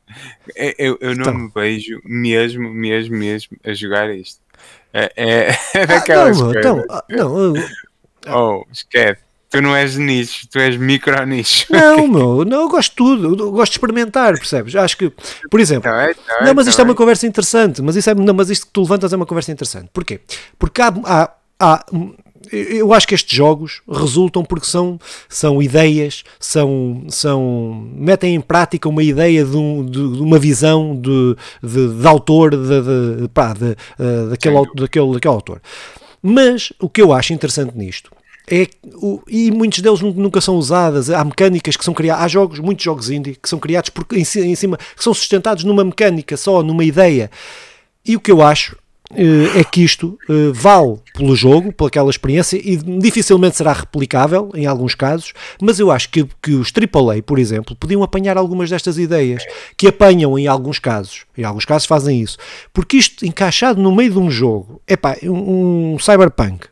Eu, 0.78 0.98
eu 1.02 1.16
não 1.16 1.22
então. 1.22 1.34
me 1.34 1.52
vejo 1.54 2.00
mesmo, 2.06 2.70
mesmo, 2.70 3.18
mesmo 3.18 3.58
a 3.64 3.74
jogar 3.74 4.14
isto. 4.14 4.40
É, 4.94 5.12
é, 5.16 5.58
é 5.74 5.86
daquelas 5.88 6.40
ah, 6.40 6.44
não, 6.44 6.54
coisas. 6.54 6.60
Então, 6.60 6.86
ah, 6.90 7.04
não, 7.10 7.40
eu... 7.40 7.54
Oh, 8.28 8.66
esquece. 8.72 9.26
Tu 9.50 9.62
não 9.62 9.76
és 9.76 9.96
nicho, 9.96 10.48
tu 10.50 10.60
és 10.60 10.76
micro 10.76 11.26
nicho. 11.26 11.68
Não, 11.72 12.08
meu, 12.08 12.44
não, 12.44 12.62
eu 12.64 12.68
gosto 12.68 12.90
de 12.90 12.96
tudo, 12.96 13.42
eu 13.42 13.52
gosto 13.52 13.72
de 13.72 13.78
experimentar, 13.78 14.34
percebes? 14.34 14.76
Acho 14.76 14.98
que, 14.98 15.14
por 15.50 15.62
exemplo, 15.62 15.90
não, 15.90 15.98
é, 15.98 16.08
não, 16.08 16.36
é, 16.36 16.46
não 16.46 16.54
mas 16.56 16.68
isto 16.68 16.82
é 16.82 16.84
uma 16.84 16.96
conversa 16.96 17.26
interessante, 17.26 17.82
mas, 17.82 17.96
isso 17.96 18.10
é, 18.10 18.16
não, 18.16 18.34
mas 18.34 18.50
isto 18.50 18.66
que 18.66 18.74
tu 18.74 18.82
levantas 18.82 19.14
é 19.14 19.16
uma 19.16 19.26
conversa 19.26 19.54
interessante. 19.54 19.90
Porquê? 19.94 20.20
Porque 20.60 20.82
há, 20.82 20.94
há, 21.06 21.32
há 21.58 21.86
eu 22.52 22.94
acho 22.94 23.08
que 23.08 23.16
estes 23.16 23.36
jogos 23.36 23.82
resultam 23.90 24.44
porque 24.44 24.66
são, 24.66 25.00
são 25.30 25.62
ideias, 25.62 26.24
são, 26.40 27.06
são 27.10 27.90
metem 27.96 28.36
em 28.36 28.42
prática 28.42 28.90
uma 28.90 29.04
ideia 29.04 29.44
de, 29.44 29.58
um, 29.58 29.86
de, 29.86 30.00
uma 30.00 30.40
visão 30.40 30.96
de, 30.96 31.36
de, 31.64 32.00
de 32.00 32.08
autor 32.08 32.52
de, 32.52 33.22
de, 33.22 33.28
pá, 33.30 33.54
de, 33.54 33.72
uh, 33.72 34.30
daquele, 34.30 34.66
daquele, 34.76 35.14
daquele 35.14 35.34
autor. 35.34 35.62
Mas 36.22 36.74
o 36.80 36.90
que 36.90 37.02
eu 37.02 37.14
acho 37.14 37.34
interessante 37.34 37.78
nisto 37.78 38.12
é, 38.50 38.68
o, 38.96 39.22
e 39.28 39.50
muitos 39.50 39.80
deles 39.80 40.02
nunca 40.02 40.40
são 40.40 40.56
usadas. 40.56 41.10
Há 41.10 41.24
mecânicas 41.24 41.76
que 41.76 41.84
são 41.84 41.94
criadas, 41.94 42.24
há 42.24 42.28
jogos, 42.28 42.60
muitos 42.60 42.84
jogos 42.84 43.10
indie 43.10 43.36
que 43.36 43.50
são 43.50 43.60
criados 43.60 43.90
por, 43.90 44.06
em, 44.14 44.20
em 44.22 44.56
cima, 44.56 44.78
que 44.78 45.04
são 45.04 45.14
sustentados 45.14 45.64
numa 45.64 45.84
mecânica 45.84 46.38
só, 46.38 46.62
numa 46.62 46.84
ideia. 46.84 47.32
E 48.06 48.16
o 48.16 48.20
que 48.20 48.32
eu 48.32 48.42
acho 48.42 48.78
é 49.56 49.64
que 49.64 49.84
isto 49.84 50.18
vale 50.54 50.98
pelo 51.14 51.36
jogo, 51.36 51.72
pelaquela 51.72 52.10
experiência 52.10 52.58
e 52.58 52.76
dificilmente 52.76 53.56
será 53.56 53.72
replicável 53.72 54.50
em 54.56 54.66
alguns 54.66 54.96
casos, 54.96 55.34
mas 55.62 55.80
eu 55.80 55.92
acho 55.92 56.10
que, 56.10 56.28
que 56.42 56.52
os 56.52 56.72
AAA, 56.72 57.22
por 57.24 57.40
exemplo, 57.40 57.76
podiam 57.76 58.04
apanhar 58.04 58.38
algumas 58.38 58.70
destas 58.70 58.98
ideias, 58.98 59.44
que 59.78 59.88
apanham 59.88 60.38
em 60.38 60.48
alguns 60.48 60.80
casos, 60.80 61.26
em 61.38 61.44
alguns 61.44 61.66
casos 61.66 61.88
fazem 61.88 62.22
isso, 62.22 62.38
porque 62.74 62.98
isto 62.98 63.26
encaixado 63.26 63.82
no 63.82 63.96
meio 63.96 64.12
de 64.12 64.20
um 64.20 64.30
jogo, 64.30 64.82
é 64.88 64.98
pá, 64.98 65.16
um, 65.24 65.94
um 65.94 66.00
cyberpunk, 66.00 66.68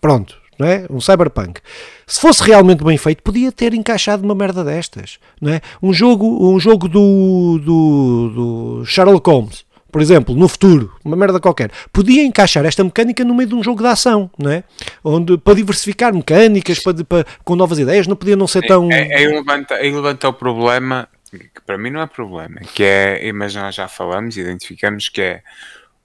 pronto, 0.00 0.40
não 0.58 0.66
é? 0.66 0.86
Um 0.90 1.00
cyberpunk. 1.00 1.60
Se 2.06 2.20
fosse 2.20 2.42
realmente 2.42 2.84
bem 2.84 2.98
feito, 2.98 3.22
podia 3.22 3.50
ter 3.50 3.72
encaixado 3.72 4.24
uma 4.24 4.34
merda 4.34 4.62
destas, 4.62 5.18
não 5.40 5.52
é? 5.52 5.60
Um 5.82 5.92
jogo, 5.92 6.52
um 6.52 6.60
jogo 6.60 6.86
do, 6.86 7.58
do, 7.64 8.28
do 8.28 8.84
Sherlock 8.84 9.28
Holmes, 9.30 9.64
por 9.90 10.00
exemplo, 10.00 10.34
no 10.34 10.48
futuro, 10.48 10.94
uma 11.04 11.16
merda 11.16 11.40
qualquer, 11.40 11.70
podia 11.92 12.24
encaixar 12.24 12.64
esta 12.64 12.84
mecânica 12.84 13.24
no 13.24 13.34
meio 13.34 13.48
de 13.48 13.54
um 13.54 13.62
jogo 13.62 13.82
de 13.82 13.88
ação, 13.88 14.30
não 14.38 14.50
é? 14.50 14.64
Onde, 15.02 15.36
para 15.38 15.54
diversificar 15.54 16.14
mecânicas, 16.14 16.78
para, 16.78 17.04
para 17.04 17.26
com 17.44 17.56
novas 17.56 17.78
ideias, 17.78 18.06
não 18.06 18.16
podia 18.16 18.36
não 18.36 18.46
ser 18.46 18.66
tão... 18.66 18.88
Aí, 18.90 19.12
aí, 19.12 19.26
levanta, 19.26 19.74
aí 19.74 19.92
levanta 19.92 20.28
o 20.28 20.32
problema, 20.32 21.08
que 21.30 21.60
para 21.64 21.78
mim 21.78 21.90
não 21.90 22.00
é 22.00 22.06
problema, 22.06 22.60
que 22.74 22.82
é, 22.82 23.32
mas 23.32 23.54
nós 23.54 23.74
já 23.74 23.88
falamos, 23.88 24.36
identificamos 24.36 25.08
que 25.08 25.20
é 25.20 25.42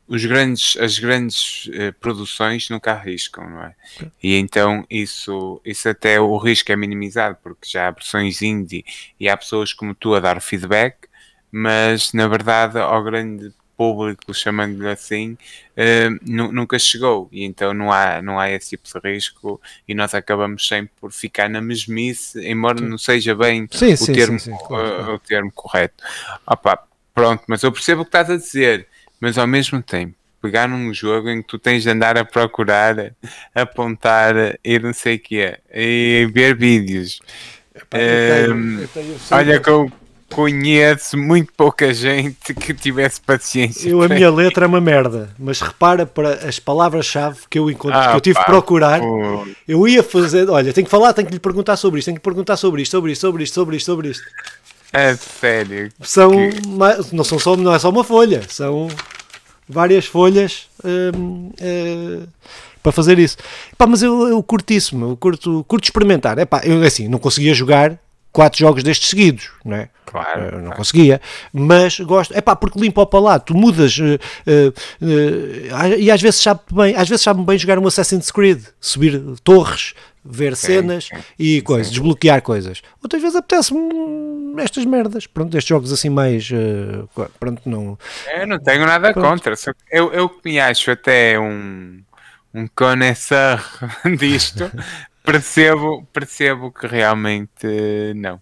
os 0.08 0.24
grandes, 0.24 0.78
as 0.78 1.00
grandes 1.00 1.66
uh, 1.68 1.94
produções 2.00 2.70
nunca 2.70 2.92
arriscam, 2.92 3.50
não 3.50 3.64
é? 3.64 3.76
E 4.22 4.36
então 4.36 4.86
isso, 4.90 5.60
isso 5.66 5.90
até 5.90 6.20
o 6.20 6.38
risco 6.38 6.72
é 6.72 6.76
minimizado, 6.76 7.38
porque 7.42 7.68
já 7.68 7.88
há 7.88 7.92
versões 7.92 8.42
indie 8.42 8.86
e 9.20 9.28
há 9.28 9.36
pessoas 9.36 9.74
como 9.74 9.96
tu 9.96 10.14
a 10.14 10.20
dar 10.20 10.42
feedback, 10.42 11.08
mas 11.52 12.14
na 12.14 12.28
verdade 12.28 12.78
ao 12.78 13.04
grande 13.04 13.52
público, 13.78 14.34
chamando-lhe 14.34 14.90
assim, 14.90 15.34
uh, 15.34 16.20
nunca 16.24 16.78
chegou 16.80 17.28
e 17.32 17.44
então 17.44 17.74
não 17.74 17.92
há, 17.92 18.22
não 18.22 18.40
há 18.40 18.50
esse 18.50 18.70
tipo 18.70 18.88
de 18.88 19.08
risco 19.08 19.62
e 19.88 19.94
nós 19.94 20.14
acabamos 20.14 20.68
sempre 20.68 20.92
por 21.00 21.12
ficar 21.12 21.50
na 21.50 21.62
mesmice, 21.62 22.40
embora 22.48 22.80
sim. 22.80 22.86
não 22.86 22.98
seja 22.98 23.36
bem 23.36 23.68
sim, 23.72 23.94
o, 23.94 23.98
sim, 23.98 24.14
termo, 24.14 24.40
claro, 24.68 25.12
uh, 25.12 25.16
o 25.16 25.20
termo 25.20 25.52
correto. 25.52 26.04
Opa, 26.46 26.84
pronto, 27.14 27.44
mas 27.48 27.64
eu 27.64 27.72
percebo 27.72 28.02
o 28.02 28.06
que 28.06 28.10
estás 28.10 28.30
a 28.30 28.38
dizer 28.38 28.88
mas 29.20 29.38
ao 29.38 29.48
mesmo 29.48 29.82
tempo 29.82 30.16
pegar 30.42 30.68
num 30.68 30.94
jogo 30.94 31.30
em 31.30 31.42
que 31.42 31.48
tu 31.48 31.58
tens 31.58 31.82
de 31.82 31.90
andar 31.90 32.18
a 32.18 32.24
procurar, 32.24 33.16
apontar 33.56 34.36
e 34.64 34.78
não 34.78 34.94
sei 34.94 35.16
o 35.16 35.20
que 35.20 35.40
é, 35.40 35.60
e 35.74 36.30
ver 36.32 36.56
vídeos. 36.56 37.20
Epá, 37.74 37.98
eu 37.98 38.46
tenho, 38.46 38.82
eu 38.82 38.88
tenho 38.90 39.16
olha 39.32 39.60
que 39.60 39.70
eu 39.70 39.92
conheço 40.32 41.18
muito 41.18 41.52
pouca 41.54 41.94
gente 41.94 42.54
que 42.54 42.74
tivesse 42.74 43.22
paciência. 43.22 43.90
Eu, 43.90 44.02
a 44.02 44.08
minha 44.08 44.32
letra 44.32 44.66
é 44.66 44.68
uma 44.68 44.82
merda, 44.82 45.30
mas 45.38 45.62
repara 45.62 46.06
para 46.06 46.48
as 46.48 46.60
palavras-chave 46.60 47.40
que 47.50 47.60
eu 47.60 47.70
encontro, 47.70 47.98
ah, 47.98 48.12
que 48.12 48.18
eu 48.18 48.22
tive 48.22 48.40
que 48.40 48.46
procurar. 48.46 49.00
Pô. 49.00 49.48
Eu 49.68 49.88
ia 49.88 50.04
fazer, 50.04 50.50
olha, 50.50 50.74
tenho 50.74 50.86
que 50.86 50.92
falar, 50.92 51.14
tenho 51.14 51.28
que 51.28 51.34
lhe 51.34 51.40
perguntar 51.40 51.78
sobre 51.78 52.00
isto, 52.00 52.08
tenho 52.08 52.18
que 52.18 52.24
perguntar 52.24 52.58
sobre 52.58 52.82
isto, 52.82 52.92
sobre 52.92 53.12
isto, 53.12 53.22
sobre 53.22 53.44
isto, 53.44 53.54
sobre 53.54 53.78
isto, 53.78 53.86
sobre 53.86 54.08
isto. 54.10 54.24
É 54.92 55.16
sério. 55.16 55.92
São, 56.02 56.32
que... 56.32 57.14
não, 57.14 57.24
são 57.24 57.40
só, 57.40 57.56
não 57.56 57.74
é 57.74 57.80
só 57.80 57.90
uma 57.90 58.04
folha, 58.04 58.42
são 58.48 58.88
várias 59.68 60.06
folhas 60.06 60.68
hum, 60.84 61.52
uh, 61.60 62.28
para 62.82 62.92
fazer 62.92 63.20
isso. 63.20 63.38
Pá, 63.78 63.88
mas 63.88 64.04
eu, 64.04 64.28
eu 64.28 64.42
curto 64.44 64.72
isso, 64.72 64.96
eu 65.00 65.18
curto, 65.18 65.66
curto 65.68 65.84
experimentar. 65.86 66.38
Epá, 66.38 66.62
eu 66.64 66.82
assim, 66.84 67.08
não 67.08 67.20
conseguia 67.20 67.54
jogar 67.54 67.98
quatro 68.36 68.60
jogos 68.60 68.84
destes 68.84 69.10
seguidos, 69.10 69.50
não 69.64 69.78
é? 69.78 69.90
Claro. 70.06 70.56
Eu 70.56 70.62
não 70.62 70.72
conseguia, 70.72 71.22
mas 71.54 71.98
gosto. 72.02 72.34
É 72.36 72.42
pá, 72.42 72.54
porque 72.54 72.78
limpa 72.78 73.02
o 73.02 73.08
palato, 73.08 73.54
tu 73.54 73.58
mudas 73.58 73.98
uh, 73.98 74.04
uh, 74.04 74.70
uh, 75.02 75.98
e 75.98 76.12
às 76.12 76.22
vezes 76.22 76.42
sabe 76.42 76.60
bem, 76.70 76.94
às 76.96 77.08
vezes 77.08 77.24
sabe 77.24 77.42
bem 77.44 77.58
jogar 77.58 77.80
um 77.80 77.88
Assassin's 77.88 78.30
Creed, 78.32 78.62
subir 78.80 79.22
torres, 79.42 79.94
ver 80.24 80.54
sim, 80.58 80.68
cenas 80.68 81.06
sim. 81.06 81.16
e 81.40 81.62
coisas, 81.62 81.88
sim. 81.88 81.94
desbloquear 81.94 82.42
coisas. 82.42 82.82
Outras 83.02 83.22
vezes 83.22 83.38
apetece-me 83.38 84.62
estas 84.62 84.84
merdas. 84.84 85.28
Pronto, 85.28 85.56
estes 85.58 85.70
jogos 85.70 85.94
assim 85.94 86.10
mais. 86.10 86.50
Pronto, 87.40 87.62
não. 87.66 87.98
Eu 88.38 88.48
não 88.48 88.60
tenho 88.60 88.86
nada 88.86 89.14
pronto. 89.14 89.30
contra. 89.30 89.56
Eu, 89.90 90.12
eu 90.12 90.30
me 90.44 90.60
acho 90.60 90.92
até 90.92 91.40
um, 91.40 92.02
um 92.54 92.68
conhecedor 92.76 93.64
disto. 94.20 94.70
Percebo, 95.26 96.08
percebo 96.14 96.72
que 96.72 96.88
realmente 96.88 97.68
não. 98.16 98.42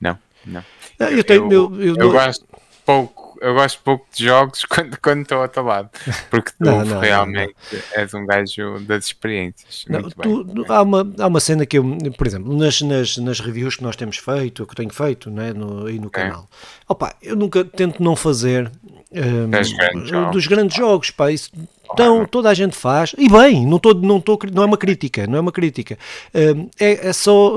Não, 0.00 0.18
não. 0.44 0.64
Eu, 0.98 1.24
tenho, 1.24 1.52
eu, 1.52 1.74
eu, 1.74 1.86
eu, 1.86 1.96
eu 1.96 2.12
gosto 2.12 2.46
pouco 2.84 3.20
eu 3.40 3.54
gosto 3.54 3.80
pouco 3.82 4.06
de 4.14 4.24
jogos 4.24 4.64
quando, 4.68 4.98
quando 5.00 5.22
estou 5.22 5.40
ao 5.40 5.48
teu 5.48 5.64
lado, 5.64 5.88
porque 6.30 6.50
tu 6.52 6.64
não, 6.64 6.84
não, 6.84 7.00
realmente 7.00 7.54
não, 7.72 7.80
és 7.94 8.14
um 8.14 8.26
gajo 8.26 8.78
das 8.80 9.06
experiências. 9.06 9.86
Tu, 10.22 10.66
há, 10.68 10.82
uma, 10.82 11.12
há 11.18 11.26
uma 11.26 11.40
cena 11.40 11.64
que 11.64 11.78
eu, 11.78 11.98
por 12.16 12.26
exemplo, 12.26 12.54
nas, 12.56 12.80
nas, 12.82 13.16
nas 13.16 13.40
reviews 13.40 13.76
que 13.76 13.82
nós 13.82 13.96
temos 13.96 14.18
feito, 14.18 14.66
que 14.66 14.72
eu 14.72 14.76
tenho 14.76 14.92
feito 14.92 15.30
né, 15.30 15.52
no, 15.52 15.86
aí 15.86 15.98
no 15.98 16.08
é. 16.08 16.10
canal, 16.10 16.48
opa, 16.86 17.14
eu 17.22 17.34
nunca 17.34 17.64
tento 17.64 18.02
não 18.02 18.14
fazer 18.14 18.70
um, 19.10 19.50
grandes 19.50 20.32
dos 20.32 20.46
grandes 20.46 20.76
jogos, 20.76 21.10
pá, 21.10 21.32
isso 21.32 21.50
então 21.92 22.24
toda 22.26 22.48
a 22.48 22.54
gente 22.54 22.76
faz, 22.76 23.14
e 23.18 23.28
bem, 23.28 23.66
não, 23.66 23.78
tô, 23.78 23.94
não, 23.94 24.20
tô, 24.20 24.38
não 24.52 24.62
é 24.62 24.66
uma 24.66 24.76
crítica, 24.76 25.26
não 25.26 25.36
é 25.36 25.40
uma 25.40 25.52
crítica. 25.52 25.98
é, 26.78 27.08
é 27.08 27.12
só. 27.12 27.54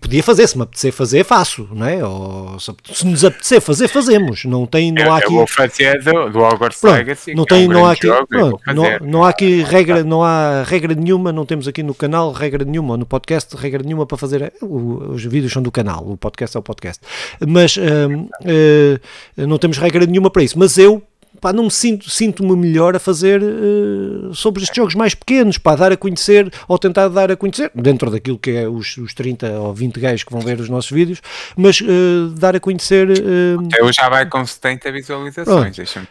podia 0.00 0.22
fazer, 0.22 0.46
se 0.46 0.56
me 0.56 0.62
apetecer 0.62 0.92
fazer, 0.92 1.24
faço, 1.24 1.68
não 1.72 1.86
é? 1.86 2.04
Ou, 2.04 2.58
se 2.58 3.06
nos 3.06 3.24
apetecer 3.24 3.60
fazer, 3.60 3.88
fazemos. 3.88 4.44
Não 4.44 4.66
tem. 4.66 4.92
Não 4.92 5.12
há 5.12 5.18
aqui... 5.18 5.26
eu 5.26 5.38
vou 5.38 5.46
fazer 5.46 6.02
do, 6.02 6.30
do 6.30 6.38
Hogwarts 6.40 6.82
Legacy. 6.82 7.34
Não, 7.34 7.44
tem, 7.44 7.64
é 7.64 7.68
um 7.68 7.72
não 7.72 7.86
há 7.86 7.92
aqui. 7.92 8.08
Pronto, 8.28 8.60
não, 8.74 8.84
não 9.00 9.24
há 9.24 9.30
aqui 9.30 9.62
regra, 9.62 10.04
não 10.04 10.22
há 10.22 10.62
regra 10.62 10.94
nenhuma, 10.94 11.32
não 11.32 11.44
temos 11.44 11.66
aqui 11.68 11.82
no 11.82 11.94
canal 11.94 12.32
regra 12.32 12.64
nenhuma, 12.64 12.96
no 12.96 13.06
podcast, 13.06 13.56
regra 13.56 13.82
nenhuma 13.82 14.06
para 14.06 14.16
fazer. 14.16 14.52
Os 14.60 15.24
vídeos 15.24 15.52
são 15.52 15.62
do 15.62 15.70
canal, 15.70 16.06
o 16.06 16.16
podcast 16.16 16.56
é 16.56 16.60
o 16.60 16.62
podcast. 16.62 17.02
Mas 17.46 17.76
uh, 17.76 19.00
não 19.36 19.58
temos 19.58 19.78
regra 19.78 20.06
nenhuma 20.06 20.30
para 20.30 20.42
isso. 20.42 20.58
Mas 20.58 20.78
eu 20.78 21.02
pá, 21.40 21.52
não 21.52 21.64
me 21.64 21.70
sinto, 21.70 22.08
sinto-me 22.10 22.56
melhor 22.56 22.96
a 22.96 22.98
fazer 22.98 23.42
uh, 23.42 24.34
sobre 24.34 24.62
estes 24.62 24.76
jogos 24.76 24.94
mais 24.94 25.14
pequenos, 25.14 25.58
para 25.58 25.76
dar 25.76 25.92
a 25.92 25.96
conhecer, 25.96 26.52
ou 26.66 26.78
tentar 26.78 27.08
dar 27.08 27.30
a 27.30 27.36
conhecer, 27.36 27.70
dentro 27.74 28.10
daquilo 28.10 28.38
que 28.38 28.50
é 28.50 28.68
os, 28.68 28.96
os 28.96 29.14
30 29.14 29.50
ou 29.60 29.74
20 29.74 30.00
gajos 30.00 30.24
que 30.24 30.32
vão 30.32 30.40
ver 30.40 30.58
os 30.60 30.68
nossos 30.68 30.90
vídeos, 30.90 31.20
mas 31.56 31.80
uh, 31.80 32.28
dar 32.38 32.56
a 32.56 32.60
conhecer. 32.60 33.08
Uh, 33.10 33.68
Eu 33.78 33.92
já 33.92 34.08
vai 34.08 34.26
com 34.26 34.44
70 34.44 34.92
visualizações, 34.92 35.76
deixa-me 35.76 36.06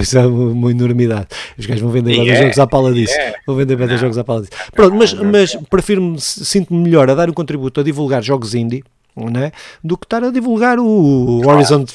Isso 0.00 0.16
é 0.18 0.26
uma 0.26 0.70
enormidade. 0.70 1.28
Os 1.58 1.66
gajos 1.66 1.82
vão 1.82 1.90
vender 1.90 2.12
yeah, 2.12 2.42
jogos 2.42 2.58
à 2.58 2.66
pala 2.66 2.92
disso. 2.92 3.14
Yeah. 3.14 3.38
Vão 3.46 3.56
vender 3.56 3.76
bem 3.76 3.96
jogos 3.96 4.18
à 4.18 4.24
pala 4.24 4.42
disso. 4.42 4.52
Pronto, 4.72 4.94
mas, 4.94 5.12
mas 5.14 5.56
prefiro-me, 5.70 6.20
sinto-me 6.20 6.82
melhor 6.82 7.10
a 7.10 7.14
dar 7.14 7.30
um 7.30 7.32
contributo 7.32 7.80
a 7.80 7.82
divulgar 7.82 8.22
jogos 8.22 8.54
indie 8.54 8.82
né? 9.16 9.50
do 9.82 9.96
que 9.96 10.04
estar 10.04 10.22
a 10.22 10.30
divulgar 10.30 10.78
o 10.78 11.40
Horizon 11.46 11.86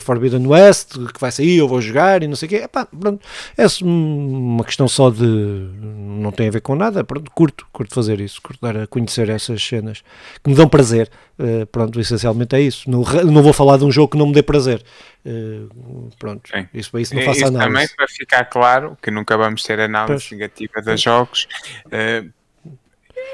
Forbidden 0.00 0.46
West, 0.46 0.92
que 1.12 1.20
vai 1.20 1.32
sair, 1.32 1.56
eu 1.56 1.66
vou 1.66 1.80
jogar 1.80 2.22
e 2.22 2.28
não 2.28 2.36
sei 2.36 2.46
o 2.46 2.48
quê. 2.48 2.56
Epá, 2.56 2.86
pronto, 2.86 3.20
é 3.56 3.66
uma 3.82 4.62
questão 4.64 4.86
só 4.86 5.10
de. 5.10 5.24
não 5.24 6.30
tem 6.30 6.48
a 6.48 6.50
ver 6.50 6.60
com 6.60 6.76
nada. 6.76 7.02
Pronto, 7.02 7.30
curto, 7.32 7.66
curto 7.72 7.94
fazer 7.94 8.20
isso, 8.20 8.40
curto 8.40 8.60
dar 8.60 8.76
a 8.76 8.86
conhecer 8.86 9.28
essas 9.28 9.62
cenas 9.62 10.02
que 10.42 10.50
me 10.50 10.56
dão 10.56 10.68
prazer. 10.68 11.10
Uh, 11.38 11.66
pronto, 11.66 11.98
essencialmente 11.98 12.54
é 12.54 12.60
isso. 12.60 12.88
Não, 12.90 13.02
não 13.02 13.42
vou 13.42 13.52
falar 13.52 13.78
de 13.78 13.84
um 13.84 13.90
jogo 13.90 14.12
que 14.12 14.18
não 14.18 14.26
me 14.26 14.34
dê 14.34 14.42
prazer. 14.42 14.82
Uh, 15.24 16.10
pronto, 16.18 16.48
Sim. 16.50 16.68
isso 16.72 16.90
para 16.90 17.00
isso 17.00 17.14
não 17.14 17.22
faço 17.22 17.46
análise. 17.46 17.72
Também 17.72 17.88
para 17.96 18.08
ficar 18.08 18.44
claro 18.44 18.96
que 19.02 19.10
nunca 19.10 19.36
vamos 19.36 19.62
ter 19.62 19.80
análise 19.80 20.28
pois. 20.28 20.30
negativa 20.30 20.82
de 20.82 20.96
jogos. 20.96 21.48
Uh, 21.86 22.30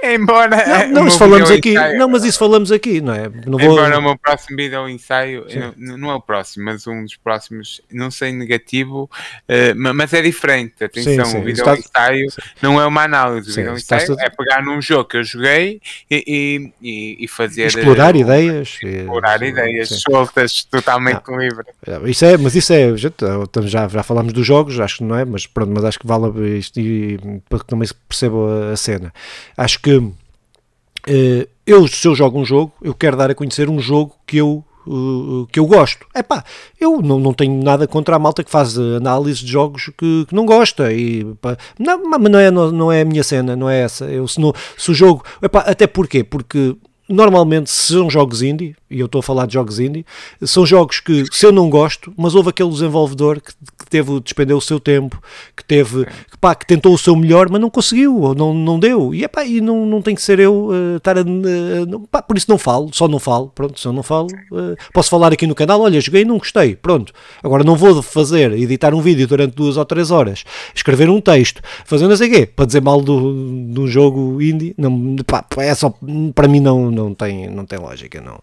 Embora. 0.15 0.87
Não, 0.89 1.05
não 1.05 1.11
falamos 1.11 1.51
aqui. 1.51 1.71
Ensaio, 1.71 1.99
não, 1.99 2.09
mas 2.09 2.25
isso 2.25 2.39
falamos 2.39 2.73
aqui, 2.73 3.01
não 3.01 3.15
é? 3.15 3.31
Não 3.47 3.59
vou... 3.59 3.73
Embora 3.73 3.99
o 3.99 4.03
meu 4.03 4.19
próximo 4.19 4.57
vídeo 4.57 4.89
ensaio, 4.89 5.47
não, 5.77 5.99
não, 5.99 6.11
é 6.11 6.15
o 6.15 6.21
próximo, 6.21 6.65
mas 6.65 6.87
um 6.87 7.03
dos 7.03 7.17
próximos, 7.17 7.81
não 7.91 8.11
sei 8.11 8.33
negativo, 8.33 9.11
uh, 9.49 9.95
mas 9.95 10.13
é 10.13 10.23
diferente. 10.23 10.85
Atenção, 10.85 11.25
sim, 11.25 11.33
sim. 11.33 11.39
o 11.39 11.45
vídeo 11.45 11.61
está... 11.61 11.77
ensaio 11.77 12.31
sim. 12.31 12.41
não 12.63 12.81
é 12.81 12.87
uma 12.87 13.03
análise. 13.03 13.51
O 13.51 13.55
vídeo 13.55 13.75
ensaio 13.75 14.07
tudo... 14.07 14.21
é 14.21 14.31
pegar 14.31 14.63
num 14.63 14.81
jogo 14.81 15.05
que 15.05 15.17
eu 15.17 15.25
joguei 15.25 15.81
e, 16.11 16.73
e, 16.83 17.17
e 17.21 17.29
fazer. 17.29 17.67
Explorar 17.67 18.15
uh, 18.15 18.19
ideias. 18.19 18.79
Explorar 18.83 19.43
e, 19.43 19.49
ideias 19.49 19.89
soltas, 19.89 20.65
totalmente 20.65 21.23
não. 21.29 21.39
livre. 21.39 21.65
É, 21.87 22.11
isso 22.11 22.25
é, 22.25 22.37
mas 22.37 22.55
isso 22.55 22.73
é. 22.73 22.97
Já, 22.97 23.89
já 23.89 24.03
falámos 24.03 24.33
dos 24.33 24.47
jogos, 24.47 24.79
acho 24.81 24.99
que 24.99 25.05
não 25.05 25.17
é, 25.17 25.25
mas 25.25 25.47
pronto, 25.47 25.73
mas 25.73 25.85
acho 25.85 25.99
que 25.99 26.07
vale 26.07 26.59
isto 26.59 26.79
e, 26.81 27.19
para 27.49 27.59
que 27.61 27.67
também 27.67 27.87
se 27.87 27.95
perceba 27.95 28.73
a 28.73 28.77
cena. 28.77 29.13
Acho 29.57 29.81
que 29.81 29.96
uh, 29.99 31.49
eu, 31.67 31.89
se 31.89 32.07
eu 32.07 32.15
jogo 32.15 32.39
um 32.39 32.45
jogo, 32.45 32.73
eu 32.81 32.95
quero 32.95 33.17
dar 33.17 33.31
a 33.31 33.35
conhecer 33.35 33.69
um 33.69 33.81
jogo 33.81 34.15
que 34.27 34.37
eu 34.37 34.65
uh, 34.87 35.47
que 35.51 35.59
eu 35.59 35.67
gosto. 35.67 36.07
É 36.15 36.23
pá, 36.23 36.45
eu 36.81 37.03
não, 37.03 37.19
não 37.19 37.35
tenho 37.35 37.63
nada 37.63 37.87
contra 37.87 38.17
a 38.17 38.19
malta 38.19 38.45
que 38.45 38.51
faz 38.51 38.79
análise 38.79 39.45
de 39.45 39.51
jogos 39.51 39.91
que, 39.97 40.27
que 40.27 40.35
não 40.35 40.47
gosta. 40.47 40.93
E, 40.93 41.25
pá, 41.41 41.57
não, 41.79 42.09
mas 42.09 42.31
não 42.31 42.39
é, 42.39 42.51
não, 42.51 42.71
não, 42.71 42.93
é 42.93 43.03
a 43.03 43.05
minha 43.05 43.25
cena, 43.25 43.57
não 43.57 43.69
é 43.69 43.81
essa. 43.81 44.05
Eu, 44.07 44.27
se, 44.29 44.41
não, 44.41 44.53
se 44.77 44.91
o 44.91 44.95
jogo. 44.95 45.25
Epá, 45.43 45.61
até 45.61 45.87
porquê? 45.87 46.23
Porque 46.23 46.77
normalmente 47.09 47.71
se 47.71 47.93
são 47.95 48.11
jogos 48.11 48.43
indie, 48.43 48.77
e 48.91 49.01
eu 49.01 49.07
estou 49.07 49.19
a 49.19 49.23
falar 49.23 49.47
de 49.47 49.55
jogos 49.55 49.81
indie, 49.81 50.07
são 50.43 50.65
jogos 50.65 51.01
que, 51.01 51.25
se 51.33 51.45
eu 51.45 51.53
não 51.53 51.69
gosto, 51.69 52.13
mas 52.17 52.35
houve 52.35 52.51
aquele 52.51 52.71
desenvolvedor 52.71 53.41
que, 53.41 53.53
que 53.53 53.91
teve, 53.91 54.21
despendeu 54.21 54.57
o 54.57 54.61
seu 54.61 54.79
tempo, 54.79 55.21
que 55.57 55.65
teve, 55.65 56.05
que, 56.05 56.39
pá, 56.41 56.55
que 56.55 56.67
tentou 56.67 56.95
o 56.95 56.99
seu 56.99 57.17
melhor, 57.17 57.49
mas 57.51 57.61
não 57.61 57.69
conseguiu, 57.69 58.21
ou 58.21 58.35
não, 58.35 58.55
não 58.55 58.79
deu, 58.79 59.15
e, 59.15 59.25
epá, 59.25 59.45
e 59.45 59.61
não, 59.61 59.85
não 59.85 60.01
tem 60.01 60.15
que 60.15 60.23
ser 60.23 60.39
eu 60.39 60.69
uh, 60.69 60.97
estar 60.97 61.19
a, 61.19 61.23
uh, 61.23 62.09
pá, 62.09 62.23
por 62.23 62.37
isso 62.37 62.49
não 62.49 62.59
falo, 62.59 62.91
só 62.93 63.09
não 63.09 63.19
falo, 63.19 63.51
pronto, 63.55 63.79
se 63.79 63.87
eu 63.87 63.93
não 63.93 64.03
falo, 64.03 64.29
uh, 64.53 64.77
posso 64.93 65.11
falar 65.11 65.33
aqui 65.33 65.47
no 65.47 65.55
canal, 65.55 65.81
olha, 65.81 66.01
joguei 66.01 66.23
e 66.23 66.25
não 66.25 66.39
gostei, 66.39 66.77
pronto, 66.77 67.13
agora 67.43 67.65
não 67.65 67.77
vou 67.77 68.01
fazer, 68.03 68.53
editar 68.53 68.95
um 68.95 69.01
vídeo 69.01 69.27
durante 69.27 69.55
duas 69.55 69.77
ou 69.77 69.85
três 69.85 70.11
horas, 70.11 70.45
escrever 70.75 71.11
um 71.11 71.21
texto, 71.21 71.61
fazer 71.85 72.07
não 72.07 72.17
sei 72.17 72.29
o 72.29 72.33
quê, 72.33 72.47
para 72.47 72.67
dizer 72.67 72.83
mal 72.83 73.01
do, 73.01 73.33
do 73.67 73.89
jogo 73.89 74.41
indie, 74.41 74.75
não, 74.79 75.17
pá, 75.27 75.45
é 75.59 75.75
só, 75.75 75.93
para 76.35 76.47
mim 76.47 76.61
não, 76.61 76.91
não, 76.91 77.15
tem, 77.15 77.51
não 77.51 77.65
tem 77.65 77.79
lógica, 77.79 78.21
não. 78.21 78.39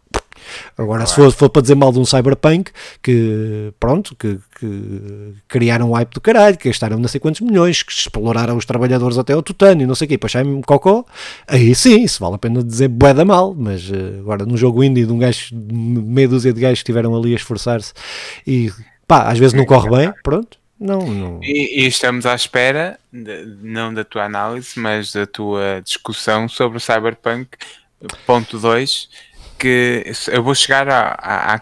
Agora, 0.78 1.04
claro. 1.04 1.08
se 1.08 1.16
for, 1.16 1.32
for, 1.32 1.50
para 1.50 1.62
dizer 1.62 1.76
mal 1.76 1.92
de 1.92 2.00
um 2.00 2.06
Cyberpunk, 2.06 2.72
que 3.02 3.74
pronto, 3.80 4.16
que, 4.16 4.40
que 4.60 5.34
criaram 5.48 5.92
um 5.92 5.94
hype 5.94 6.14
do 6.14 6.22
caralho, 6.22 6.58
que 6.58 6.70
gastaram 6.70 6.98
não 6.98 7.08
sei 7.08 7.20
quantos 7.20 7.42
milhões, 7.42 7.84
que 7.84 7.92
exploraram 7.92 8.58
os 8.58 8.66
trabalhadores 8.66 9.18
até 9.18 9.34
ao 9.34 9.44
tutano 9.44 9.82
e 9.82 9.86
não 9.86 9.96
sei 9.96 10.06
o 10.06 10.10
quê, 10.10 10.18
para 10.18 10.28
achar-me 10.28 10.62
cocó, 10.64 11.06
aí 11.48 11.74
sim, 11.76 12.04
isso 12.04 12.20
vale 12.20 12.36
a 12.36 12.38
pena 12.38 12.64
dizer 12.64 12.88
bué 12.88 13.14
da 13.14 13.26
mal, 13.26 13.54
mas 13.54 13.90
uh, 13.90 14.20
agora 14.20 14.46
num 14.46 14.58
jogo 14.58 14.84
indie 14.84 15.06
de 15.06 15.12
um 15.12 15.20
gajo, 15.20 15.50
meia 15.54 16.28
dúzia 16.28 16.54
de 16.54 16.62
gajos 16.62 16.80
que 16.80 16.84
estiveram 16.84 17.16
ali 17.16 17.34
a 17.34 17.36
esforçar-se 17.36 17.94
e 18.46 18.72
pá, 19.08 19.30
às 19.30 19.38
vezes 19.38 19.54
não 19.54 19.66
corre 19.66 19.90
bem, 19.90 20.14
pronto. 20.24 20.64
Não, 20.80 21.00
não. 21.00 21.40
E, 21.42 21.84
e, 21.84 21.88
estamos 21.88 22.26
à 22.26 22.36
espera, 22.36 23.00
de, 23.12 23.46
não 23.62 23.94
da 23.94 24.04
tua 24.04 24.26
análise, 24.26 24.78
mas 24.78 25.14
da 25.14 25.26
tua 25.26 25.82
discussão 25.82 26.50
sobre 26.50 26.78
o 26.78 26.82
Cyberpunk 26.82 27.58
ponto 28.26 28.60
2 28.60 29.10
que 29.64 30.04
eu 30.28 30.44
vou 30.44 30.54
chegar 30.54 30.90
à, 30.90 31.14
à, 31.14 31.54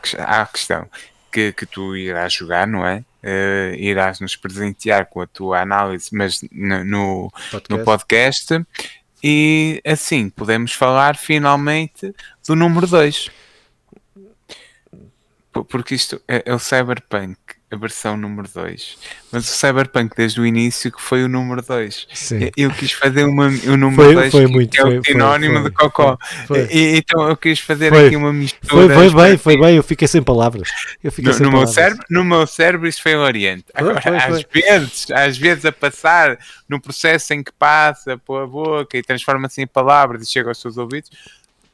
à 0.41 0.45
questão 0.47 0.89
que, 1.31 1.53
que 1.53 1.67
tu 1.67 1.95
irás 1.95 2.33
jogar, 2.33 2.65
não 2.65 2.83
é? 2.83 3.03
Uh, 3.23 3.75
irás 3.75 4.19
nos 4.19 4.35
presentear 4.35 5.05
com 5.05 5.21
a 5.21 5.27
tua 5.27 5.61
análise, 5.61 6.09
mas 6.11 6.41
no, 6.51 6.83
no 6.83 7.31
podcast. 7.51 7.69
no 7.69 7.85
podcast. 7.85 8.65
E 9.23 9.79
assim 9.85 10.31
podemos 10.31 10.73
falar 10.73 11.15
finalmente 11.15 12.11
do 12.47 12.55
número 12.55 12.87
2. 12.87 13.29
Porque 15.69 15.93
isto 15.93 16.19
é, 16.27 16.41
é 16.43 16.55
o 16.55 16.57
Cyberpunk 16.57 17.37
a 17.71 17.75
versão 17.77 18.17
número 18.17 18.49
2. 18.53 18.97
Mas 19.31 19.49
o 19.49 19.53
Cyberpunk 19.53 20.13
desde 20.15 20.41
o 20.41 20.45
início 20.45 20.91
que 20.91 21.01
foi 21.01 21.23
o 21.23 21.29
número 21.29 21.61
2. 21.61 22.07
Eu 22.57 22.69
quis 22.71 22.91
fazer 22.91 23.23
uma, 23.23 23.47
o 23.47 23.77
número 23.77 24.13
2 24.13 24.31
que, 24.31 24.67
que, 24.67 24.79
é 24.79 24.83
o 24.85 25.03
sinónimo 25.03 25.63
de 25.63 25.71
Cocó. 25.71 26.17
E, 26.69 26.97
então 26.97 27.29
eu 27.29 27.37
quis 27.37 27.59
fazer 27.59 27.89
foi. 27.89 28.07
aqui 28.07 28.17
uma 28.17 28.33
mistura. 28.33 28.93
Foi, 28.93 29.09
foi 29.09 29.23
bem, 29.23 29.37
foi 29.37 29.57
bem, 29.57 29.77
eu 29.77 29.83
fiquei 29.83 30.07
sem 30.07 30.21
palavras. 30.21 30.69
Eu 31.01 31.11
fiquei 31.13 31.31
no, 31.31 31.37
sem 31.37 31.45
no 31.45 31.51
palavras. 31.53 31.75
Meu 31.75 31.83
cérebro, 31.83 32.05
no 32.09 32.25
meu 32.25 32.47
cérebro 32.47 32.87
isso 32.89 33.01
foi 33.01 33.15
oriente. 33.15 33.65
Agora, 33.73 34.01
foi, 34.01 34.17
às 34.17 34.43
vezes, 34.43 35.11
às 35.11 35.37
vezes 35.37 35.65
a 35.65 35.71
passar 35.71 36.37
no 36.67 36.79
processo 36.79 37.33
em 37.33 37.41
que 37.41 37.53
passa 37.53 38.17
pela 38.17 38.45
boca 38.45 38.97
e 38.97 39.01
transforma-se 39.01 39.61
em 39.61 39.67
palavras 39.67 40.23
e 40.23 40.29
chega 40.29 40.49
aos 40.49 40.59
seus 40.59 40.77
ouvidos 40.77 41.09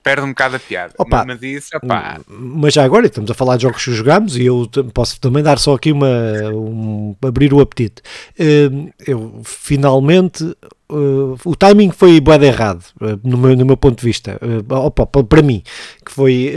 perde 0.08 0.22
um 0.22 0.30
bocado 0.30 0.56
a 0.56 0.60
piada. 0.60 0.94
Opa, 0.98 1.26
mas 1.28 1.42
isso, 1.44 1.76
opa. 1.76 2.22
Mas 2.30 2.74
já 2.74 2.86
agora, 2.86 3.06
estamos 3.06 3.30
a 3.30 3.34
falar 3.34 3.58
de 3.58 3.64
jogos 3.64 3.84
que 3.84 3.92
jogamos 3.92 4.38
e 4.38 4.46
eu 4.46 4.66
posso 4.94 5.20
também 5.20 5.44
dar 5.44 5.60
só 5.60 5.74
aqui 5.74 5.92
uma. 5.92 6.08
Um, 6.54 7.14
abrir 7.22 7.54
o 7.54 7.60
apetite. 7.60 8.02
Hum, 8.40 8.90
eu 9.06 9.42
finalmente. 9.44 10.56
Uh, 10.90 11.36
o 11.44 11.54
timing 11.54 11.92
foi 11.92 12.22
bem 12.22 12.42
errado, 12.44 12.82
uh, 13.02 13.20
no, 13.22 13.38
meu, 13.38 13.58
no 13.58 13.66
meu 13.66 13.76
ponto 13.76 14.00
de 14.00 14.06
vista, 14.06 14.40
uh, 14.42 14.74
opa, 14.74 15.06
para 15.06 15.42
mim, 15.42 15.62
que 16.06 16.14
foi 16.14 16.54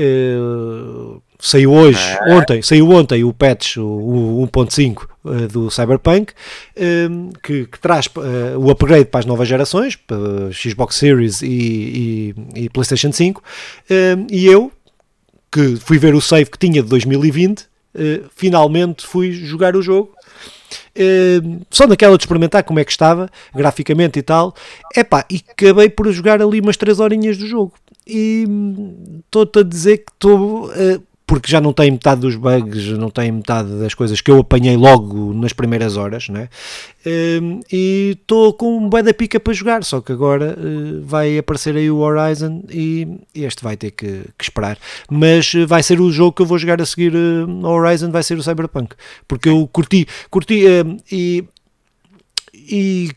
saiu 1.41 1.73
hoje, 1.73 1.99
ah. 1.99 2.35
ontem, 2.35 2.63
saiu 2.63 2.91
ontem 2.91 3.25
o 3.25 3.33
patch, 3.33 3.77
o, 3.79 4.43
o 4.43 4.49
1.5 4.49 5.07
uh, 5.25 5.49
do 5.49 5.71
Cyberpunk, 5.71 6.33
um, 7.11 7.31
que, 7.43 7.67
que, 7.67 7.79
traz 7.81 8.07
uh, 8.07 8.59
o 8.59 8.71
upgrade 8.71 9.07
para 9.07 9.21
as 9.21 9.27
novas 9.27 9.49
gerações, 9.49 9.97
para 9.97 10.19
Xbox 10.53 10.97
Series 10.97 11.43
e, 11.43 12.35
e, 12.55 12.65
e 12.65 12.71
PlayStation 12.71 13.13
5, 13.13 13.43
um, 13.91 14.27
e 14.31 14.47
eu, 14.47 14.71
que 15.51 15.77
fui 15.77 15.99
ver 15.99 16.15
o 16.15 16.21
save 16.21 16.51
que 16.51 16.59
tinha 16.59 16.83
de 16.83 16.89
2020, 16.89 17.61
uh, 17.61 17.67
finalmente 18.35 19.07
fui 19.07 19.33
jogar 19.33 19.75
o 19.77 19.83
jogo. 19.83 20.13
Uh, 20.97 21.65
só 21.71 21.87
naquela 21.87 22.17
de 22.17 22.23
experimentar 22.23 22.63
como 22.63 22.79
é 22.79 22.85
que 22.85 22.93
estava, 22.93 23.29
graficamente 23.55 24.19
e 24.19 24.23
tal, 24.23 24.55
epá, 24.95 25.25
e 25.31 25.43
acabei 25.49 25.89
por 25.89 26.11
jogar 26.13 26.41
ali 26.41 26.61
umas 26.61 26.77
3 26.77 27.01
horinhas 27.01 27.39
do 27.39 27.47
jogo. 27.47 27.73
E 28.07 28.45
hum, 28.49 29.21
estou-te 29.25 29.61
a 29.61 29.63
dizer 29.63 29.99
que 29.99 30.13
estou 30.13 30.67
uh, 30.67 31.03
porque 31.31 31.49
já 31.49 31.61
não 31.61 31.73
tem 31.73 31.93
metade 31.93 32.23
dos 32.23 32.35
bugs, 32.35 32.89
não 32.99 33.09
tem 33.09 33.31
metade 33.31 33.79
das 33.79 33.95
coisas 33.95 34.21
que 34.21 34.29
eu 34.29 34.41
apanhei 34.41 34.77
logo 34.77 35.33
nas 35.33 35.53
primeiras 35.53 35.97
horas, 35.97 36.29
né? 36.29 36.49
e 37.73 38.17
estou 38.21 38.53
com 38.53 38.77
um 38.77 38.89
bué 38.89 39.01
da 39.01 39.15
pica 39.15 39.39
para 39.39 39.53
jogar, 39.53 39.85
só 39.85 40.01
que 40.01 40.11
agora 40.11 40.59
uh, 40.59 41.01
vai 41.05 41.39
aparecer 41.39 41.77
aí 41.77 41.89
o 41.89 41.99
Horizon 41.99 42.65
e 42.69 43.07
este 43.33 43.63
vai 43.63 43.77
ter 43.77 43.93
que, 43.93 44.25
que, 44.37 44.43
esperar. 44.45 44.77
Mas 45.09 45.53
vai 45.69 45.85
ser 45.85 46.01
o 46.01 46.11
jogo 46.11 46.33
que 46.33 46.43
eu 46.43 46.47
vou 46.47 46.59
jogar 46.59 46.83
a 46.83 46.85
seguir 46.85 47.15
uh, 47.15 47.65
ao 47.65 47.75
Horizon, 47.75 48.11
vai 48.11 48.25
ser 48.25 48.37
o 48.37 48.43
Cyberpunk, 48.43 48.97
porque 49.29 49.49
eu 49.49 49.69
curti, 49.73 50.09
curti 50.31 50.65
e, 51.13 51.45
e 52.53 53.11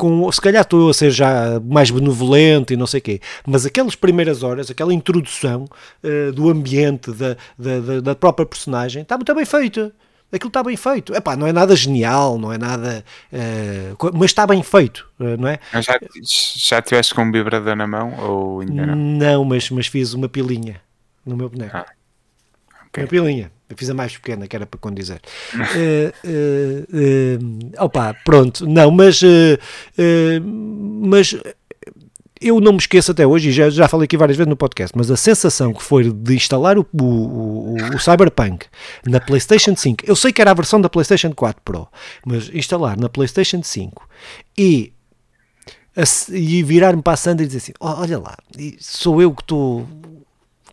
com, 0.00 0.32
se 0.32 0.40
calhar 0.40 0.62
estou 0.62 0.88
a 0.88 0.94
ser 0.94 1.10
já 1.10 1.60
mais 1.60 1.90
benevolente 1.90 2.72
e 2.72 2.76
não 2.76 2.86
sei 2.86 3.00
o 3.00 3.02
quê, 3.02 3.20
mas 3.46 3.66
aquelas 3.66 3.94
primeiras 3.94 4.42
horas, 4.42 4.70
aquela 4.70 4.94
introdução 4.94 5.66
uh, 6.02 6.32
do 6.32 6.48
ambiente, 6.48 7.12
da, 7.12 7.36
da, 7.58 8.00
da, 8.00 8.14
própria 8.14 8.46
personagem, 8.46 9.02
está 9.02 9.16
muito 9.16 9.34
bem 9.34 9.44
feita. 9.44 9.92
Aquilo 10.32 10.48
está 10.48 10.62
bem 10.62 10.76
feito. 10.76 11.12
Epá, 11.12 11.36
não 11.36 11.44
é 11.46 11.52
nada 11.52 11.74
genial, 11.74 12.38
não 12.38 12.52
é 12.52 12.56
nada. 12.56 13.04
Uh, 13.30 14.10
mas 14.14 14.30
está 14.30 14.46
bem 14.46 14.62
feito, 14.62 15.06
uh, 15.18 15.36
não 15.36 15.48
é? 15.48 15.58
Já, 15.82 16.00
já 16.22 16.80
tiveste 16.80 17.14
com 17.14 17.22
um 17.22 17.30
vibrador 17.30 17.76
na 17.76 17.86
mão 17.86 18.14
ou 18.18 18.60
ainda 18.60 18.86
não? 18.86 18.96
Não, 18.96 19.44
mas, 19.44 19.68
mas 19.68 19.86
fiz 19.86 20.14
uma 20.14 20.30
pilinha 20.30 20.80
no 21.26 21.36
meu 21.36 21.50
boneco. 21.50 21.76
Ah, 21.76 21.86
okay. 22.88 23.04
Uma 23.04 23.08
pilinha. 23.08 23.52
Fiz 23.76 23.90
a 23.90 23.94
mais 23.94 24.16
pequena, 24.16 24.46
que 24.46 24.56
era 24.56 24.66
para 24.66 24.78
condizer. 24.80 25.20
uh, 25.54 26.28
uh, 26.28 27.42
uh, 27.42 27.84
opa, 27.84 28.14
pronto, 28.24 28.66
não, 28.66 28.90
mas, 28.90 29.20
mas 31.02 31.36
eu 32.40 32.58
não 32.58 32.72
me 32.72 32.78
esqueço 32.78 33.10
até 33.10 33.26
hoje, 33.26 33.50
e 33.50 33.52
já, 33.52 33.68
já 33.68 33.86
falei 33.86 34.06
aqui 34.06 34.16
várias 34.16 34.36
vezes 34.36 34.48
no 34.48 34.56
podcast, 34.56 34.96
mas 34.96 35.10
a 35.10 35.16
sensação 35.16 35.74
que 35.74 35.82
foi 35.82 36.10
de 36.10 36.34
instalar 36.34 36.78
o, 36.78 36.86
o, 36.98 37.04
o, 37.04 37.74
o, 37.94 37.98
Cyberpunk 37.98 38.66
na 39.06 39.20
PlayStation 39.20 39.76
5, 39.76 40.04
eu 40.06 40.16
sei 40.16 40.32
que 40.32 40.40
era 40.40 40.50
a 40.50 40.54
versão 40.54 40.80
da 40.80 40.88
PlayStation 40.88 41.32
4 41.32 41.60
Pro, 41.62 41.86
mas 42.24 42.48
instalar 42.54 42.98
na 42.98 43.10
PlayStation 43.10 43.62
5 43.62 44.08
e, 44.56 44.92
e 46.30 46.62
virar-me 46.62 47.02
para 47.02 47.12
a 47.12 47.16
Sandra 47.16 47.44
e 47.44 47.46
dizer 47.46 47.58
assim: 47.58 47.72
olha 47.78 48.18
lá, 48.18 48.36
sou 48.78 49.20
eu 49.20 49.34
que 49.34 49.42
estou 49.42 49.86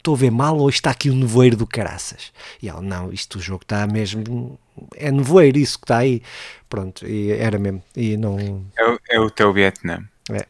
estou 0.07 0.15
a 0.15 0.17
ver 0.17 0.31
mal 0.31 0.57
ou 0.57 0.69
está 0.69 0.91
aqui 0.91 1.09
o 1.09 1.13
um 1.13 1.17
nevoeiro 1.17 1.57
do 1.57 1.67
caraças? 1.67 2.31
E 2.61 2.69
ela, 2.69 2.81
não, 2.81 3.11
isto 3.11 3.37
o 3.37 3.41
jogo 3.41 3.63
está 3.63 3.85
mesmo, 3.85 4.57
é 4.95 5.11
nevoeiro 5.11 5.57
isso 5.57 5.77
que 5.77 5.83
está 5.83 5.97
aí. 5.97 6.21
Pronto, 6.69 7.05
e 7.05 7.31
era 7.31 7.59
mesmo. 7.59 7.83
E 7.95 8.15
não... 8.15 8.39
é, 8.77 8.89
o, 8.89 8.99
é 9.09 9.19
o 9.19 9.29
teu 9.29 9.51
Vietnã. 9.51 10.03
É. 10.31 10.45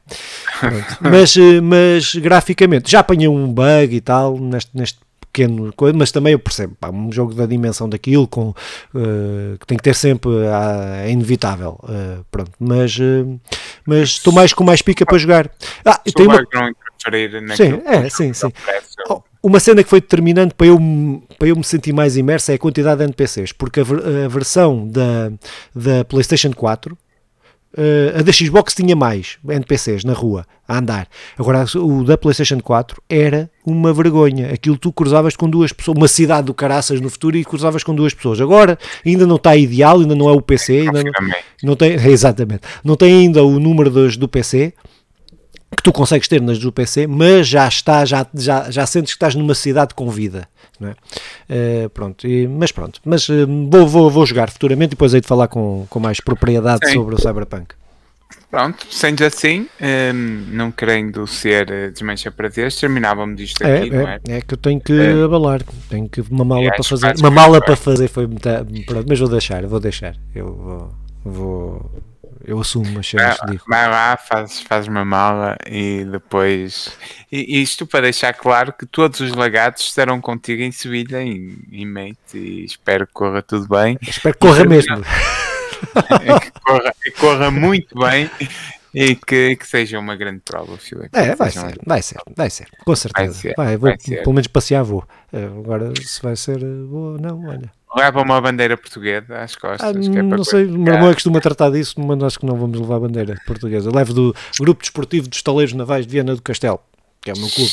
mas, 1.01 1.35
eh, 1.37 1.61
mas 1.61 2.15
graficamente 2.15 2.89
já 2.89 2.99
apanhei 2.99 3.27
um 3.27 3.51
bug 3.51 3.95
e 3.95 4.01
tal 4.01 4.37
neste, 4.37 4.75
neste 4.75 4.99
pequeno 5.31 5.71
coisa, 5.73 5.95
mas 5.95 6.11
também 6.11 6.33
eu 6.33 6.39
percebo, 6.39 6.75
pá, 6.79 6.89
um 6.89 7.11
jogo 7.11 7.33
da 7.35 7.45
dimensão 7.45 7.87
daquilo 7.87 8.27
com, 8.27 8.49
uh, 8.49 9.57
que 9.59 9.67
tem 9.67 9.77
que 9.77 9.83
ter 9.83 9.93
sempre, 9.93 10.31
uh, 10.31 11.03
é 11.03 11.11
inevitável, 11.11 11.79
uh, 11.83 12.25
pronto, 12.31 12.51
mas, 12.59 12.97
mas 13.85 14.09
estou 14.09 14.33
mais 14.33 14.51
com 14.51 14.63
mais 14.63 14.81
pica 14.81 15.05
para 15.05 15.17
jogar. 15.19 15.51
Ah, 15.85 16.01
tem 16.15 16.25
uma... 16.25 16.37
Sim, 17.55 17.81
é, 17.85 18.09
sim, 18.09 18.33
sim. 18.33 18.51
Oh, 19.09 19.21
uma 19.47 19.59
cena 19.59 19.81
que 19.83 19.89
foi 19.89 20.01
determinante 20.01 20.53
para 20.53 20.67
eu, 20.67 20.77
para 21.39 21.47
eu 21.47 21.55
me 21.55 21.63
sentir 21.63 21.93
mais 21.93 22.17
imerso 22.17 22.51
é 22.51 22.55
a 22.55 22.59
quantidade 22.59 22.97
de 22.97 23.05
NPCs, 23.05 23.53
porque 23.53 23.79
a, 23.79 23.83
a 23.83 24.27
versão 24.27 24.87
da, 24.87 25.31
da 25.73 26.03
PlayStation 26.05 26.51
4 26.51 26.97
Uh, 27.77 28.17
a 28.17 28.23
da 28.23 28.31
Xbox 28.31 28.73
tinha 28.73 28.95
mais 28.95 29.37
NPCs 29.47 30.03
na 30.03 30.13
rua 30.13 30.47
a 30.67 30.79
andar. 30.79 31.07
Agora, 31.37 31.63
o 31.75 32.03
da 32.03 32.17
PlayStation 32.17 32.59
4 32.59 32.99
era 33.07 33.51
uma 33.63 33.93
vergonha. 33.93 34.51
Aquilo 34.51 34.77
tu 34.77 34.91
cruzavas 34.91 35.35
com 35.35 35.47
duas 35.47 35.71
pessoas, 35.71 35.95
uma 35.95 36.07
cidade 36.07 36.47
do 36.47 36.55
caraças 36.55 36.99
no 36.99 37.09
futuro 37.09 37.37
e 37.37 37.45
cruzavas 37.45 37.83
com 37.83 37.93
duas 37.93 38.15
pessoas. 38.15 38.41
Agora 38.41 38.79
ainda 39.05 39.27
não 39.27 39.35
está 39.35 39.55
ideal, 39.55 39.99
ainda 39.99 40.15
não 40.15 40.27
é 40.27 40.31
o 40.31 40.41
PC, 40.41 40.79
ainda 40.79 41.03
não, 41.03 41.11
não 41.61 41.75
tem, 41.75 41.93
exatamente, 42.09 42.61
não 42.83 42.95
tem 42.95 43.13
ainda 43.13 43.43
o 43.43 43.59
número 43.59 43.91
dos, 43.91 44.17
do 44.17 44.27
PC 44.27 44.73
que 45.75 45.83
tu 45.83 45.91
consegues 45.91 46.27
ter 46.27 46.41
nas 46.41 46.59
do 46.59 46.71
PC, 46.71 47.07
mas 47.07 47.47
já 47.47 47.67
está, 47.67 48.05
já, 48.05 48.25
já, 48.33 48.71
já 48.71 48.85
sentes 48.85 49.13
que 49.13 49.17
estás 49.17 49.35
numa 49.35 49.53
cidade 49.53 49.93
com 49.93 50.09
vida. 50.09 50.47
Não 50.79 50.89
é? 50.89 50.95
Uh, 51.83 51.89
pronto, 51.89 52.27
e, 52.27 52.47
mas 52.47 52.71
pronto, 52.71 53.01
mas 53.03 53.27
uh, 53.29 53.47
vou, 53.69 53.87
vou, 53.87 54.09
vou 54.11 54.25
jogar 54.25 54.49
futuramente 54.49 54.89
e 54.89 54.95
depois 54.95 55.13
hei 55.13 55.21
de 55.21 55.27
falar 55.27 55.47
com, 55.47 55.85
com 55.89 55.99
mais 55.99 56.19
propriedade 56.19 56.87
Sim. 56.87 56.93
sobre 56.93 57.15
o 57.15 57.19
Cyberpunk. 57.19 57.73
Pronto, 58.49 58.85
sendo 58.89 59.25
assim, 59.25 59.67
hum, 59.81 60.45
não 60.51 60.71
querendo 60.71 61.27
ser 61.27 61.69
eh, 61.69 61.89
desmancha 61.89 62.31
prazeres, 62.31 62.77
terminávamos 62.77 63.35
disto 63.35 63.61
É, 63.61 63.79
aqui, 63.79 63.89
não 63.89 64.07
é? 64.07 64.19
é, 64.27 64.37
é 64.37 64.41
que 64.41 64.53
eu 64.53 64.57
tenho 64.57 64.79
que 64.79 64.93
É. 64.93 65.23
abalar, 65.23 65.61
tenho 65.89 66.07
que 66.07 66.21
uma 66.21 66.45
mala 66.45 66.69
para 66.71 66.83
fazer. 66.83 67.15
Uma 67.19 67.31
mala 67.31 67.61
para 67.61 67.75
fazer 67.75 68.07
foi 68.07 68.25
pronto, 68.27 69.05
mas 69.07 69.19
vou 69.19 69.27
deixar, 69.27 69.65
vou 69.65 69.79
deixar. 69.81 70.15
Eu 70.33 70.55
vou, 70.55 70.91
vou 71.25 71.91
eu 72.47 72.59
assumo 72.61 72.99
as 72.99 73.07
cenas, 73.07 73.37
Vai, 73.45 73.59
vai 73.67 73.89
lá, 73.89 74.17
faz, 74.17 74.61
faz 74.61 74.87
uma 74.87 75.03
mala 75.05 75.57
e 75.69 76.05
depois. 76.09 76.89
E 77.31 77.61
isto 77.61 77.85
para 77.85 78.01
deixar 78.03 78.33
claro 78.33 78.71
que 78.73 78.85
todos 78.85 79.19
os 79.19 79.33
lagados 79.33 79.81
estarão 79.83 80.19
contigo 80.21 80.63
em 80.63 80.71
Sevilha, 80.71 81.21
em, 81.21 81.57
em 81.71 81.85
Mate, 81.85 82.15
e 82.37 82.63
espero 82.65 83.05
que 83.05 83.13
corra 83.13 83.41
tudo 83.41 83.67
bem. 83.67 83.97
Espero 84.01 84.33
que 84.33 84.39
corra 84.47 84.63
mesmo. 84.65 84.95
e 86.23 86.39
que 86.39 86.51
corra, 86.61 86.93
que 87.03 87.11
corra 87.11 87.51
muito 87.51 87.99
bem 87.99 88.29
e 88.93 89.15
que, 89.15 89.55
que 89.57 89.67
seja 89.67 89.99
uma 89.99 90.15
grande 90.15 90.39
prova, 90.43 90.77
Filipe. 90.77 91.09
É, 91.13 91.35
vai 91.35 91.51
Seja 91.51 91.61
uma- 91.65 91.69
ser, 91.69 91.79
vai 91.85 92.01
ser, 92.01 92.17
vai 92.35 92.49
ser, 92.49 92.67
com 92.83 92.95
certeza. 92.95 93.33
ser, 93.33 93.53
Vai, 93.57 93.77
vou, 93.77 93.89
vai 93.89 93.99
ser. 93.99 94.23
pelo 94.23 94.33
menos 94.33 94.47
passear 94.47 94.83
vou. 94.83 95.03
Eh, 95.33 95.43
Agora, 95.45 95.91
se 96.01 96.21
vai 96.23 96.35
ser 96.35 96.57
eh, 96.63 96.85
boa 96.87 97.11
ou 97.13 97.19
não, 97.19 97.45
olha. 97.47 97.71
Leva 97.97 98.21
uma 98.21 98.39
bandeira 98.39 98.77
portuguesa 98.77 99.39
às 99.39 99.55
costas. 99.55 99.81
Ah, 99.81 99.89
é 99.89 100.21
não 100.21 100.43
sei, 100.43 100.65
o 100.65 100.77
meu 100.77 100.93
irmão 100.93 101.09
é 101.09 101.13
costuma 101.13 101.39
tratar 101.41 101.71
disso, 101.71 101.99
mas 101.99 102.21
acho 102.21 102.39
que 102.39 102.45
não 102.45 102.55
vamos 102.55 102.79
levar 102.79 102.97
a 102.97 102.99
bandeira 102.99 103.35
portuguesa. 103.45 103.89
Levo 103.93 104.13
do 104.13 104.35
Grupo 104.59 104.81
Desportivo 104.81 105.27
dos 105.27 105.41
Taleiros 105.41 105.73
Navais 105.73 106.05
de 106.05 106.11
Viana 106.11 106.35
do 106.35 106.41
Castelo, 106.41 106.79
que 107.21 107.31
é 107.31 107.33
o 107.33 107.37
meu 107.37 107.49
clube. 107.49 107.71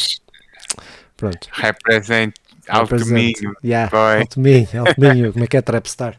Pronto. 1.16 1.48
Represente 1.52 2.34
Alto 2.68 2.92
Represente. 2.96 3.42
Minho. 3.42 3.56
Yeah, 3.62 3.90
Vai. 3.90 4.20
Alto 4.20 4.40
Minho, 4.40 4.68
Alto 4.78 5.00
Minho, 5.00 5.32
como 5.32 5.44
é 5.44 5.48
que 5.48 5.56
é 5.56 5.62
Trapstar? 5.62 6.18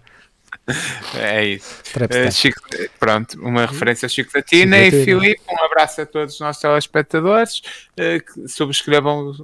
É 1.16 1.46
isso. 1.46 1.84
Trapstar. 1.94 2.26
Eh, 2.26 2.32
Chico, 2.32 2.60
pronto, 3.00 3.40
uma 3.40 3.68
referência 3.68 4.08
a 4.08 4.10
Chico 4.10 4.32
Chico 4.32 4.48
e. 4.52 4.92
Filipe, 5.06 5.42
um 5.48 5.64
abraço 5.64 6.02
a 6.02 6.06
todos 6.08 6.34
os 6.34 6.40
nossos 6.40 6.60
telespectadores, 6.60 7.62
que 7.96 8.48
subscrevam 8.48 9.36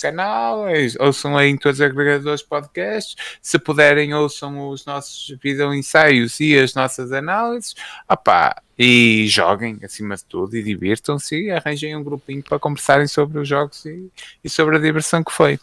canal, 0.00 0.64
ouçam 1.00 1.40
em 1.40 1.56
todos 1.56 1.80
os 1.80 1.84
agregadores 1.84 2.42
podcasts, 2.42 3.16
se 3.42 3.58
puderem 3.58 4.14
ouçam 4.14 4.68
os 4.68 4.84
nossos 4.86 5.36
vídeo 5.42 5.74
ensaios 5.74 6.40
e 6.40 6.58
as 6.58 6.74
nossas 6.74 7.12
análises, 7.12 7.74
Opá, 8.08 8.62
e 8.78 9.26
joguem 9.26 9.78
acima 9.82 10.16
de 10.16 10.24
tudo 10.24 10.56
e 10.56 10.62
divirtam-se 10.62 11.36
e 11.36 11.50
arranjem 11.50 11.96
um 11.96 12.04
grupinho 12.04 12.42
para 12.42 12.58
conversarem 12.58 13.06
sobre 13.06 13.38
os 13.38 13.48
jogos 13.48 13.84
e, 13.84 14.08
e 14.42 14.48
sobre 14.48 14.76
a 14.76 14.78
diversão 14.78 15.24
que 15.24 15.32
foi. 15.32 15.58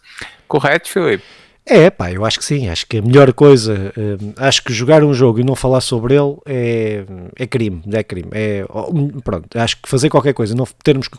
Correto, 0.47 0.89
Filipe? 0.89 1.44
É, 1.67 1.89
pá, 1.89 2.11
eu 2.11 2.23
acho 2.23 2.37
que 2.37 2.45
sim. 2.45 2.69
Acho 2.69 2.85
que 2.85 2.97
a 2.97 3.01
melhor 3.01 3.33
coisa, 3.33 3.91
hum, 3.97 4.33
acho 4.37 4.63
que 4.63 4.71
jogar 4.71 5.03
um 5.03 5.15
jogo 5.15 5.39
e 5.39 5.43
não 5.43 5.55
falar 5.55 5.81
sobre 5.81 6.13
ele 6.13 6.35
é, 6.45 7.03
é 7.35 7.47
crime. 7.47 7.81
É 7.91 8.03
crime. 8.03 8.29
É, 8.33 8.63
pronto, 9.23 9.47
acho 9.57 9.77
que 9.81 9.89
fazer 9.89 10.09
qualquer 10.09 10.33
coisa, 10.33 10.53
não 10.53 10.67
termos 10.83 11.07
que. 11.07 11.17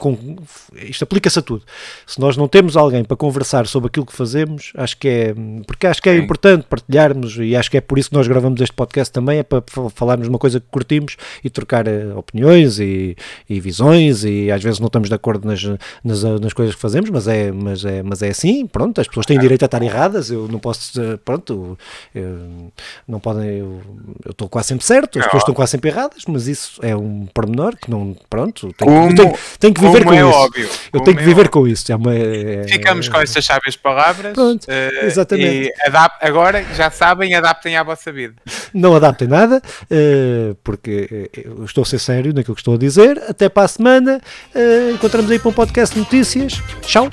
Isto 0.88 1.03
aplica-se 1.03 1.40
a 1.40 1.42
tudo. 1.42 1.64
Se 2.07 2.20
nós 2.20 2.36
não 2.36 2.47
temos 2.47 2.76
alguém 2.76 3.03
para 3.03 3.16
conversar 3.16 3.66
sobre 3.66 3.88
aquilo 3.88 4.07
que 4.07 4.12
fazemos, 4.12 4.72
acho 4.76 4.97
que 4.99 5.09
é. 5.09 5.34
Porque 5.66 5.84
acho 5.84 6.01
que 6.01 6.09
é 6.11 6.16
Sim. 6.16 6.22
importante 6.22 6.64
partilharmos 6.70 7.36
e 7.40 7.57
acho 7.57 7.68
que 7.68 7.78
é 7.78 7.80
por 7.80 7.99
isso 7.99 8.11
que 8.11 8.14
nós 8.16 8.28
gravamos 8.28 8.61
este 8.61 8.72
podcast 8.74 9.12
também. 9.12 9.38
É 9.38 9.42
para 9.42 9.64
fa- 9.66 9.90
falarmos 9.90 10.28
uma 10.28 10.38
coisa 10.38 10.61
que 10.61 10.66
curtimos 10.70 11.16
e 11.42 11.51
trocar 11.51 11.88
eh, 11.88 12.07
opiniões 12.14 12.78
e, 12.78 13.16
e 13.51 13.59
visões. 13.59 14.22
E 14.24 14.49
às 14.53 14.62
vezes 14.62 14.78
não 14.78 14.86
estamos 14.86 15.09
de 15.09 15.14
acordo 15.16 15.44
nas, 15.49 15.61
nas, 16.05 16.22
nas 16.40 16.53
coisas 16.53 16.76
que 16.76 16.80
fazemos, 16.80 17.11
mas 17.11 17.26
é, 17.26 17.51
mas, 17.51 17.84
é, 17.84 18.01
mas 18.05 18.22
é 18.22 18.28
assim. 18.28 18.64
Pronto, 18.64 19.01
as 19.01 19.09
pessoas 19.09 19.26
têm 19.26 19.40
direito 19.40 19.64
a 19.64 19.66
estar 19.66 19.82
erradas. 19.82 20.36
Eu 20.37 20.49
não 20.49 20.59
posso. 20.59 20.93
dizer, 20.93 21.18
Pronto, 21.18 21.78
eu- 22.14 22.72
não 23.07 23.18
podem. 23.20 23.59
Eu 23.59 23.82
estou 24.30 24.49
quase 24.49 24.68
sempre 24.68 24.84
certo, 24.84 25.18
as 25.18 25.24
pessoas 25.24 25.41
estão 25.43 25.53
óbvio. 25.53 25.55
quase 25.55 25.70
sempre 25.72 25.91
erradas, 25.91 26.22
mas 26.28 26.47
isso 26.47 26.78
é 26.82 26.95
um 26.97 27.26
pormenor 27.32 27.76
que 27.76 27.91
não. 27.91 28.16
Pronto, 28.28 28.72
tenho, 28.74 28.91
Como- 28.91 29.14
tenho, 29.14 29.34
tenho 29.59 29.74
que 29.74 29.80
viver 29.80 30.05
com 30.05 30.12
é 30.12 30.16
isso. 30.20 30.28
óbvio, 30.39 30.68
eu 30.93 31.01
tenho 31.01 31.16
que 31.16 31.22
é 31.22 31.26
viver 31.26 31.41
óbvio. 31.47 31.51
com 31.51 31.68
isso. 31.68 31.91
É 31.93 31.97
uma, 31.97 32.14
é- 32.14 32.64
Ficamos 32.68 33.09
com 33.09 33.18
estas 33.20 33.45
sábias 33.45 33.76
palavras. 33.76 34.32
Pronto, 34.34 34.66
eh, 34.68 35.07
exatamente. 35.07 35.68
E 35.68 35.72
adap- 35.87 36.18
agora, 36.20 36.62
já 36.74 36.91
sabem, 36.91 37.34
adaptem 37.34 37.76
à 37.76 37.82
vossa 37.82 38.12
vida. 38.12 38.34
não 38.74 38.95
adaptem 38.95 39.28
nada, 39.28 39.61
eh, 39.91 40.55
porque 40.62 41.28
eh, 41.34 41.43
eu 41.45 41.64
estou 41.64 41.82
a 41.82 41.84
ser 41.87 41.99
sério 41.99 42.32
naquilo 42.34 42.55
que 42.55 42.61
estou 42.61 42.74
a 42.74 42.78
dizer. 42.78 43.22
Até 43.28 43.49
para 43.49 43.64
a 43.64 43.68
semana. 43.68 44.20
eh, 44.55 44.91
encontramos 44.93 45.30
aí 45.30 45.39
para 45.39 45.49
um 45.49 45.53
podcast 45.53 45.95
de 45.95 46.01
notícias. 46.01 46.55
Tchau. 46.82 47.09